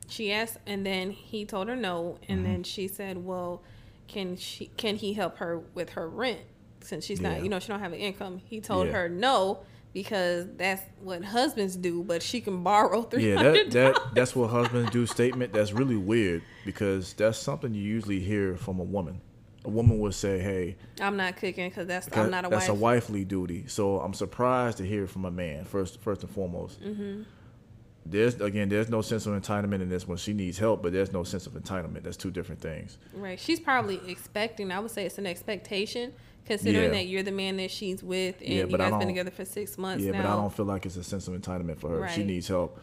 She 0.08 0.32
asked, 0.32 0.58
and 0.66 0.86
then 0.86 1.10
he 1.10 1.44
told 1.44 1.68
her 1.68 1.76
no, 1.76 2.18
and 2.28 2.40
mm-hmm. 2.40 2.52
then 2.52 2.62
she 2.62 2.88
said, 2.88 3.24
"Well, 3.24 3.62
can 4.06 4.36
she? 4.36 4.66
Can 4.76 4.96
he 4.96 5.12
help 5.12 5.38
her 5.38 5.58
with 5.74 5.90
her 5.90 6.08
rent 6.08 6.40
since 6.80 7.04
she's 7.04 7.20
yeah. 7.20 7.34
not? 7.34 7.42
You 7.42 7.48
know, 7.48 7.58
she 7.58 7.68
don't 7.68 7.80
have 7.80 7.92
an 7.92 7.98
income." 7.98 8.40
He 8.44 8.60
told 8.60 8.86
yeah. 8.86 8.94
her 8.94 9.08
no 9.08 9.60
because 9.92 10.46
that's 10.56 10.82
what 11.00 11.24
husbands 11.24 11.76
do, 11.76 12.02
but 12.02 12.22
she 12.22 12.40
can 12.40 12.62
borrow 12.62 13.02
three 13.02 13.34
hundred. 13.34 13.56
Yeah, 13.56 13.62
that, 13.62 13.70
that 13.70 14.14
that's 14.14 14.36
what 14.36 14.50
husbands 14.50 14.90
do. 14.90 15.06
Statement 15.18 15.52
that's 15.52 15.72
really 15.72 15.96
weird 15.96 16.42
because 16.64 17.12
that's 17.14 17.38
something 17.38 17.74
you 17.74 17.82
usually 17.82 18.20
hear 18.20 18.56
from 18.56 18.80
a 18.80 18.84
woman. 18.84 19.20
A 19.64 19.70
woman 19.70 19.98
would 19.98 20.14
say, 20.14 20.38
"Hey, 20.38 20.76
I'm 21.00 21.16
not 21.16 21.36
cooking 21.36 21.68
because 21.68 21.86
that's 21.86 22.08
I'm 22.16 22.30
not 22.30 22.44
a 22.44 22.48
that's 22.48 22.68
wife. 22.68 22.76
a 22.76 22.80
wifely 22.80 23.24
duty." 23.24 23.66
So 23.66 24.00
I'm 24.00 24.14
surprised 24.14 24.78
to 24.78 24.86
hear 24.86 25.06
from 25.06 25.24
a 25.24 25.30
man 25.30 25.64
first, 25.64 26.00
first 26.00 26.22
and 26.22 26.30
foremost. 26.30 26.82
Mm-hmm. 26.82 27.22
There's 28.10 28.40
again, 28.40 28.68
there's 28.68 28.88
no 28.88 29.02
sense 29.02 29.26
of 29.26 29.40
entitlement 29.40 29.82
in 29.82 29.88
this 29.88 30.08
one. 30.08 30.16
She 30.16 30.32
needs 30.32 30.58
help, 30.58 30.82
but 30.82 30.92
there's 30.92 31.12
no 31.12 31.24
sense 31.24 31.46
of 31.46 31.52
entitlement. 31.54 32.04
That's 32.04 32.16
two 32.16 32.30
different 32.30 32.60
things. 32.60 32.98
Right. 33.12 33.38
She's 33.38 33.60
probably 33.60 34.00
expecting. 34.08 34.70
I 34.70 34.80
would 34.80 34.90
say 34.90 35.04
it's 35.04 35.18
an 35.18 35.26
expectation 35.26 36.14
considering 36.48 36.84
yeah. 36.84 36.90
that 36.90 37.06
you're 37.06 37.22
the 37.22 37.30
man 37.30 37.58
that 37.58 37.70
she's 37.70 38.02
with 38.02 38.40
and 38.40 38.48
yeah, 38.48 38.64
you 38.64 38.76
guys 38.76 38.90
been 38.92 39.06
together 39.06 39.30
for 39.30 39.44
six 39.44 39.76
months 39.76 40.02
yeah 40.02 40.12
now. 40.12 40.22
but 40.22 40.28
i 40.28 40.34
don't 40.34 40.52
feel 40.52 40.64
like 40.64 40.86
it's 40.86 40.96
a 40.96 41.04
sense 41.04 41.28
of 41.28 41.34
entitlement 41.34 41.78
for 41.78 41.90
her 41.90 42.00
right. 42.00 42.14
she 42.14 42.24
needs 42.24 42.48
help 42.48 42.80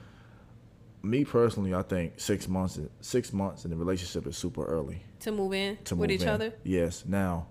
me 1.02 1.26
personally 1.26 1.74
i 1.74 1.82
think 1.82 2.14
six 2.18 2.48
months 2.48 2.80
six 3.02 3.34
months 3.34 3.66
in 3.66 3.72
the 3.72 3.76
relationship 3.76 4.28
is 4.28 4.38
super 4.38 4.64
early 4.66 5.02
to 5.20 5.32
move 5.32 5.54
in 5.54 5.76
to 5.84 5.96
with 5.96 6.10
move 6.10 6.16
each 6.16 6.22
in. 6.22 6.30
other 6.30 6.54
yes 6.64 7.04
now 7.08 7.48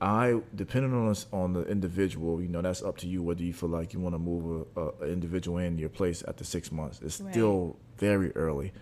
I, 0.00 0.40
depending 0.54 0.94
on 0.94 1.08
us, 1.08 1.26
on 1.32 1.52
the 1.54 1.62
individual, 1.64 2.40
you 2.40 2.48
know, 2.48 2.62
that's 2.62 2.82
up 2.82 2.98
to 2.98 3.08
you 3.08 3.22
whether 3.22 3.42
you 3.42 3.52
feel 3.52 3.68
like 3.68 3.92
you 3.92 3.98
want 3.98 4.14
to 4.14 4.18
move 4.18 4.66
an 4.76 5.08
individual 5.08 5.58
in 5.58 5.76
your 5.76 5.88
place 5.88 6.22
after 6.26 6.44
six 6.44 6.70
months. 6.70 7.00
It's 7.02 7.20
right. 7.20 7.32
still 7.32 7.76
very 7.96 8.30
early. 8.36 8.72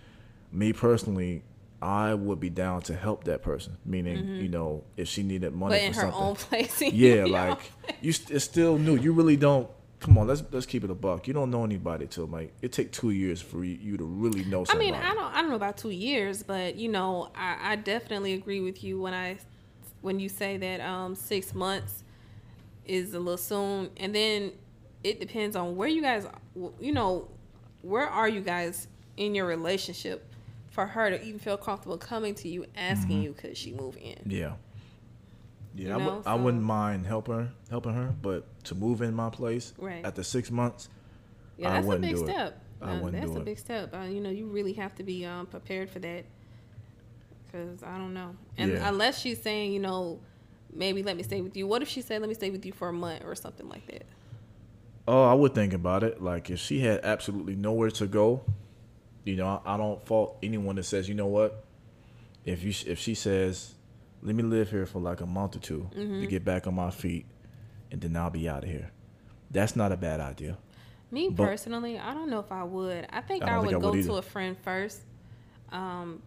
Me 0.52 0.74
personally, 0.74 1.42
I 1.80 2.14
would 2.14 2.38
be 2.38 2.50
down 2.50 2.82
to 2.82 2.94
help 2.94 3.24
that 3.24 3.42
person. 3.42 3.78
Meaning, 3.84 4.18
mm-hmm. 4.18 4.40
you 4.42 4.48
know, 4.48 4.84
if 4.96 5.08
she 5.08 5.22
needed 5.22 5.54
money 5.54 5.76
but 5.76 5.82
in 5.82 5.92
for 5.94 6.00
her 6.00 6.06
something, 6.10 6.22
own 6.22 6.36
place. 6.36 6.82
yeah, 6.92 7.24
like 7.24 7.72
you, 8.02 8.10
it's 8.10 8.44
still 8.44 8.76
new. 8.76 8.96
You 8.96 9.12
really 9.12 9.36
don't. 9.36 9.68
Come 10.00 10.18
on, 10.18 10.26
let's 10.26 10.42
let's 10.50 10.66
keep 10.66 10.84
it 10.84 10.90
a 10.90 10.94
buck. 10.94 11.26
You 11.26 11.32
don't 11.32 11.50
know 11.50 11.64
anybody 11.64 12.06
till 12.06 12.26
like 12.26 12.52
it 12.60 12.72
take 12.72 12.92
two 12.92 13.10
years 13.10 13.40
for 13.40 13.64
you, 13.64 13.78
you 13.80 13.96
to 13.96 14.04
really 14.04 14.44
know. 14.44 14.64
Somebody. 14.64 14.88
I 14.88 14.92
mean, 14.92 15.00
I 15.00 15.14
don't 15.14 15.34
I 15.34 15.40
don't 15.40 15.48
know 15.48 15.56
about 15.56 15.78
two 15.78 15.90
years, 15.90 16.42
but 16.42 16.76
you 16.76 16.90
know, 16.90 17.30
I, 17.34 17.72
I 17.72 17.76
definitely 17.76 18.34
agree 18.34 18.60
with 18.60 18.84
you 18.84 19.00
when 19.00 19.14
I 19.14 19.38
when 20.02 20.20
you 20.20 20.28
say 20.28 20.56
that 20.56 20.80
um, 20.80 21.14
six 21.14 21.54
months 21.54 22.04
is 22.84 23.14
a 23.14 23.18
little 23.18 23.36
soon, 23.36 23.90
and 23.96 24.14
then 24.14 24.52
it 25.02 25.20
depends 25.20 25.56
on 25.56 25.76
where 25.76 25.88
you 25.88 26.02
guys, 26.02 26.26
you 26.80 26.92
know, 26.92 27.28
where 27.82 28.06
are 28.06 28.28
you 28.28 28.40
guys 28.40 28.88
in 29.16 29.34
your 29.34 29.46
relationship 29.46 30.26
for 30.70 30.86
her 30.86 31.10
to 31.10 31.22
even 31.24 31.38
feel 31.38 31.56
comfortable 31.56 31.96
coming 31.96 32.34
to 32.34 32.48
you 32.48 32.66
asking 32.76 33.16
mm-hmm. 33.16 33.22
you 33.22 33.32
could 33.32 33.56
she 33.56 33.72
move 33.72 33.96
in. 33.96 34.18
Yeah. 34.26 34.52
Yeah, 35.74 35.88
you 35.88 35.94
I, 35.94 35.98
w- 35.98 36.22
so, 36.22 36.30
I 36.30 36.34
wouldn't 36.34 36.62
mind 36.62 37.06
helping 37.06 37.50
helping 37.70 37.94
her, 37.94 38.14
but 38.22 38.46
to 38.64 38.74
move 38.74 39.02
in 39.02 39.14
my 39.14 39.28
place 39.28 39.74
right. 39.78 40.04
after 40.04 40.22
six 40.22 40.50
months, 40.50 40.88
yeah, 41.58 41.80
that's 41.80 41.94
a 41.94 41.98
big 41.98 42.16
step. 42.16 42.62
I 42.80 42.94
wouldn't 42.94 43.12
that's 43.12 43.32
do 43.32 43.38
a 43.38 43.44
big 43.44 43.58
step. 43.58 43.94
Uh, 43.94 44.04
you 44.04 44.20
know, 44.20 44.30
you 44.30 44.46
really 44.46 44.72
have 44.74 44.94
to 44.96 45.02
be 45.02 45.24
um, 45.24 45.46
prepared 45.46 45.90
for 45.90 45.98
that. 46.00 46.24
Because 47.46 47.82
I 47.82 47.96
don't 47.96 48.14
know, 48.14 48.34
and 48.56 48.72
yeah. 48.72 48.88
unless 48.88 49.20
she's 49.20 49.40
saying, 49.40 49.72
you 49.72 49.80
know, 49.80 50.20
maybe 50.72 51.02
let 51.02 51.16
me 51.16 51.22
stay 51.22 51.40
with 51.40 51.56
you. 51.56 51.66
What 51.66 51.82
if 51.82 51.88
she 51.88 52.02
said, 52.02 52.20
let 52.20 52.28
me 52.28 52.34
stay 52.34 52.50
with 52.50 52.64
you 52.66 52.72
for 52.72 52.88
a 52.88 52.92
month 52.92 53.22
or 53.24 53.34
something 53.34 53.68
like 53.68 53.86
that? 53.86 54.04
Oh, 55.08 55.24
I 55.24 55.34
would 55.34 55.54
think 55.54 55.72
about 55.72 56.02
it. 56.02 56.22
Like 56.22 56.50
if 56.50 56.58
she 56.58 56.80
had 56.80 57.00
absolutely 57.04 57.54
nowhere 57.54 57.90
to 57.90 58.06
go, 58.06 58.42
you 59.24 59.36
know, 59.36 59.60
I, 59.64 59.74
I 59.74 59.76
don't 59.76 60.04
fault 60.06 60.38
anyone 60.42 60.76
that 60.76 60.84
says, 60.84 61.08
you 61.08 61.14
know 61.14 61.26
what, 61.26 61.64
if 62.44 62.62
you 62.62 62.72
if 62.90 62.98
she 62.98 63.14
says, 63.14 63.74
let 64.22 64.34
me 64.34 64.42
live 64.42 64.70
here 64.70 64.86
for 64.86 65.00
like 65.00 65.20
a 65.20 65.26
month 65.26 65.56
or 65.56 65.60
2 65.60 65.90
mm-hmm. 65.94 66.20
to 66.20 66.26
get 66.26 66.44
back 66.44 66.66
on 66.66 66.74
my 66.74 66.90
feet, 66.90 67.26
and 67.90 68.00
then 68.00 68.16
I'll 68.16 68.30
be 68.30 68.48
out 68.48 68.64
of 68.64 68.70
here. 68.70 68.90
That's 69.50 69.76
not 69.76 69.92
a 69.92 69.96
bad 69.96 70.20
idea. 70.20 70.58
Me 71.10 71.28
but, 71.28 71.46
personally, 71.46 71.98
I 71.98 72.14
don't 72.14 72.28
know 72.28 72.40
if 72.40 72.50
I 72.50 72.64
would. 72.64 73.06
I 73.10 73.20
think 73.20 73.44
I, 73.44 73.54
I 73.54 73.58
would, 73.58 73.68
think 73.68 73.82
I 73.82 73.86
would 73.86 74.04
go 74.04 74.14
to 74.14 74.18
a 74.18 74.22
friend 74.22 74.56
first. 74.64 75.00
Um, 75.70 76.22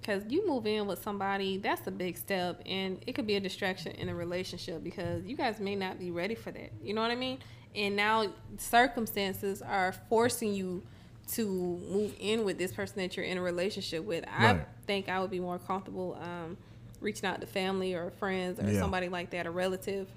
because 0.00 0.22
you 0.28 0.46
move 0.46 0.66
in 0.66 0.86
with 0.86 1.02
somebody, 1.02 1.58
that's 1.58 1.86
a 1.86 1.90
big 1.90 2.16
step, 2.16 2.62
and 2.66 3.02
it 3.06 3.14
could 3.14 3.26
be 3.26 3.36
a 3.36 3.40
distraction 3.40 3.92
in 3.92 4.08
a 4.08 4.14
relationship 4.14 4.84
because 4.84 5.24
you 5.24 5.36
guys 5.36 5.58
may 5.58 5.74
not 5.74 5.98
be 5.98 6.10
ready 6.10 6.34
for 6.34 6.50
that. 6.52 6.70
You 6.82 6.94
know 6.94 7.02
what 7.02 7.10
I 7.10 7.16
mean? 7.16 7.38
And 7.74 7.96
now 7.96 8.28
circumstances 8.58 9.62
are 9.62 9.92
forcing 10.08 10.54
you 10.54 10.82
to 11.32 11.46
move 11.46 12.14
in 12.18 12.44
with 12.44 12.56
this 12.56 12.72
person 12.72 12.96
that 12.98 13.16
you're 13.16 13.26
in 13.26 13.36
a 13.36 13.42
relationship 13.42 14.04
with. 14.04 14.24
Right. 14.26 14.56
I 14.56 14.64
think 14.86 15.08
I 15.08 15.20
would 15.20 15.30
be 15.30 15.40
more 15.40 15.58
comfortable 15.58 16.16
um, 16.20 16.56
reaching 17.00 17.26
out 17.28 17.40
to 17.40 17.46
family 17.46 17.94
or 17.94 18.10
friends 18.10 18.60
or 18.60 18.70
yeah. 18.70 18.78
somebody 18.78 19.08
like 19.08 19.30
that, 19.30 19.46
a 19.46 19.50
relative. 19.50 20.08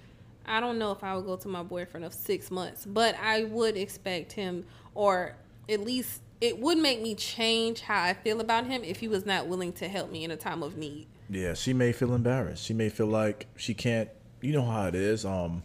I 0.45 0.59
don't 0.59 0.79
know 0.79 0.91
if 0.91 1.03
I 1.03 1.15
would 1.15 1.25
go 1.25 1.35
to 1.35 1.47
my 1.47 1.63
boyfriend 1.63 2.05
of 2.05 2.13
six 2.13 2.49
months, 2.49 2.85
but 2.85 3.15
I 3.21 3.43
would 3.45 3.75
expect 3.75 4.31
him, 4.31 4.65
or 4.95 5.35
at 5.67 5.81
least 5.81 6.21
it 6.41 6.59
would 6.59 6.77
make 6.77 7.01
me 7.01 7.15
change 7.15 7.81
how 7.81 8.01
I 8.01 8.13
feel 8.13 8.39
about 8.39 8.65
him 8.65 8.83
if 8.83 8.99
he 8.99 9.07
was 9.07 9.25
not 9.25 9.47
willing 9.47 9.73
to 9.73 9.87
help 9.87 10.11
me 10.11 10.23
in 10.23 10.31
a 10.31 10.37
time 10.37 10.63
of 10.63 10.77
need. 10.77 11.07
Yeah, 11.29 11.53
she 11.53 11.73
may 11.73 11.91
feel 11.91 12.13
embarrassed. 12.13 12.63
She 12.63 12.73
may 12.73 12.89
feel 12.89 13.07
like 13.07 13.47
she 13.55 13.73
can't. 13.73 14.09
You 14.41 14.53
know 14.53 14.65
how 14.65 14.87
it 14.87 14.95
is. 14.95 15.25
Um, 15.25 15.63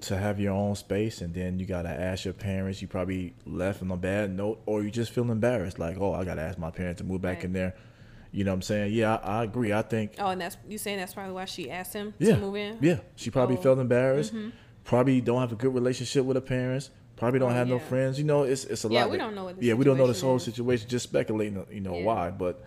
to 0.00 0.16
have 0.16 0.38
your 0.38 0.52
own 0.52 0.76
space 0.76 1.20
and 1.20 1.34
then 1.34 1.58
you 1.58 1.66
gotta 1.66 1.88
ask 1.88 2.24
your 2.24 2.34
parents 2.34 2.80
you 2.80 2.86
probably 2.86 3.34
left 3.46 3.82
on 3.82 3.90
a 3.90 3.96
bad 3.96 4.30
note 4.30 4.60
or 4.64 4.82
you 4.82 4.90
just 4.90 5.10
feel 5.10 5.28
embarrassed 5.30 5.78
like 5.78 5.98
oh 5.98 6.14
i 6.14 6.24
gotta 6.24 6.40
ask 6.40 6.56
my 6.58 6.70
parents 6.70 7.00
to 7.00 7.04
move 7.04 7.20
back 7.20 7.38
right. 7.38 7.46
in 7.46 7.52
there 7.52 7.74
you 8.30 8.44
know 8.44 8.52
what 8.52 8.56
i'm 8.56 8.62
saying 8.62 8.92
yeah 8.92 9.16
I, 9.16 9.40
I, 9.40 9.44
agree 9.44 9.72
i 9.72 9.82
think 9.82 10.12
oh 10.20 10.28
and 10.28 10.40
that's 10.40 10.56
you 10.68 10.78
saying 10.78 10.98
that's 10.98 11.14
probably 11.14 11.32
why 11.32 11.46
she 11.46 11.68
asked 11.70 11.94
him 11.94 12.14
yeah, 12.18 12.36
to 12.36 12.40
move 12.40 12.54
in 12.54 12.78
yeah 12.80 12.98
she 13.16 13.30
probably 13.30 13.56
oh. 13.56 13.60
felt 13.60 13.78
embarrassed 13.80 14.32
mm-hmm. 14.32 14.50
probably 14.84 15.20
don't 15.20 15.40
have 15.40 15.52
a 15.52 15.56
good 15.56 15.74
relationship 15.74 16.24
with 16.24 16.36
her 16.36 16.42
parents 16.42 16.90
probably 17.18 17.38
don't 17.38 17.50
oh, 17.50 17.54
have 17.54 17.68
yeah. 17.68 17.74
no 17.74 17.80
friends 17.80 18.18
you 18.18 18.24
know 18.24 18.44
it's 18.44 18.64
it's 18.64 18.84
a 18.84 18.88
yeah, 18.88 19.00
lot 19.00 19.06
yeah 19.06 19.12
we 19.12 19.18
don't 19.18 19.34
know 19.34 19.44
what 19.44 19.62
yeah 19.62 19.74
we 19.74 19.84
don't 19.84 19.98
know 19.98 20.06
this 20.06 20.20
whole 20.20 20.36
is. 20.36 20.44
situation 20.44 20.88
just 20.88 21.04
speculating 21.04 21.64
you 21.70 21.80
know 21.80 21.96
yeah. 21.96 22.04
why 22.04 22.30
but 22.30 22.64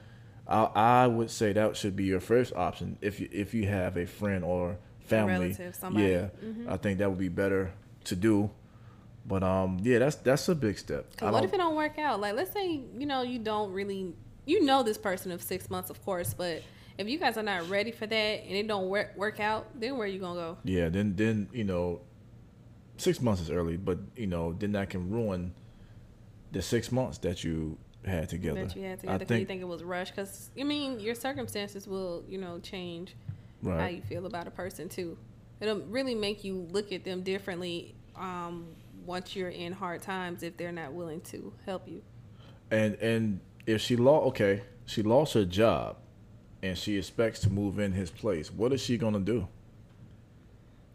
I, 0.48 0.64
I 0.64 1.08
would 1.08 1.32
say 1.32 1.54
that 1.54 1.78
should 1.78 1.96
be 1.96 2.04
your 2.04 2.20
first 2.20 2.54
option 2.54 2.98
if 3.02 3.20
you 3.20 3.30
if 3.32 3.54
you 3.54 3.68
have 3.68 3.96
a 3.98 4.06
friend 4.06 4.44
or 4.44 4.78
family. 5.12 5.34
relative, 5.34 5.76
somebody. 5.76 6.08
Yeah, 6.08 6.28
I 6.68 6.78
think 6.78 7.00
that 7.00 7.10
would 7.10 7.20
be 7.20 7.30
better 7.30 7.74
to 8.06 8.16
do. 8.16 8.50
But 9.26 9.44
um, 9.44 9.80
yeah, 9.82 10.00
that's 10.00 10.16
that's 10.18 10.50
a 10.50 10.56
big 10.56 10.80
step. 10.80 11.06
What 11.20 11.44
if 11.44 11.54
it 11.54 11.58
don't 11.58 11.76
work 11.76 12.00
out? 12.00 12.20
Like, 12.20 12.36
let's 12.36 12.52
say 12.52 12.82
you 12.98 13.06
know 13.06 13.22
you 13.22 13.40
don't 13.40 13.72
really 13.72 14.14
you 14.46 14.66
know 14.66 14.84
this 14.84 14.98
person 14.98 15.32
of 15.32 15.42
six 15.42 15.70
months, 15.70 15.90
of 15.90 16.04
course, 16.04 16.34
but 16.34 16.64
if 16.98 17.08
you 17.08 17.20
guys 17.20 17.38
are 17.38 17.44
not 17.44 17.70
ready 17.70 17.92
for 17.92 18.08
that 18.08 18.16
and 18.16 18.52
it 18.52 18.68
don't 18.68 18.90
work 18.90 19.16
work 19.16 19.40
out, 19.40 19.68
then 19.80 19.98
where 19.98 20.08
you 20.08 20.20
gonna 20.20 20.40
go? 20.40 20.58
Yeah, 20.64 20.90
then 20.90 21.16
then 21.16 21.50
you 21.54 21.64
know, 21.64 22.02
six 23.02 23.22
months 23.22 23.42
is 23.42 23.50
early, 23.50 23.78
but 23.78 23.98
you 24.16 24.28
know, 24.28 24.54
then 24.54 24.74
that 24.74 24.90
can 24.90 25.10
ruin 25.10 25.54
the 26.52 26.62
six 26.62 26.92
months 26.92 27.18
that 27.20 27.44
you 27.44 27.78
had 28.06 28.30
together. 28.30 28.66
That 28.66 28.76
you 28.76 28.84
had 28.84 29.00
I 29.08 29.18
think, 29.18 29.42
you 29.42 29.46
think 29.46 29.62
it 29.62 29.68
was 29.68 29.84
rushed? 29.84 30.16
Because 30.16 30.50
I 30.60 30.64
mean, 30.64 31.00
your 31.00 31.16
circumstances 31.16 31.88
will 31.88 32.24
you 32.28 32.38
know 32.38 32.60
change 32.60 33.16
how 33.64 33.88
you 33.88 34.02
feel 34.02 34.26
about 34.26 34.48
a 34.48 34.52
person 34.52 34.90
too. 34.90 35.18
It'll 35.60 35.82
really 35.82 36.16
make 36.16 36.44
you 36.44 36.68
look 36.72 36.92
at 36.92 37.04
them 37.04 37.22
differently 37.22 37.94
um, 38.16 38.68
once 39.06 39.36
you're 39.36 39.50
in 39.50 39.72
hard 39.72 40.02
times 40.02 40.42
if 40.44 40.58
they're 40.58 40.72
not 40.72 40.94
willing 40.94 41.22
to 41.22 41.54
help 41.66 41.88
you. 41.88 42.02
And 42.72 42.96
and 42.96 43.40
if 43.66 43.82
she 43.82 43.96
lost, 43.96 44.28
okay, 44.28 44.64
she 44.86 45.04
lost 45.04 45.34
her 45.34 45.46
job, 45.46 45.98
and 46.64 46.78
she 46.78 46.98
expects 46.98 47.40
to 47.42 47.50
move 47.50 47.80
in 47.80 47.92
his 47.92 48.10
place. 48.10 48.52
What 48.52 48.74
is 48.74 48.82
she 48.82 48.98
gonna 48.98 49.20
do? 49.20 49.48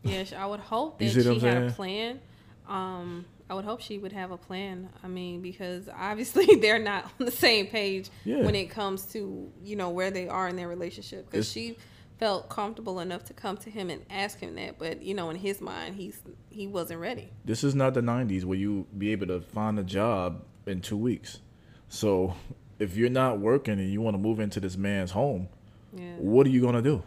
Yes, 0.07 0.33
I 0.33 0.47
would 0.47 0.61
hope 0.61 0.99
that 0.99 1.11
she 1.11 1.38
had 1.38 1.62
a 1.64 1.71
plan. 1.71 2.21
Um, 2.69 3.25
I 3.49 3.55
would 3.55 3.64
hope 3.64 3.81
she 3.81 3.99
would 3.99 4.12
have 4.12 4.31
a 4.33 4.37
plan. 4.37 4.88
I 5.05 5.09
mean, 5.09 5.40
because 5.40 5.88
obviously 5.97 6.57
they're 6.57 6.79
not 6.81 7.05
on 7.21 7.27
the 7.27 7.31
same 7.33 7.66
page 7.69 8.11
Yeah. 8.25 8.42
when 8.42 8.55
it 8.55 8.71
comes 8.71 9.07
to 9.12 9.51
you 9.62 9.77
know 9.77 9.90
where 9.90 10.11
they 10.11 10.29
are 10.29 10.49
in 10.49 10.57
their 10.57 10.69
relationship. 10.69 11.31
Because 11.31 11.51
she 11.51 11.77
felt 12.19 12.49
comfortable 12.49 12.99
enough 13.01 13.25
to 13.25 13.35
come 13.35 13.59
to 13.59 13.71
him 13.71 13.90
and 13.90 14.03
ask 14.11 14.40
him 14.40 14.55
that, 14.55 14.79
but 14.79 15.03
you 15.03 15.12
know, 15.14 15.29
in 15.31 15.37
his 15.37 15.61
mind, 15.61 15.95
he's 15.95 16.19
he 16.51 16.66
wasn't 16.66 16.99
ready. 17.01 17.29
This 17.45 17.62
is 17.62 17.75
not 17.75 17.95
the 17.95 18.01
'90s 18.01 18.45
where 18.45 18.59
you 18.59 18.87
be 18.97 19.12
able 19.12 19.27
to 19.29 19.40
find 19.40 19.79
a 19.79 19.85
job 19.85 20.42
in 20.66 20.81
two 20.81 20.97
weeks. 20.97 21.40
So 21.88 22.35
if 22.79 22.97
you're 22.97 23.11
not 23.11 23.38
working 23.38 23.79
and 23.79 23.90
you 23.92 24.01
want 24.01 24.14
to 24.14 24.19
move 24.19 24.40
into 24.40 24.59
this 24.61 24.77
man's 24.77 25.11
home, 25.12 25.49
Yeah, 25.97 26.14
what 26.16 26.47
are 26.47 26.51
you 26.51 26.61
gonna 26.62 26.83
do? 26.83 27.03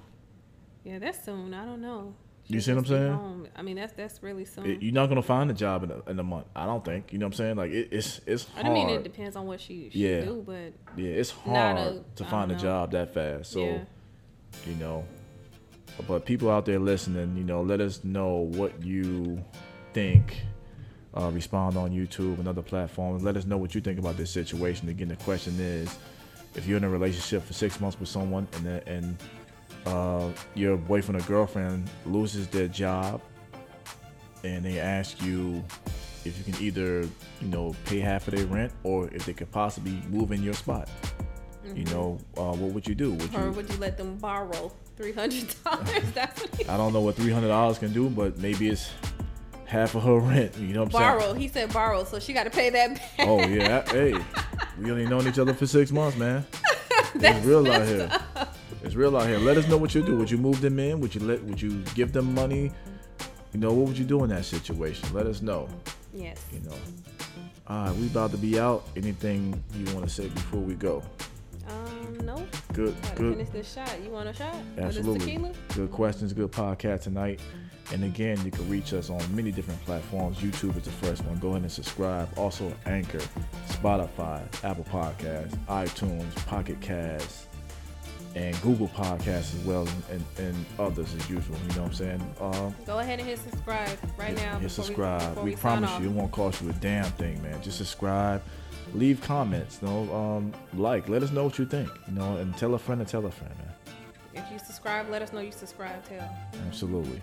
yeah, 0.86 1.00
that's 1.00 1.26
soon. 1.26 1.54
I 1.54 1.66
don't 1.66 1.82
know. 1.82 2.14
You 2.52 2.60
see 2.62 2.72
what 2.74 2.80
I'm 2.80 2.86
saying? 2.88 3.14
home. 3.14 3.48
I 3.56 3.62
mean, 3.62 3.76
that's 3.76 3.94
that's 3.94 4.24
really 4.24 4.44
soon. 4.44 4.66
It- 4.66 4.82
you're 4.82 4.94
not 4.94 5.08
gonna 5.08 5.22
find 5.22 5.52
a 5.52 5.54
job 5.54 5.84
in 5.84 5.92
a, 5.92 6.10
in 6.10 6.18
a 6.20 6.24
month. 6.24 6.48
I 6.56 6.66
don't 6.66 6.84
think. 6.84 7.14
You 7.14 7.20
know 7.20 7.28
what 7.28 7.34
I'm 7.34 7.38
saying? 7.38 7.56
Like 7.58 7.72
it, 7.72 7.90
it's 7.92 8.22
it's 8.26 8.46
hard. 8.46 8.66
I 8.66 8.70
mean, 8.74 8.90
it 8.90 9.04
depends 9.04 9.36
on 9.36 9.46
what 9.46 9.62
she, 9.62 9.90
she 9.92 10.00
Yeah. 10.10 10.22
do, 10.22 10.44
but 10.46 10.74
yeah, 10.98 11.12
it's 11.12 11.30
hard 11.32 11.78
a- 11.78 12.04
to 12.16 12.26
find 12.26 12.52
a 12.52 12.56
job 12.56 12.92
that 12.92 13.14
fast. 13.14 13.52
So 13.52 13.60
yeah. 13.64 13.80
you 14.68 14.74
know, 14.76 15.06
but 16.08 16.26
people 16.26 16.50
out 16.50 16.66
there 16.66 16.80
listening, 16.80 17.38
you 17.38 17.44
know, 17.44 17.62
let 17.62 17.82
us 17.82 18.04
know 18.04 18.38
what 18.38 18.84
you 18.84 19.44
think. 19.94 20.42
Uh, 21.16 21.30
respond 21.34 21.76
on 21.76 21.90
YouTube 21.92 22.38
and 22.38 22.48
other 22.48 22.62
platforms. 22.62 23.24
Let 23.24 23.36
us 23.36 23.44
know 23.46 23.58
what 23.58 23.74
you 23.74 23.82
think 23.82 23.98
about 23.98 24.16
this 24.16 24.30
situation. 24.30 24.90
Again, 24.90 25.08
the 25.08 25.16
question 25.16 25.60
is, 25.60 25.98
if 26.56 26.68
you're 26.68 26.78
in 26.78 26.84
a 26.84 26.90
relationship 26.90 27.44
for 27.44 27.54
six 27.54 27.80
months 27.82 28.00
with 28.00 28.08
someone 28.10 28.48
and 28.54 28.66
then- 28.66 28.82
and 28.86 29.18
uh, 29.86 30.30
your 30.56 30.78
boyfriend 30.78 31.22
or 31.22 31.26
girlfriend 31.26 31.90
loses 32.06 32.48
their 32.48 32.68
job, 32.68 33.22
and 34.44 34.64
they 34.64 34.80
ask 34.80 35.22
you 35.22 35.64
if 36.26 36.38
you 36.38 36.52
can 36.54 36.62
either 36.62 37.02
you 37.42 37.48
know 37.48 37.74
pay 37.86 38.00
half 38.00 38.28
of 38.28 38.36
their 38.36 38.46
rent 38.46 38.72
or 38.84 39.08
if 39.14 39.26
they 39.26 39.34
could 39.34 39.52
possibly 39.52 40.02
move 40.10 40.32
in 40.32 40.44
your 40.44 40.54
spot. 40.54 40.90
You 41.76 41.84
know, 41.86 42.18
uh, 42.36 42.54
what 42.54 42.72
would 42.74 42.88
you 42.88 42.96
do? 42.96 43.12
Would 43.14 43.36
Or 43.36 43.46
you? 43.46 43.52
would 43.52 43.70
you 43.70 43.78
let 43.78 43.96
them 43.98 44.16
borrow 44.18 44.72
three 44.98 45.12
hundred 45.14 45.54
dollars? 45.64 45.88
That's 46.16 46.44
I 46.68 46.78
don't 46.78 46.94
know 46.94 47.02
what 47.02 47.16
three 47.16 47.32
hundred 47.32 47.50
dollars 47.50 47.78
can 47.78 47.94
do, 47.94 48.10
but 48.10 48.40
maybe 48.40 48.70
it's 48.70 48.90
half 49.66 49.94
of 49.94 50.02
her 50.04 50.18
rent. 50.20 50.58
You 50.58 50.74
know 50.74 50.84
what 50.86 50.96
I'm 50.96 51.00
saying? 51.00 51.20
borrow. 51.20 51.34
He 51.34 51.48
said 51.48 51.72
borrow, 51.72 52.04
so 52.06 52.18
she 52.20 52.34
got 52.34 52.46
to 52.46 52.50
pay 52.50 52.70
that 52.72 52.96
back. 52.96 53.12
Oh 53.28 53.46
yeah, 53.46 53.88
hey, 53.92 54.16
we 54.80 54.90
only 54.90 55.06
known 55.06 55.28
each 55.28 55.38
other 55.38 55.54
for 55.54 55.68
six 55.68 55.92
months, 55.92 56.18
man. 56.18 56.44
That's 57.16 57.38
it's 57.38 57.46
real 57.46 57.72
out 57.72 57.86
here. 57.86 58.10
It's 58.84 58.96
real 58.96 59.16
out 59.18 59.28
here. 59.28 59.40
Let 59.40 59.58
us 59.58 59.68
know 59.68 59.78
what 59.78 59.94
you 59.94 60.02
do. 60.02 60.16
Would 60.18 60.32
you 60.32 60.38
move 60.38 60.62
them 60.62 60.80
in? 60.80 61.00
Would 61.02 61.14
you 61.14 61.22
let? 61.22 61.44
Would 61.44 61.62
you 61.62 61.84
give 61.96 62.14
them 62.14 62.34
money? 62.34 62.72
You 63.54 63.60
know, 63.60 63.74
what 63.74 63.88
would 63.88 63.98
you 63.98 64.06
do 64.06 64.24
in 64.24 64.30
that 64.30 64.46
situation? 64.46 65.12
Let 65.14 65.26
us 65.26 65.42
know. 65.42 65.68
Yes. 66.14 66.46
You 66.52 66.60
know. 66.62 66.76
All 67.68 67.86
right, 67.86 67.96
we 67.96 68.08
about 68.08 68.32
to 68.32 68.38
be 68.38 68.60
out. 68.60 68.88
Anything 68.96 69.62
you 69.76 69.86
want 69.94 70.08
to 70.08 70.14
say 70.14 70.28
before 70.28 70.60
we 70.62 70.74
go? 70.74 71.04
Um, 71.68 72.18
no. 72.26 72.48
Good, 72.74 72.96
good. 73.16 73.36
finish 73.36 73.50
this 73.50 73.74
shot. 73.74 74.02
You 74.04 74.10
want 74.10 74.30
a 74.30 74.34
shot? 74.34 74.56
Absolutely. 74.78 75.54
Good 75.76 75.92
questions, 75.92 76.34
good 76.34 76.52
podcast 76.52 77.02
tonight. 77.02 77.40
And 77.92 78.04
again, 78.04 78.44
you 78.46 78.52
can 78.52 78.70
reach 78.70 78.94
us 78.94 79.10
on 79.10 79.20
many 79.36 79.52
different 79.52 79.84
platforms. 79.84 80.38
YouTube 80.38 80.78
is 80.78 80.84
the 80.84 80.92
first 80.92 81.24
one. 81.26 81.38
Go 81.40 81.50
ahead 81.50 81.64
and 81.64 81.72
subscribe. 81.72 82.30
Also, 82.38 82.72
Anchor, 82.86 83.22
Spotify, 83.68 84.42
Apple 84.64 84.86
Podcasts, 84.86 85.58
iTunes, 85.66 86.36
Pocket 86.46 86.80
Cast, 86.82 87.49
and 88.36 88.60
Google 88.62 88.88
Podcasts 88.90 89.56
as 89.56 89.64
well, 89.66 89.88
and, 90.12 90.24
and 90.38 90.66
others 90.78 91.14
as 91.16 91.30
usual. 91.30 91.58
You 91.70 91.76
know 91.76 91.82
what 91.84 91.90
I'm 91.90 91.94
saying? 91.94 92.36
Uh, 92.40 92.72
Go 92.86 93.00
ahead 93.00 93.20
and 93.20 93.28
hit 93.28 93.40
subscribe 93.40 93.98
right 94.18 94.36
now. 94.36 94.60
hit 94.60 94.62
before 94.62 94.62
we- 94.62 94.70
subscribe. 94.70 95.38
we, 95.44 95.56
promise 95.56 96.00
you, 96.00 96.06
it 96.06 96.12
won't 96.12 96.32
cost 96.32 96.62
you 96.62 96.70
a 96.70 96.74
damn 96.74 97.06
thing, 97.14 97.42
man. 97.42 97.62
Just 97.62 97.78
subscribe. 97.78 98.42
Leave 98.94 99.22
comments. 99.22 99.80
You 99.82 99.88
know, 99.88 100.16
um, 100.16 100.54
like. 100.74 101.10
Let 101.10 101.24
us 101.24 101.32
know 101.32 101.46
what 101.46 101.58
you 101.60 101.66
think. 101.66 101.90
You 102.08 102.14
know, 102.16 102.38
and 102.38 102.56
tell 102.58 102.74
a 102.74 102.80
friend 102.80 103.06
to 103.06 103.10
tell 103.10 103.26
a 103.26 103.32
friend, 103.32 103.54
man. 103.58 103.74
If 104.34 104.52
you 104.52 104.60
subscribe, 104.60 105.10
let 105.10 105.22
us 105.22 105.34
know 105.34 105.42
you 105.42 105.52
subscribe. 105.52 106.04
Tell. 106.06 106.38
Absolutely. 106.68 107.22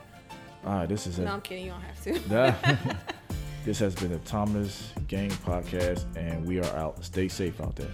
All 0.65 0.75
right, 0.75 0.89
this 0.89 1.07
is 1.07 1.19
it. 1.19 1.25
No, 1.25 1.33
I'm 1.33 1.41
kidding. 1.41 1.67
You 1.67 1.73
don't 1.73 1.81
have 1.81 2.03
to. 2.05 2.97
This 3.67 3.81
has 3.81 3.97
been 3.97 4.13
the 4.13 4.19
Thomas 4.19 4.93
Gang 5.09 5.29
Podcast, 5.29 6.05
and 6.17 6.47
we 6.47 6.61
are 6.61 6.77
out. 6.77 7.05
Stay 7.05 7.27
safe 7.27 7.61
out 7.61 7.75
there. 7.75 7.91